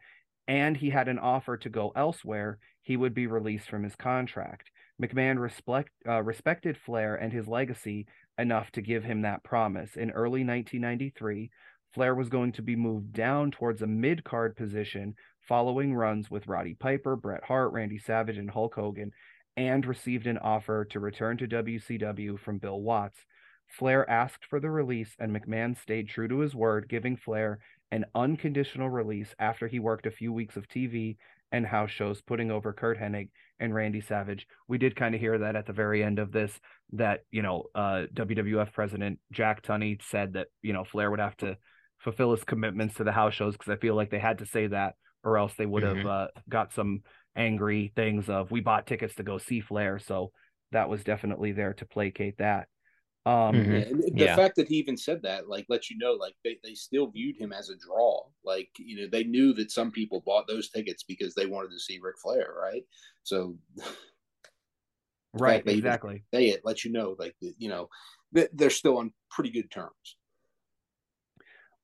[0.47, 4.69] and he had an offer to go elsewhere, he would be released from his contract.
[5.01, 8.07] McMahon respect, uh, respected Flair and his legacy
[8.37, 9.95] enough to give him that promise.
[9.95, 11.49] In early 1993,
[11.93, 15.15] Flair was going to be moved down towards a mid card position
[15.47, 19.11] following runs with Roddy Piper, Bret Hart, Randy Savage, and Hulk Hogan,
[19.57, 23.19] and received an offer to return to WCW from Bill Watts.
[23.67, 27.59] Flair asked for the release, and McMahon stayed true to his word, giving Flair
[27.91, 31.17] an unconditional release after he worked a few weeks of TV
[31.51, 34.47] and house shows, putting over Curt Hennig and Randy Savage.
[34.67, 36.51] We did kind of hear that at the very end of this,
[36.93, 41.37] that, you know, uh, WWF president Jack Tunney said that, you know, Flair would have
[41.37, 41.57] to
[41.99, 44.67] fulfill his commitments to the house shows because I feel like they had to say
[44.67, 44.95] that
[45.25, 46.07] or else they would have mm-hmm.
[46.07, 47.01] uh, got some
[47.35, 50.31] angry things of we bought tickets to go see Flair, so
[50.71, 52.67] that was definitely there to placate that.
[53.25, 53.99] Um, mm-hmm.
[54.01, 54.35] the yeah.
[54.35, 57.35] fact that he even said that, like, lets you know, like, they, they still viewed
[57.37, 58.21] him as a draw.
[58.43, 61.79] Like, you know, they knew that some people bought those tickets because they wanted to
[61.79, 62.83] see Ric Flair, right?
[63.23, 63.57] So,
[65.33, 66.23] right, exactly.
[66.31, 67.89] They it lets you know, like, you know,
[68.53, 70.17] they're still on pretty good terms.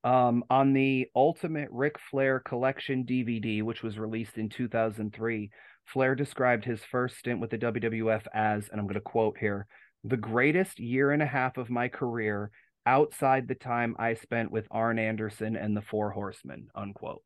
[0.03, 5.51] Um, on the Ultimate Ric Flair Collection DVD, which was released in 2003,
[5.85, 9.67] Flair described his first stint with the WWF as, and I'm going to quote here,
[10.03, 12.49] the greatest year and a half of my career
[12.85, 17.21] outside the time I spent with Arn Anderson and the Four Horsemen, unquote.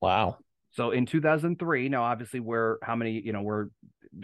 [0.00, 0.38] wow.
[0.70, 3.66] So in 2003, now obviously we're how many, you know, we're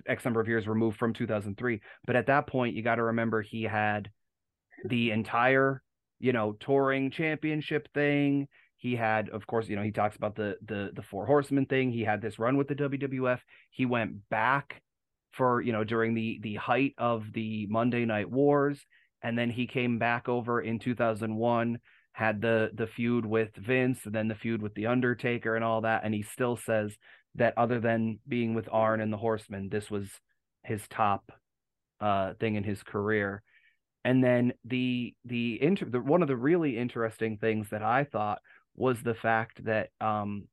[0.06, 3.42] X number of years removed from 2003, but at that point, you got to remember
[3.42, 4.08] he had
[4.86, 5.82] the entire
[6.18, 8.48] you know, touring championship thing.
[8.76, 11.90] He had, of course, you know, he talks about the the the four horsemen thing.
[11.90, 13.40] He had this run with the WWF.
[13.70, 14.82] He went back
[15.32, 18.80] for, you know, during the the height of the Monday Night Wars,
[19.22, 21.78] and then he came back over in 2001
[22.12, 25.82] had the the feud with Vince and then the feud with the Undertaker and all
[25.82, 26.96] that and he still says
[27.36, 30.08] that other than being with Arn and the Horsemen this was
[30.64, 31.30] his top
[32.00, 33.44] uh thing in his career
[34.04, 38.40] and then the the inter the, one of the really interesting things that I thought
[38.74, 40.44] was the fact that um,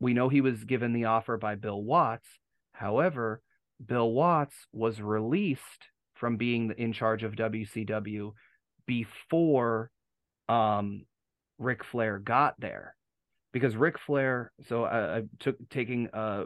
[0.00, 2.26] we know he was given the offer by Bill Watts.
[2.72, 3.42] However,
[3.84, 8.32] Bill Watts was released from being in charge of WCW
[8.86, 9.90] before
[10.48, 11.04] um,
[11.58, 12.96] Ric Flair got there,
[13.52, 14.52] because Ric Flair.
[14.68, 16.44] So I, I took taking uh,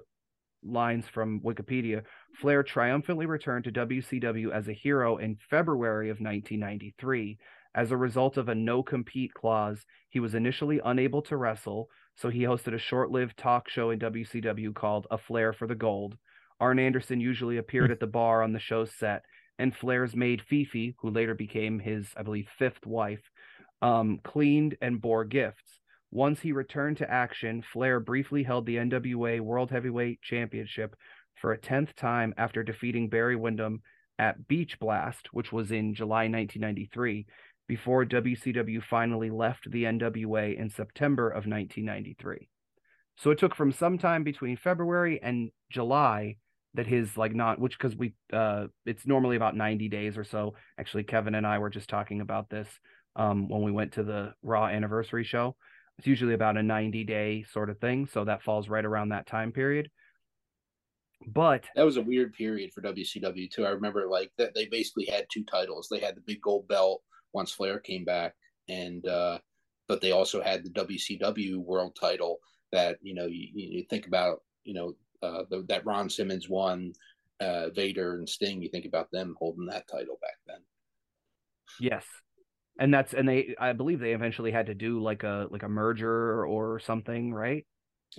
[0.65, 2.03] lines from Wikipedia,
[2.35, 7.39] Flair triumphantly returned to WCW as a hero in February of 1993.
[7.75, 12.29] As a result of a no compete clause, he was initially unable to wrestle, So
[12.29, 16.19] he hosted a short-lived talk show in WCW called A Flair for the Gold.
[16.61, 17.93] Arn Anderson usually appeared hmm.
[17.93, 19.25] at the bar on the show's set,
[19.59, 23.31] and Flair's maid Fifi, who later became his, I believe, fifth wife,
[23.81, 25.81] um, cleaned and bore gifts.
[26.11, 30.95] Once he returned to action, Flair briefly held the NWA World Heavyweight Championship
[31.41, 33.83] for a tenth time after defeating Barry Windham
[34.19, 37.27] at Beach Blast, which was in July 1993,
[37.67, 42.49] before WCW finally left the NWA in September of 1993.
[43.17, 46.37] So it took from sometime between February and July
[46.75, 50.55] that his like not which because we uh it's normally about 90 days or so.
[50.79, 52.69] Actually, Kevin and I were just talking about this
[53.17, 55.57] um when we went to the Raw anniversary show.
[55.99, 59.27] It's usually about a 90 day sort of thing, so that falls right around that
[59.27, 59.91] time period.
[61.27, 63.67] But that was a weird period for WCW too.
[63.67, 65.89] I remember like that they basically had two titles.
[65.91, 68.35] They had the big gold belt once Flair came back,
[68.69, 69.39] and uh,
[69.89, 72.39] but they also had the WCW World Title
[72.73, 76.93] that you know you, you think about you know uh, the, that Ron Simmons won,
[77.41, 78.63] uh, Vader and Sting.
[78.63, 80.61] You think about them holding that title back then.
[81.81, 82.05] Yes,
[82.79, 85.69] and that's and they I believe they eventually had to do like a like a
[85.69, 87.65] merger or something, right?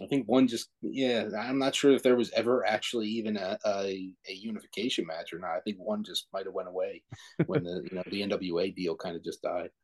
[0.01, 1.27] I think one just yeah.
[1.39, 5.39] I'm not sure if there was ever actually even a, a, a unification match or
[5.39, 5.51] not.
[5.51, 7.03] I think one just might have went away
[7.45, 9.69] when the you know the NWA deal kind of just died.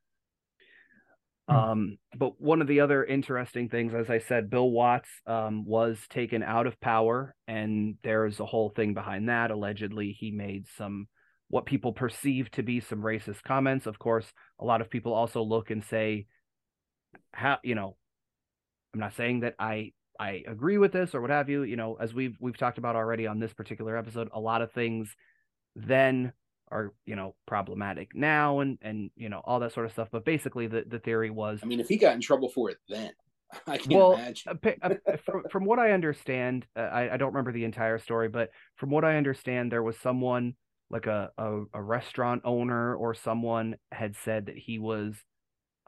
[1.50, 5.98] Um, but one of the other interesting things, as I said, Bill Watts um, was
[6.08, 9.50] taken out of power, and there's a whole thing behind that.
[9.50, 11.08] Allegedly, he made some
[11.48, 13.88] what people perceive to be some racist comments.
[13.88, 16.28] Of course, a lot of people also look and say,
[17.34, 17.98] "How you know?"
[18.94, 21.64] I'm not saying that I I agree with this or what have you.
[21.64, 24.72] You know, as we've we've talked about already on this particular episode, a lot of
[24.74, 25.16] things
[25.76, 26.34] then
[26.72, 30.10] are you know problematic now and and you know all that sort of stuff.
[30.12, 31.62] But basically, the the theory was.
[31.64, 33.12] I mean, if he got in trouble for it, then
[33.68, 34.60] I can well, imagine.
[35.26, 38.90] from from what I understand, uh, I I don't remember the entire story, but from
[38.90, 40.56] what I understand, there was someone
[40.92, 45.16] like a, a, a restaurant owner or someone had said that he was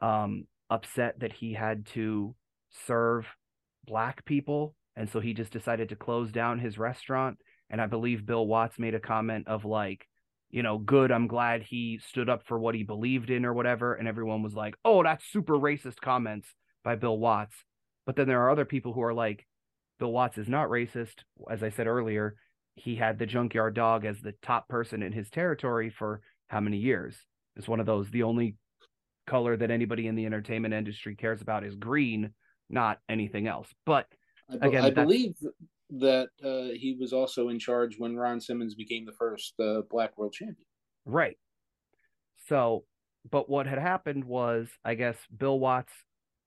[0.00, 2.34] um upset that he had to
[2.86, 3.26] serve
[3.86, 7.38] black people and so he just decided to close down his restaurant.
[7.70, 10.06] And i believe bill watts made a comment of like
[10.50, 13.94] you know good i'm glad he stood up for what he believed in or whatever.
[13.94, 16.48] And everyone was like oh that's super racist comments
[16.84, 17.56] by bill watts.
[18.04, 19.46] But then there are other people who are like
[19.98, 21.20] bill watts is not racist.
[21.50, 22.36] As i said earlier
[22.74, 26.78] he had the junkyard dog as the top person in his territory for how many
[26.78, 27.16] years?
[27.56, 28.56] It's one of those the only
[29.26, 32.32] color that anybody in the entertainment industry cares about is green
[32.72, 33.68] not anything else.
[33.86, 34.06] But
[34.60, 35.34] again, I believe
[35.90, 40.16] that uh, he was also in charge when Ron Simmons became the first uh, Black
[40.16, 40.66] World Champion.
[41.04, 41.36] Right.
[42.48, 42.84] So,
[43.30, 45.92] but what had happened was, I guess Bill Watts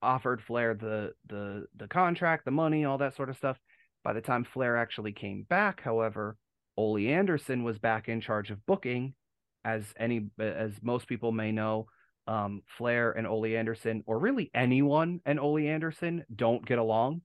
[0.02, 3.57] offered Flair the the the contract, the money, all that sort of stuff.
[4.03, 6.38] By the time Flair actually came back, however,
[6.77, 9.14] Ole Anderson was back in charge of booking,
[9.64, 11.88] as any as most people may know
[12.27, 17.22] um, Flair and Ole Anderson, or really anyone and Ole Anderson, don't get along.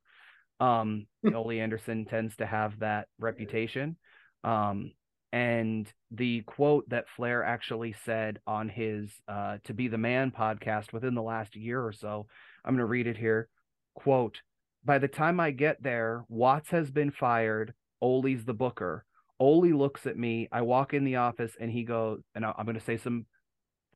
[0.59, 1.35] Um, hmm.
[1.35, 3.97] Ole Anderson tends to have that reputation.
[4.45, 4.93] Um,
[5.33, 10.93] and the quote that Flair actually said on his uh, To Be the Man podcast
[10.93, 12.27] within the last year or so,
[12.65, 13.49] I'm going to read it here.
[13.95, 14.41] Quote,
[14.85, 17.75] by the time I get there, Watts has been fired.
[18.01, 19.05] Ole's the booker.
[19.39, 20.49] Ole looks at me.
[20.51, 23.27] I walk in the office and he goes, and I'm going to say some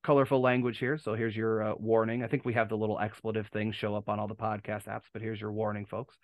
[0.04, 0.98] colorful language here.
[0.98, 2.22] So here's your uh, warning.
[2.22, 5.04] I think we have the little expletive thing show up on all the podcast apps,
[5.12, 6.16] but here's your warning, folks.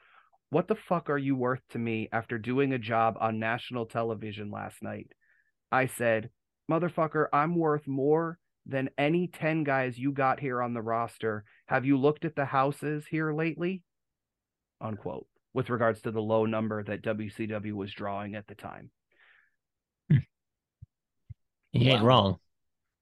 [0.50, 4.50] What the fuck are you worth to me after doing a job on national television
[4.50, 5.08] last night?
[5.72, 6.30] I said,
[6.70, 11.44] motherfucker, I'm worth more than any 10 guys you got here on the roster.
[11.66, 13.82] Have you looked at the houses here lately?
[14.80, 15.26] Unquote.
[15.54, 18.90] With regards to the low number that WCW was drawing at the time.
[21.72, 22.06] He ain't wow.
[22.06, 22.38] wrong.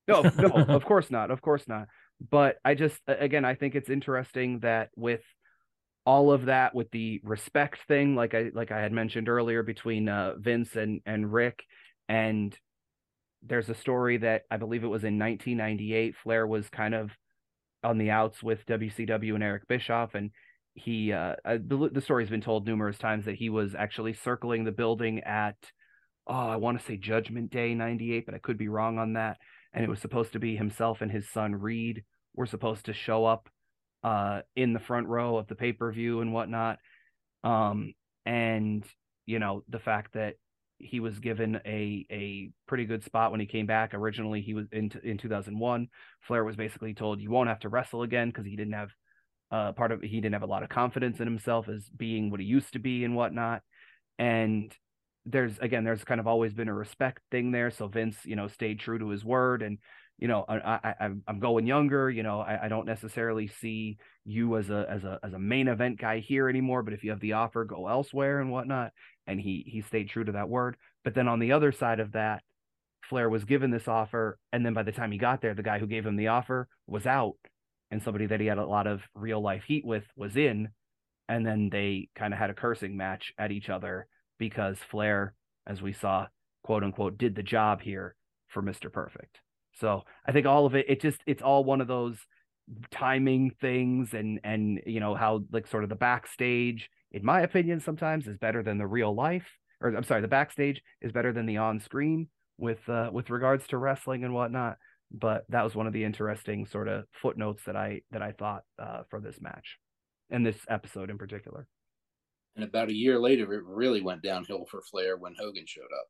[0.08, 1.30] No, no, of course not.
[1.30, 1.88] Of course not.
[2.30, 5.22] But I just again I think it's interesting that with
[6.08, 10.08] all of that with the respect thing like I like I had mentioned earlier between
[10.08, 11.62] uh, Vince and and Ric
[12.08, 12.56] and
[13.42, 17.10] there's a story that I believe it was in 1998 Flair was kind of
[17.84, 20.30] on the outs with WCW and Eric Bischoff and
[20.74, 24.64] he uh, uh the, the story's been told numerous times that he was actually circling
[24.64, 25.56] the building at
[26.26, 29.36] oh I want to say Judgment Day 98 but I could be wrong on that
[29.72, 32.04] and it was supposed to be himself and his son Reid
[32.34, 33.48] were supposed to show up
[34.02, 36.78] uh, in the front row of the pay per view and whatnot.
[37.44, 37.94] Um,
[38.26, 38.84] and
[39.26, 40.34] you know the fact that
[40.78, 43.94] he was given a a pretty good spot when he came back.
[43.94, 45.88] Originally, he was in in 2001.
[46.20, 48.90] Flair was basically told you won't have to wrestle again because he didn't have
[49.50, 52.40] Uh, part of he didn't have a lot of confidence in himself as being what
[52.40, 53.62] he used to be and whatnot.
[54.18, 54.76] And
[55.30, 57.70] there's again, there's kind of always been a respect thing there.
[57.70, 59.78] So Vince, you know, stayed true to his word and
[60.18, 62.10] you know, I, I I'm going younger.
[62.10, 65.68] You know, I, I don't necessarily see you as a as a as a main
[65.68, 66.82] event guy here anymore.
[66.82, 68.92] But if you have the offer, go elsewhere and whatnot.
[69.28, 70.76] And he he stayed true to that word.
[71.04, 72.42] But then on the other side of that,
[73.08, 75.78] Flair was given this offer, and then by the time he got there, the guy
[75.78, 77.36] who gave him the offer was out,
[77.92, 80.68] and somebody that he had a lot of real life heat with was in,
[81.28, 84.08] and then they kind of had a cursing match at each other
[84.38, 85.34] because Flair,
[85.66, 86.26] as we saw,
[86.62, 88.14] quote unquote, did the job here
[88.48, 89.38] for Mister Perfect.
[89.74, 92.16] So I think all of it, it just it's all one of those
[92.90, 97.80] timing things and and you know how like sort of the backstage in my opinion
[97.80, 99.46] sometimes is better than the real life
[99.80, 102.28] or i'm sorry the backstage is better than the on screen
[102.58, 104.76] with uh with regards to wrestling and whatnot
[105.10, 108.64] but that was one of the interesting sort of footnotes that i that i thought
[108.78, 109.78] uh for this match
[110.30, 111.66] and this episode in particular
[112.56, 116.08] and about a year later it really went downhill for flair when hogan showed up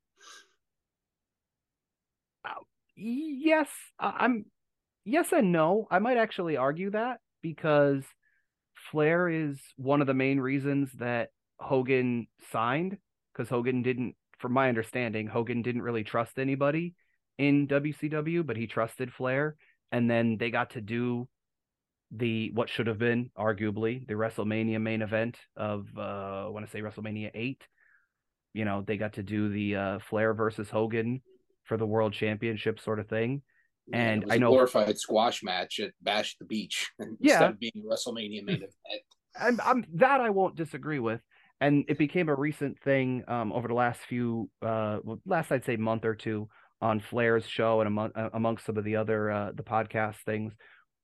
[2.44, 2.62] uh,
[2.96, 4.46] yes, I'm
[5.04, 5.86] yes and no.
[5.90, 8.04] I might actually argue that because
[8.90, 12.98] Flair is one of the main reasons that Hogan signed
[13.32, 16.94] because Hogan didn't, from my understanding, Hogan didn't really trust anybody
[17.38, 19.56] in WCW, but he trusted Flair,
[19.92, 21.28] and then they got to do
[22.10, 26.70] the what should have been arguably the WrestleMania main event of uh I want to
[26.70, 27.62] say WrestleMania 8
[28.54, 31.20] you know they got to do the uh Flair versus Hogan
[31.68, 33.42] for the world championship sort of thing.
[33.86, 37.34] Yeah, and I know glorified squash match at Bash the Beach yeah.
[37.34, 39.02] instead of being WrestleMania main event.
[39.40, 41.20] I'm, I'm that I won't disagree with,
[41.60, 45.76] and it became a recent thing um, over the last few, uh, last I'd say
[45.76, 46.48] month or two
[46.80, 50.52] on Flair's show and among uh, amongst some of the other uh, the podcast things,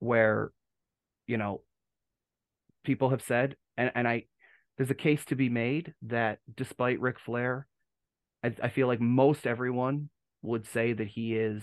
[0.01, 0.51] where,
[1.26, 1.62] you know,
[2.84, 4.24] people have said, and and I,
[4.76, 7.66] there's a case to be made that despite Ric Flair,
[8.42, 10.10] I, I feel like most everyone
[10.42, 11.62] would say that he is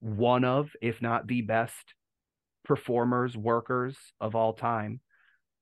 [0.00, 1.94] one of, if not the best
[2.64, 5.00] performers, workers of all time.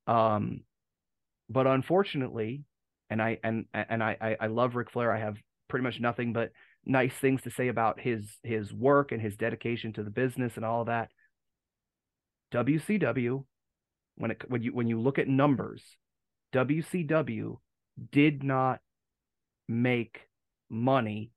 [0.06, 0.62] Um,
[1.48, 2.64] but unfortunately,
[3.08, 5.12] and I and and I I love Ric Flair.
[5.12, 5.36] I have
[5.68, 6.50] pretty much nothing but
[6.84, 10.64] nice things to say about his his work and his dedication to the business and
[10.64, 11.10] all that.
[12.52, 13.44] WCW,
[14.16, 15.82] when it when you when you look at numbers,
[16.54, 17.58] WCW
[18.12, 18.80] did not
[19.68, 20.28] make
[20.70, 21.30] money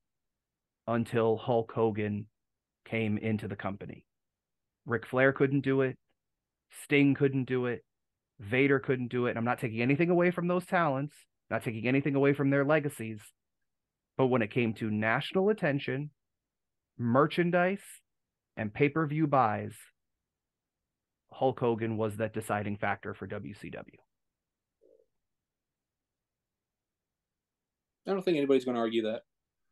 [0.87, 2.27] until Hulk Hogan
[2.85, 4.05] came into the company.
[4.85, 5.97] Ric Flair couldn't do it.
[6.83, 7.83] Sting couldn't do it.
[8.39, 9.31] Vader couldn't do it.
[9.31, 11.13] And I'm not taking anything away from those talents,
[11.49, 13.19] not taking anything away from their legacies.
[14.17, 16.09] But when it came to national attention,
[16.97, 17.83] merchandise,
[18.57, 19.73] and pay per view buys,
[21.31, 23.99] Hulk Hogan was that deciding factor for WCW.
[28.07, 29.21] I don't think anybody's going to argue that.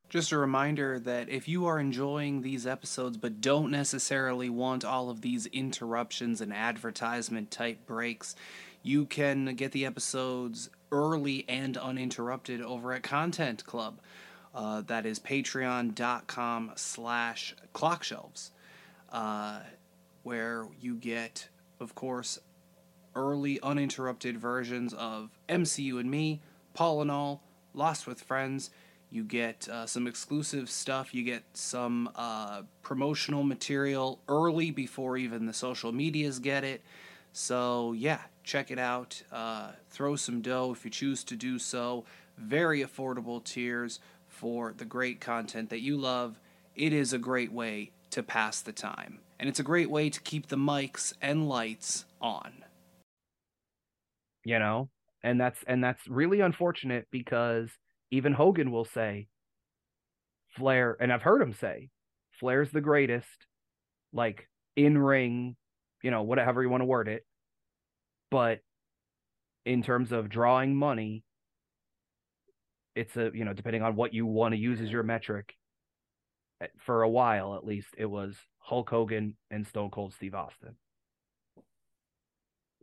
[0.09, 5.09] Just a reminder that if you are enjoying these episodes but don't necessarily want all
[5.09, 8.35] of these interruptions and advertisement type breaks,
[8.83, 13.99] you can get the episodes early and uninterrupted over at Content Club.
[14.55, 18.51] Uh, that is patreon.com slash clockshelves,
[19.11, 19.59] uh,
[20.27, 21.47] where you get,
[21.79, 22.37] of course,
[23.15, 26.41] early uninterrupted versions of MCU and Me,
[26.73, 27.41] Paul and All,
[27.73, 28.69] Lost with Friends,
[29.09, 31.13] you get uh, some exclusive stuff.
[31.13, 36.81] You get some uh, promotional material early before even the social medias get it.
[37.31, 39.23] So, yeah, check it out.
[39.31, 42.03] Uh, throw some dough if you choose to do so.
[42.37, 46.37] Very affordable tiers for the great content that you love.
[46.75, 49.19] It is a great way to pass the time.
[49.39, 52.63] And it's a great way to keep the mics and lights on.
[54.43, 54.89] You know,
[55.23, 57.69] and that's and that's really unfortunate because
[58.11, 59.27] even Hogan will say
[60.57, 61.89] Flair, and I've heard him say
[62.39, 63.45] Flair's the greatest,
[64.13, 65.55] like in ring,
[66.01, 67.25] you know, whatever you want to word it.
[68.31, 68.59] But
[69.65, 71.23] in terms of drawing money,
[72.95, 75.53] it's a, you know, depending on what you want to use as your metric,
[76.61, 78.35] eh, for a while at least, it was
[78.67, 80.75] Hulk Hogan and Stone Cold Steve Austin.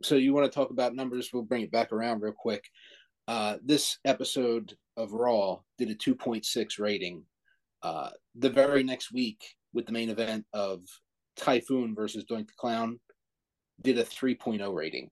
[0.01, 1.29] So you want to talk about numbers?
[1.31, 2.63] We'll bring it back around real quick.
[3.27, 7.23] Uh, this episode of Raw did a 2.6 rating.
[7.83, 9.43] Uh, the very next week,
[9.73, 10.79] with the main event of
[11.37, 12.99] Typhoon versus Doink the Clown,
[13.83, 15.11] did a 3.0 rating.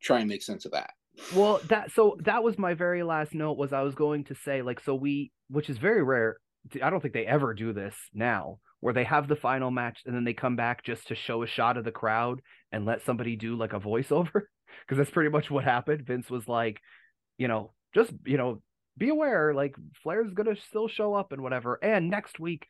[0.00, 0.90] Try and make sense of that.
[1.34, 3.58] Well, that so that was my very last note.
[3.58, 6.36] Was I was going to say like so we, which is very rare.
[6.80, 10.14] I don't think they ever do this now, where they have the final match and
[10.14, 12.40] then they come back just to show a shot of the crowd
[12.72, 14.32] and let somebody do like a voiceover
[14.86, 16.06] because that's pretty much what happened.
[16.06, 16.80] Vince was like,
[17.38, 18.62] you know, just you know,
[18.96, 21.78] be aware, like Flair's gonna still show up and whatever.
[21.82, 22.66] And next week,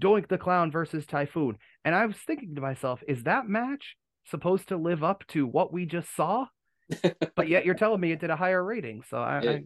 [0.00, 1.56] Doink the Clown versus Typhoon.
[1.84, 3.96] And I was thinking to myself, is that match
[4.26, 6.46] supposed to live up to what we just saw?
[7.36, 9.02] but yet you're telling me it did a higher rating.
[9.08, 9.62] So I, I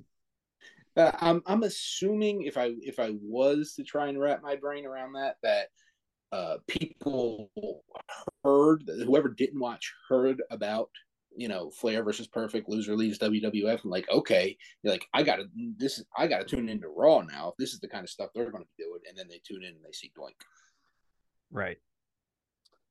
[0.96, 4.86] uh, I'm I'm assuming if I if I was to try and wrap my brain
[4.86, 5.68] around that that
[6.32, 7.50] uh, people
[8.44, 10.90] heard whoever didn't watch heard about
[11.36, 15.44] you know Flair versus Perfect loser leaves WWF and like okay you're like I gotta
[15.76, 17.48] this I gotta tune into Raw now.
[17.48, 19.00] If this is the kind of stuff they're going to be doing.
[19.08, 20.40] And then they tune in and they see Doink
[21.50, 21.78] right.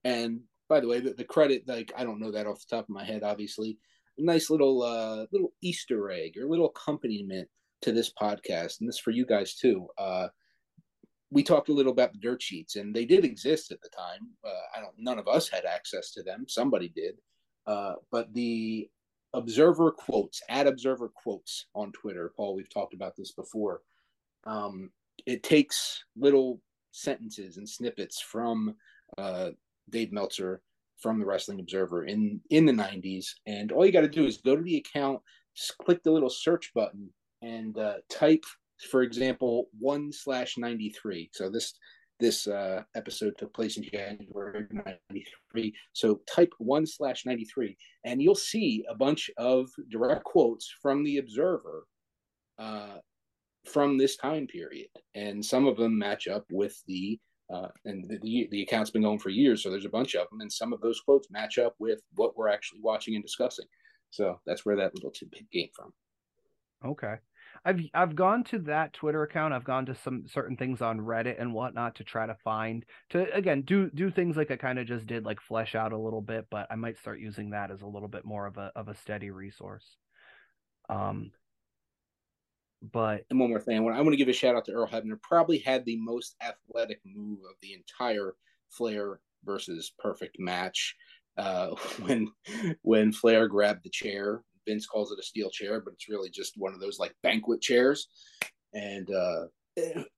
[0.03, 2.85] And by the way the, the credit like I don't know that off the top
[2.85, 3.77] of my head obviously.
[4.17, 7.47] A nice little uh little Easter egg or little accompaniment
[7.84, 9.88] to this podcast, and this for you guys too.
[9.97, 10.27] Uh,
[11.31, 14.30] we talked a little about the dirt sheets, and they did exist at the time.
[14.45, 14.93] Uh, I don't.
[14.97, 16.45] None of us had access to them.
[16.47, 17.15] Somebody did,
[17.68, 18.89] uh, but the
[19.34, 22.31] observer quotes at observer quotes on Twitter.
[22.35, 23.81] Paul, we've talked about this before.
[24.45, 24.91] Um,
[25.26, 26.61] it takes little
[26.91, 28.76] sentences and snippets from
[29.18, 29.49] uh,
[29.89, 30.61] Dave Meltzer
[30.99, 34.38] from the Wrestling Observer in in the 90s, and all you got to do is
[34.38, 35.19] go to the account,
[35.81, 37.10] click the little search button,
[37.44, 38.44] and uh, type,
[38.90, 41.30] for example, one slash ninety three.
[41.34, 41.74] So this
[42.20, 45.74] this uh, episode took place in January ninety three.
[45.94, 51.03] So type one slash ninety three, and you'll see a bunch of direct quotes from
[51.03, 51.86] the Observer.
[52.60, 52.98] Uh,
[53.65, 57.18] from this time period, and some of them match up with the
[57.53, 60.41] uh, and the, the account's been going for years, so there's a bunch of them,
[60.41, 63.65] and some of those quotes match up with what we're actually watching and discussing.
[64.11, 65.94] So that's where that little tidbit came from.
[66.86, 67.15] Okay.
[67.65, 69.53] I've I've gone to that Twitter account.
[69.53, 73.34] I've gone to some certain things on Reddit and whatnot to try to find to
[73.34, 76.22] again do do things like I kind of just did, like flesh out a little
[76.22, 76.48] bit.
[76.52, 78.95] But I might start using that as a little bit more of a of a
[78.95, 79.95] steady resource.
[80.90, 81.31] Um,
[82.91, 84.73] but and one more thing, I want, I want to give a shout out to
[84.73, 85.22] Earl Hebner.
[85.22, 88.35] Probably had the most athletic move of the entire
[88.69, 90.95] Flair versus Perfect match.
[91.38, 91.69] Uh,
[92.02, 92.30] when
[92.81, 96.53] when Flair grabbed the chair Vince calls it a steel chair, but it's really just
[96.57, 98.07] one of those like banquet chairs.
[98.73, 99.45] And uh,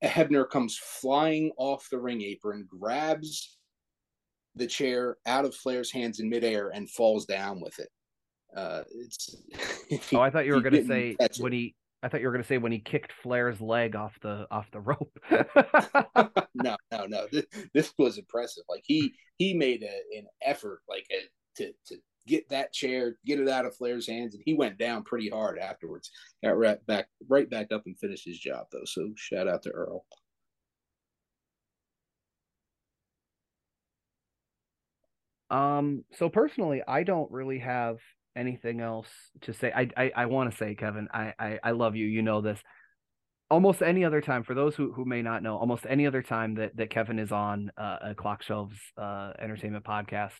[0.02, 3.58] Hebner comes flying off the ring apron, grabs
[4.54, 7.88] the chair out of Flair's hands in midair, and falls down with it.
[8.56, 9.36] Uh, it's.
[10.14, 11.74] oh, I thought you were going to say when he.
[12.02, 14.66] I thought you were going to say when he kicked Flair's leg off the off
[14.70, 15.18] the rope.
[16.54, 17.26] no, no, no.
[17.32, 18.64] This, this, was impressive.
[18.68, 21.96] Like he he made a, an effort, like a, to to
[22.26, 25.58] get that chair, get it out of Flair's hands, and he went down pretty hard
[25.58, 26.10] afterwards.
[26.42, 28.84] Got right back, right back up and finished his job though.
[28.84, 30.04] So shout out to Earl.
[35.50, 36.04] Um.
[36.18, 37.98] So personally, I don't really have
[38.34, 39.08] anything else
[39.42, 39.72] to say.
[39.74, 42.06] I I, I want to say, Kevin, I, I I love you.
[42.06, 42.58] You know this.
[43.48, 46.56] Almost any other time, for those who, who may not know, almost any other time
[46.56, 50.32] that, that Kevin is on uh, a Clock Shelves uh, Entertainment podcast,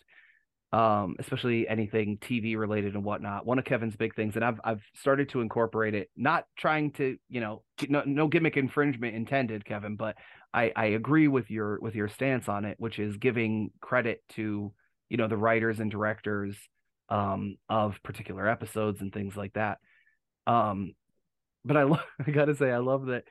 [0.76, 3.46] um, especially anything TV related and whatnot.
[3.46, 6.10] One of Kevin's big things, and I've I've started to incorporate it.
[6.18, 10.16] Not trying to, you know, no, no gimmick infringement intended, Kevin, but
[10.52, 14.70] I I agree with your with your stance on it, which is giving credit to
[15.08, 16.54] you know the writers and directors
[17.08, 19.78] um, of particular episodes and things like that.
[20.46, 20.92] Um,
[21.64, 23.24] but I lo- I gotta say I love that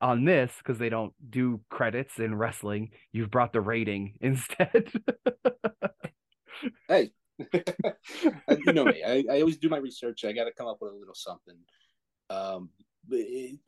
[0.00, 2.92] on this because they don't do credits in wrestling.
[3.12, 4.90] You've brought the rating instead
[6.88, 7.12] hey,
[8.64, 9.02] you know me.
[9.04, 10.24] I, I always do my research.
[10.24, 11.56] I got to come up with a little something.
[12.28, 12.70] Um,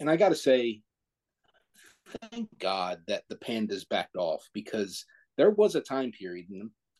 [0.00, 0.82] and I got to say,
[2.30, 5.04] thank God that the pandas backed off because
[5.36, 6.46] there was a time period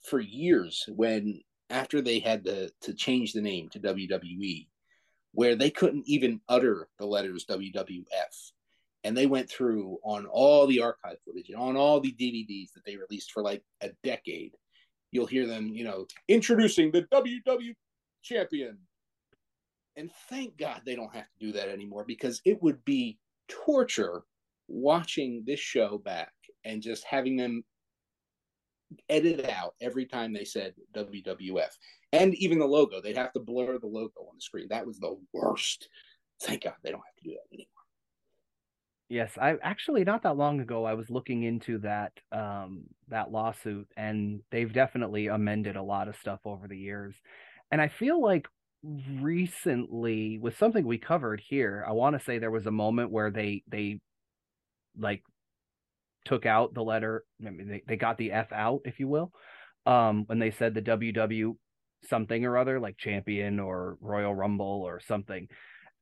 [0.03, 1.41] for years when
[1.71, 4.67] after they had to, to change the name to WWE,
[5.33, 8.05] where they couldn't even utter the letters WWF.
[9.05, 12.85] And they went through on all the archive footage and on all the DVDs that
[12.85, 14.53] they released for like a decade
[15.13, 17.75] you'll hear them, you know, introducing the WW
[18.23, 18.79] champion.
[19.97, 23.19] And thank God they don't have to do that anymore because it would be
[23.49, 24.23] torture
[24.69, 26.33] watching this show back
[26.65, 27.63] and just having them
[29.09, 31.71] edit out every time they said WWF.
[32.13, 34.67] And even the logo, they'd have to blur the logo on the screen.
[34.71, 35.89] That was the worst.
[36.43, 37.82] Thank God they don't have to do that anymore.
[39.13, 43.87] Yes, I actually not that long ago I was looking into that um that lawsuit
[43.95, 47.15] and they've definitely amended a lot of stuff over the years.
[47.71, 48.49] And I feel like
[48.83, 53.31] recently with something we covered here, I want to say there was a moment where
[53.31, 54.01] they they
[54.99, 55.23] like
[56.25, 57.25] took out the letter.
[57.45, 59.33] I mean, they, they got the F out, if you will,
[59.87, 61.57] um, when they said the WW
[62.09, 65.49] something or other, like champion or Royal Rumble or something.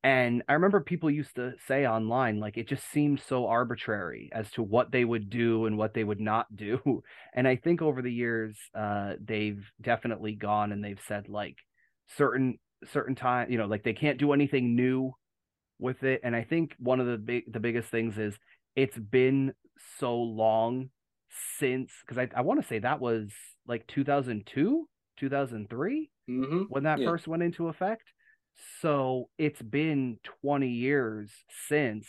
[0.02, 4.50] And I remember people used to say online, like, it just seemed so arbitrary as
[4.52, 7.02] to what they would do and what they would not do.
[7.32, 11.56] And I think over the years, uh, they've definitely gone and they've said, like,
[12.16, 12.58] certain,
[12.92, 15.12] certain time, you know, like they can't do anything new
[15.78, 16.22] with it.
[16.24, 18.36] And I think one of the big, the biggest things is
[18.74, 19.52] it's been
[19.98, 20.90] so long
[21.58, 23.30] since, because I, I want to say that was
[23.66, 26.62] like 2002, 2003 mm-hmm.
[26.68, 27.06] when that yeah.
[27.06, 28.04] first went into effect
[28.80, 31.30] so it's been 20 years
[31.68, 32.06] since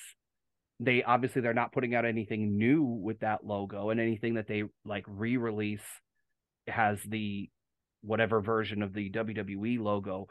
[0.80, 4.64] they obviously they're not putting out anything new with that logo and anything that they
[4.84, 5.82] like re-release
[6.68, 7.49] has the
[8.02, 10.28] whatever version of the WWE logo.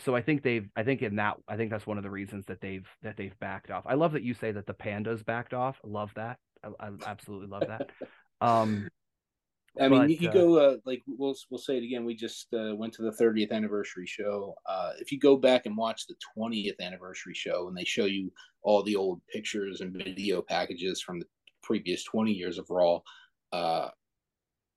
[0.00, 2.44] So I think they've I think in that I think that's one of the reasons
[2.46, 3.84] that they've that they've backed off.
[3.86, 5.76] I love that you say that the pandas backed off.
[5.82, 6.38] Love that.
[6.62, 7.90] I, I absolutely love that.
[8.40, 8.88] Um
[9.80, 12.04] I mean, but, you, uh, go uh, like we'll we'll say it again.
[12.04, 14.54] We just uh, went to the 30th anniversary show.
[14.66, 18.32] Uh, if you go back and watch the 20th anniversary show, and they show you
[18.62, 21.26] all the old pictures and video packages from the
[21.62, 23.00] previous 20 years of Raw,
[23.52, 23.88] uh,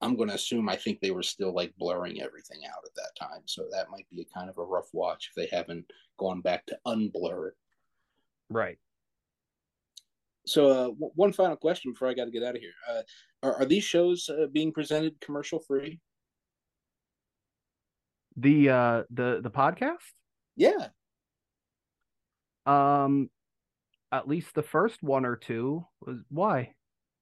[0.02, 3.12] I'm going to assume I think they were still like blurring everything out at that
[3.20, 3.42] time.
[3.46, 5.86] So that might be a kind of a rough watch if they haven't
[6.18, 7.54] gone back to unblur it.
[8.50, 8.80] Right.
[10.50, 13.02] So, uh, w- one final question before I got to get out of here: uh,
[13.44, 16.00] are, are these shows uh, being presented commercial free?
[18.36, 19.98] The uh, the the podcast?
[20.56, 20.88] Yeah.
[22.66, 23.30] Um,
[24.12, 26.74] at least the first one or two was why?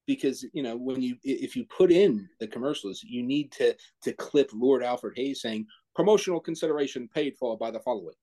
[0.05, 4.13] Because you know when you if you put in the commercials, you need to to
[4.13, 8.15] clip Lord Alfred Hayes saying promotional consideration paid for by the following.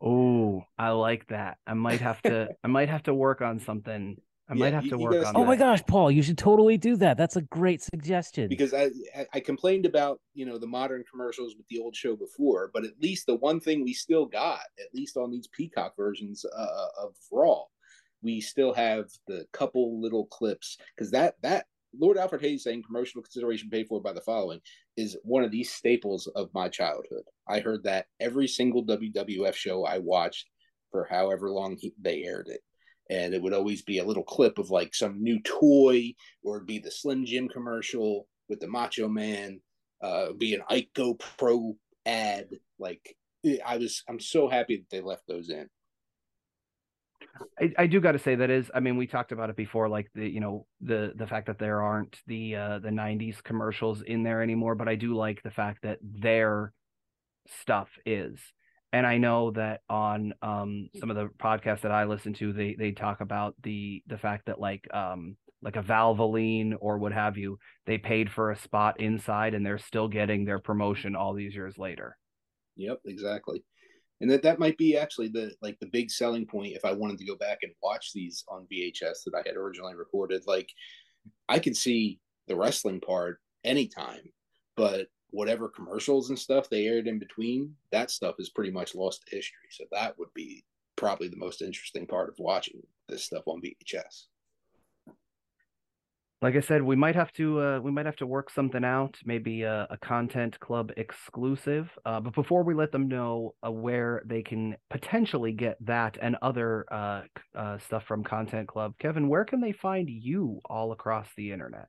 [0.00, 1.58] Oh, I like that.
[1.66, 2.48] I might have to.
[2.62, 4.16] I might have to work on something.
[4.50, 5.36] I yeah, might have you, to work on.
[5.36, 5.46] Oh that.
[5.46, 7.18] my gosh, Paul, you should totally do that.
[7.18, 8.48] That's a great suggestion.
[8.48, 8.90] Because I
[9.34, 12.92] I complained about you know the modern commercials with the old show before, but at
[13.00, 17.14] least the one thing we still got, at least on these Peacock versions uh, of
[17.30, 17.64] Raw,
[18.22, 21.66] we still have the couple little clips because that that
[21.96, 24.60] Lord Alfred Hayes saying promotional consideration paid for by the following
[24.96, 27.22] is one of these staples of my childhood.
[27.48, 30.46] I heard that every single WWF show I watched
[30.90, 32.60] for however long he, they aired it.
[33.10, 36.12] And it would always be a little clip of like some new toy,
[36.42, 39.60] or it'd be the Slim Jim commercial with the Macho Man,
[40.02, 40.62] uh, be an
[40.94, 41.74] Go Pro
[42.04, 42.48] ad.
[42.78, 43.16] Like
[43.64, 45.68] I was, I'm so happy that they left those in.
[47.60, 49.88] I, I do got to say that is I mean we talked about it before
[49.88, 54.02] like the you know the the fact that there aren't the uh the 90s commercials
[54.02, 56.72] in there anymore but I do like the fact that their
[57.46, 58.38] stuff is
[58.92, 62.74] and I know that on um some of the podcasts that I listen to they
[62.78, 67.36] they talk about the the fact that like um like a Valvoline or what have
[67.36, 71.54] you they paid for a spot inside and they're still getting their promotion all these
[71.54, 72.16] years later.
[72.76, 73.64] Yep, exactly
[74.20, 77.18] and that that might be actually the like the big selling point if i wanted
[77.18, 80.42] to go back and watch these on vhs that i had originally recorded.
[80.46, 80.70] Like
[81.48, 84.32] i could see the wrestling part anytime
[84.76, 89.26] but whatever commercials and stuff they aired in between that stuff is pretty much lost
[89.26, 89.68] to history.
[89.70, 90.64] So that would be
[90.96, 94.26] probably the most interesting part of watching this stuff on vhs
[96.40, 99.16] like I said, we might have to uh, we might have to work something out,
[99.24, 101.90] maybe a, a content club exclusive.
[102.06, 106.36] Uh, but before we let them know uh, where they can potentially get that and
[106.40, 107.22] other uh,
[107.56, 111.88] uh, stuff from Content Club, Kevin, where can they find you all across the internet?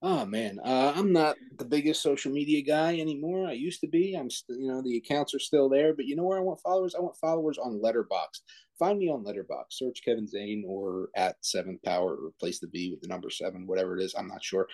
[0.00, 3.48] Oh man, uh, I'm not the biggest social media guy anymore.
[3.48, 4.14] I used to be.
[4.14, 5.92] I'm, st- you know, the accounts are still there.
[5.92, 6.94] But you know where I want followers?
[6.94, 8.42] I want followers on Letterboxd.
[8.78, 9.72] Find me on Letterboxd.
[9.72, 13.66] Search Kevin Zane or at Seventh Power or replace the V with the number seven,
[13.66, 14.14] whatever it is.
[14.16, 14.68] I'm not sure.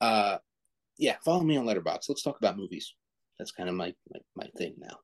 [0.00, 0.38] Uh,
[0.96, 2.08] yeah, follow me on Letterboxd.
[2.08, 2.94] Let's talk about movies.
[3.38, 4.96] That's kind of my, my my thing now.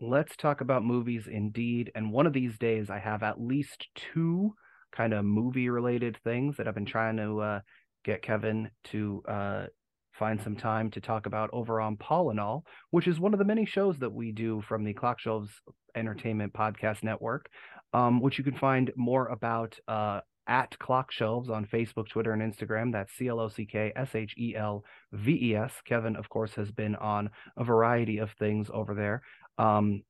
[0.00, 1.92] Let's talk about movies, indeed.
[1.94, 4.54] And one of these days, I have at least two
[4.94, 7.40] kind of movie related things that I've been trying to.
[7.40, 7.60] Uh,
[8.04, 9.66] get Kevin to uh,
[10.12, 13.66] find some time to talk about over on All, which is one of the many
[13.66, 15.50] shows that we do from the Clock Shelves
[15.96, 17.48] Entertainment Podcast Network,
[17.92, 22.42] um, which you can find more about uh, at Clock Shelves on Facebook, Twitter, and
[22.42, 22.92] Instagram.
[22.92, 25.72] That's C L O C K S H E L V E S.
[25.86, 29.22] Kevin, of course, has been on a variety of things over there.
[29.58, 30.02] Um,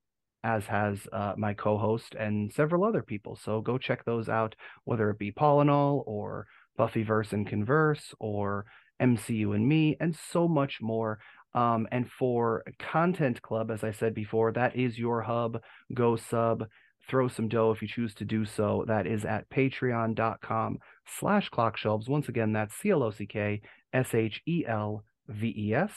[0.44, 3.34] as has uh, my co-host and several other people.
[3.34, 4.54] So go check those out,
[4.84, 5.32] whether it be
[5.70, 6.46] all or
[6.78, 8.66] Buffyverse and Converse or
[9.00, 11.18] MCU and Me, and so much more.
[11.54, 15.60] Um, and for Content Club, as I said before, that is your hub.
[15.92, 16.64] Go sub,
[17.08, 18.84] throw some dough if you choose to do so.
[18.88, 20.78] That is at patreon.com
[21.18, 22.08] slash clockshelves.
[22.08, 23.60] Once again, that's C L O C K
[23.92, 25.92] S H E L V E S.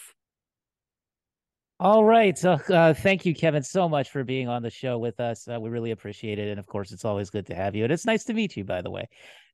[1.79, 2.35] All right.
[2.35, 5.47] So, uh, thank you, Kevin, so much for being on the show with us.
[5.47, 6.49] Uh, we really appreciate it.
[6.49, 7.83] And of course, it's always good to have you.
[7.83, 9.07] And it's nice to meet you, by the way.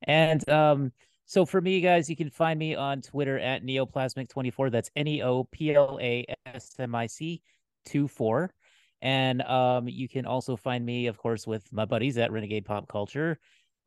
[0.04, 0.94] And um,
[1.26, 4.72] so, for me, guys, you can find me on Twitter at Neoplasmic24.
[4.72, 7.42] That's N E O P L A S M I C
[7.86, 8.54] 2 4.
[9.02, 12.88] And um, you can also find me, of course, with my buddies at Renegade Pop
[12.88, 13.40] Culture.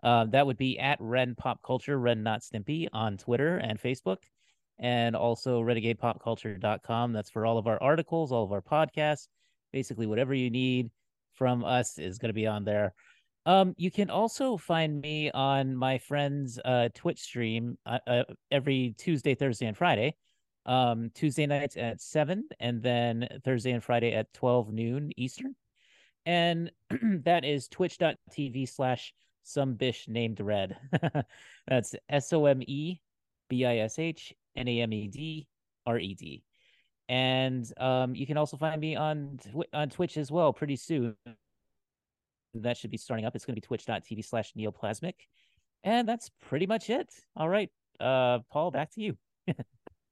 [0.02, 4.18] Uh, that would be at Ren Pop Culture, Ren Not Stimpy on Twitter and Facebook
[4.78, 7.12] and also renegadepopculture.com.
[7.12, 9.28] That's for all of our articles, all of our podcasts,
[9.72, 10.90] basically whatever you need
[11.32, 12.94] from us is going to be on there.
[13.46, 18.94] Um, you can also find me on my friend's uh, Twitch stream uh, uh, every
[18.98, 20.16] Tuesday, Thursday, and Friday.
[20.66, 25.54] Um, Tuesday nights at seven, and then Thursday and Friday at twelve noon Eastern.
[26.26, 26.72] And
[27.24, 29.14] that is twitch.tv slash
[29.44, 30.76] some bish named red.
[31.68, 33.00] That's S O M E
[33.48, 35.46] B I S H N A M E D
[35.86, 36.42] R E D.
[37.08, 39.38] And um, you can also find me on
[39.72, 41.14] on Twitch as well pretty soon.
[42.62, 43.34] That should be starting up.
[43.34, 45.14] It's going to be twitch.tv slash neoplasmic.
[45.84, 47.08] And that's pretty much it.
[47.36, 47.70] All right.
[48.00, 49.16] Uh, Paul, back to you.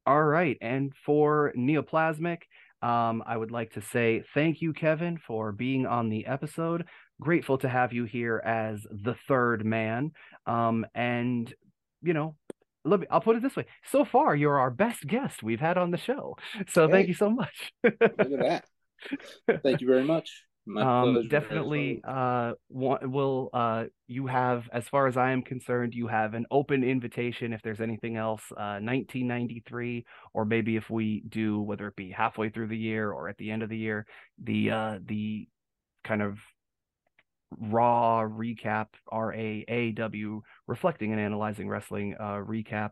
[0.07, 0.57] All right.
[0.61, 2.43] And for Neoplasmic,
[2.83, 6.85] um, I would like to say thank you, Kevin, for being on the episode.
[7.21, 10.12] Grateful to have you here as the third man.
[10.47, 11.53] Um, and,
[12.03, 12.37] you know,
[12.85, 13.66] let me, I'll put it this way.
[13.91, 16.37] So far, you're our best guest we've had on the show.
[16.69, 17.73] So hey, thank you so much.
[17.83, 18.65] look at that.
[19.62, 20.45] Thank you very much.
[20.78, 26.35] Um, definitely uh will uh you have as far as i am concerned you have
[26.35, 31.89] an open invitation if there's anything else uh 1993 or maybe if we do whether
[31.89, 34.07] it be halfway through the year or at the end of the year
[34.43, 35.47] the uh the
[36.03, 36.39] kind of
[37.59, 42.91] raw recap r a a w reflecting and analyzing wrestling uh, recap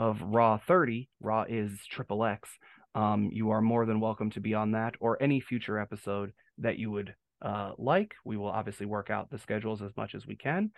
[0.00, 1.10] of Raw 30.
[1.20, 2.48] Raw is triple X.
[2.94, 6.78] Um, you are more than welcome to be on that or any future episode that
[6.78, 8.14] you would uh, like.
[8.24, 10.70] We will obviously work out the schedules as much as we can.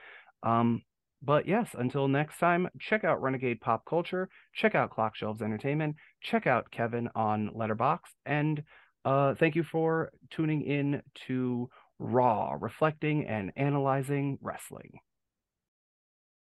[0.43, 0.83] Um,
[1.23, 5.95] but yes, until next time, check out Renegade Pop Culture, check out Clock Shelves Entertainment,
[6.21, 8.63] check out Kevin on Letterboxd, and
[9.05, 11.69] uh, thank you for tuning in to
[11.99, 14.91] Raw, reflecting and analyzing wrestling.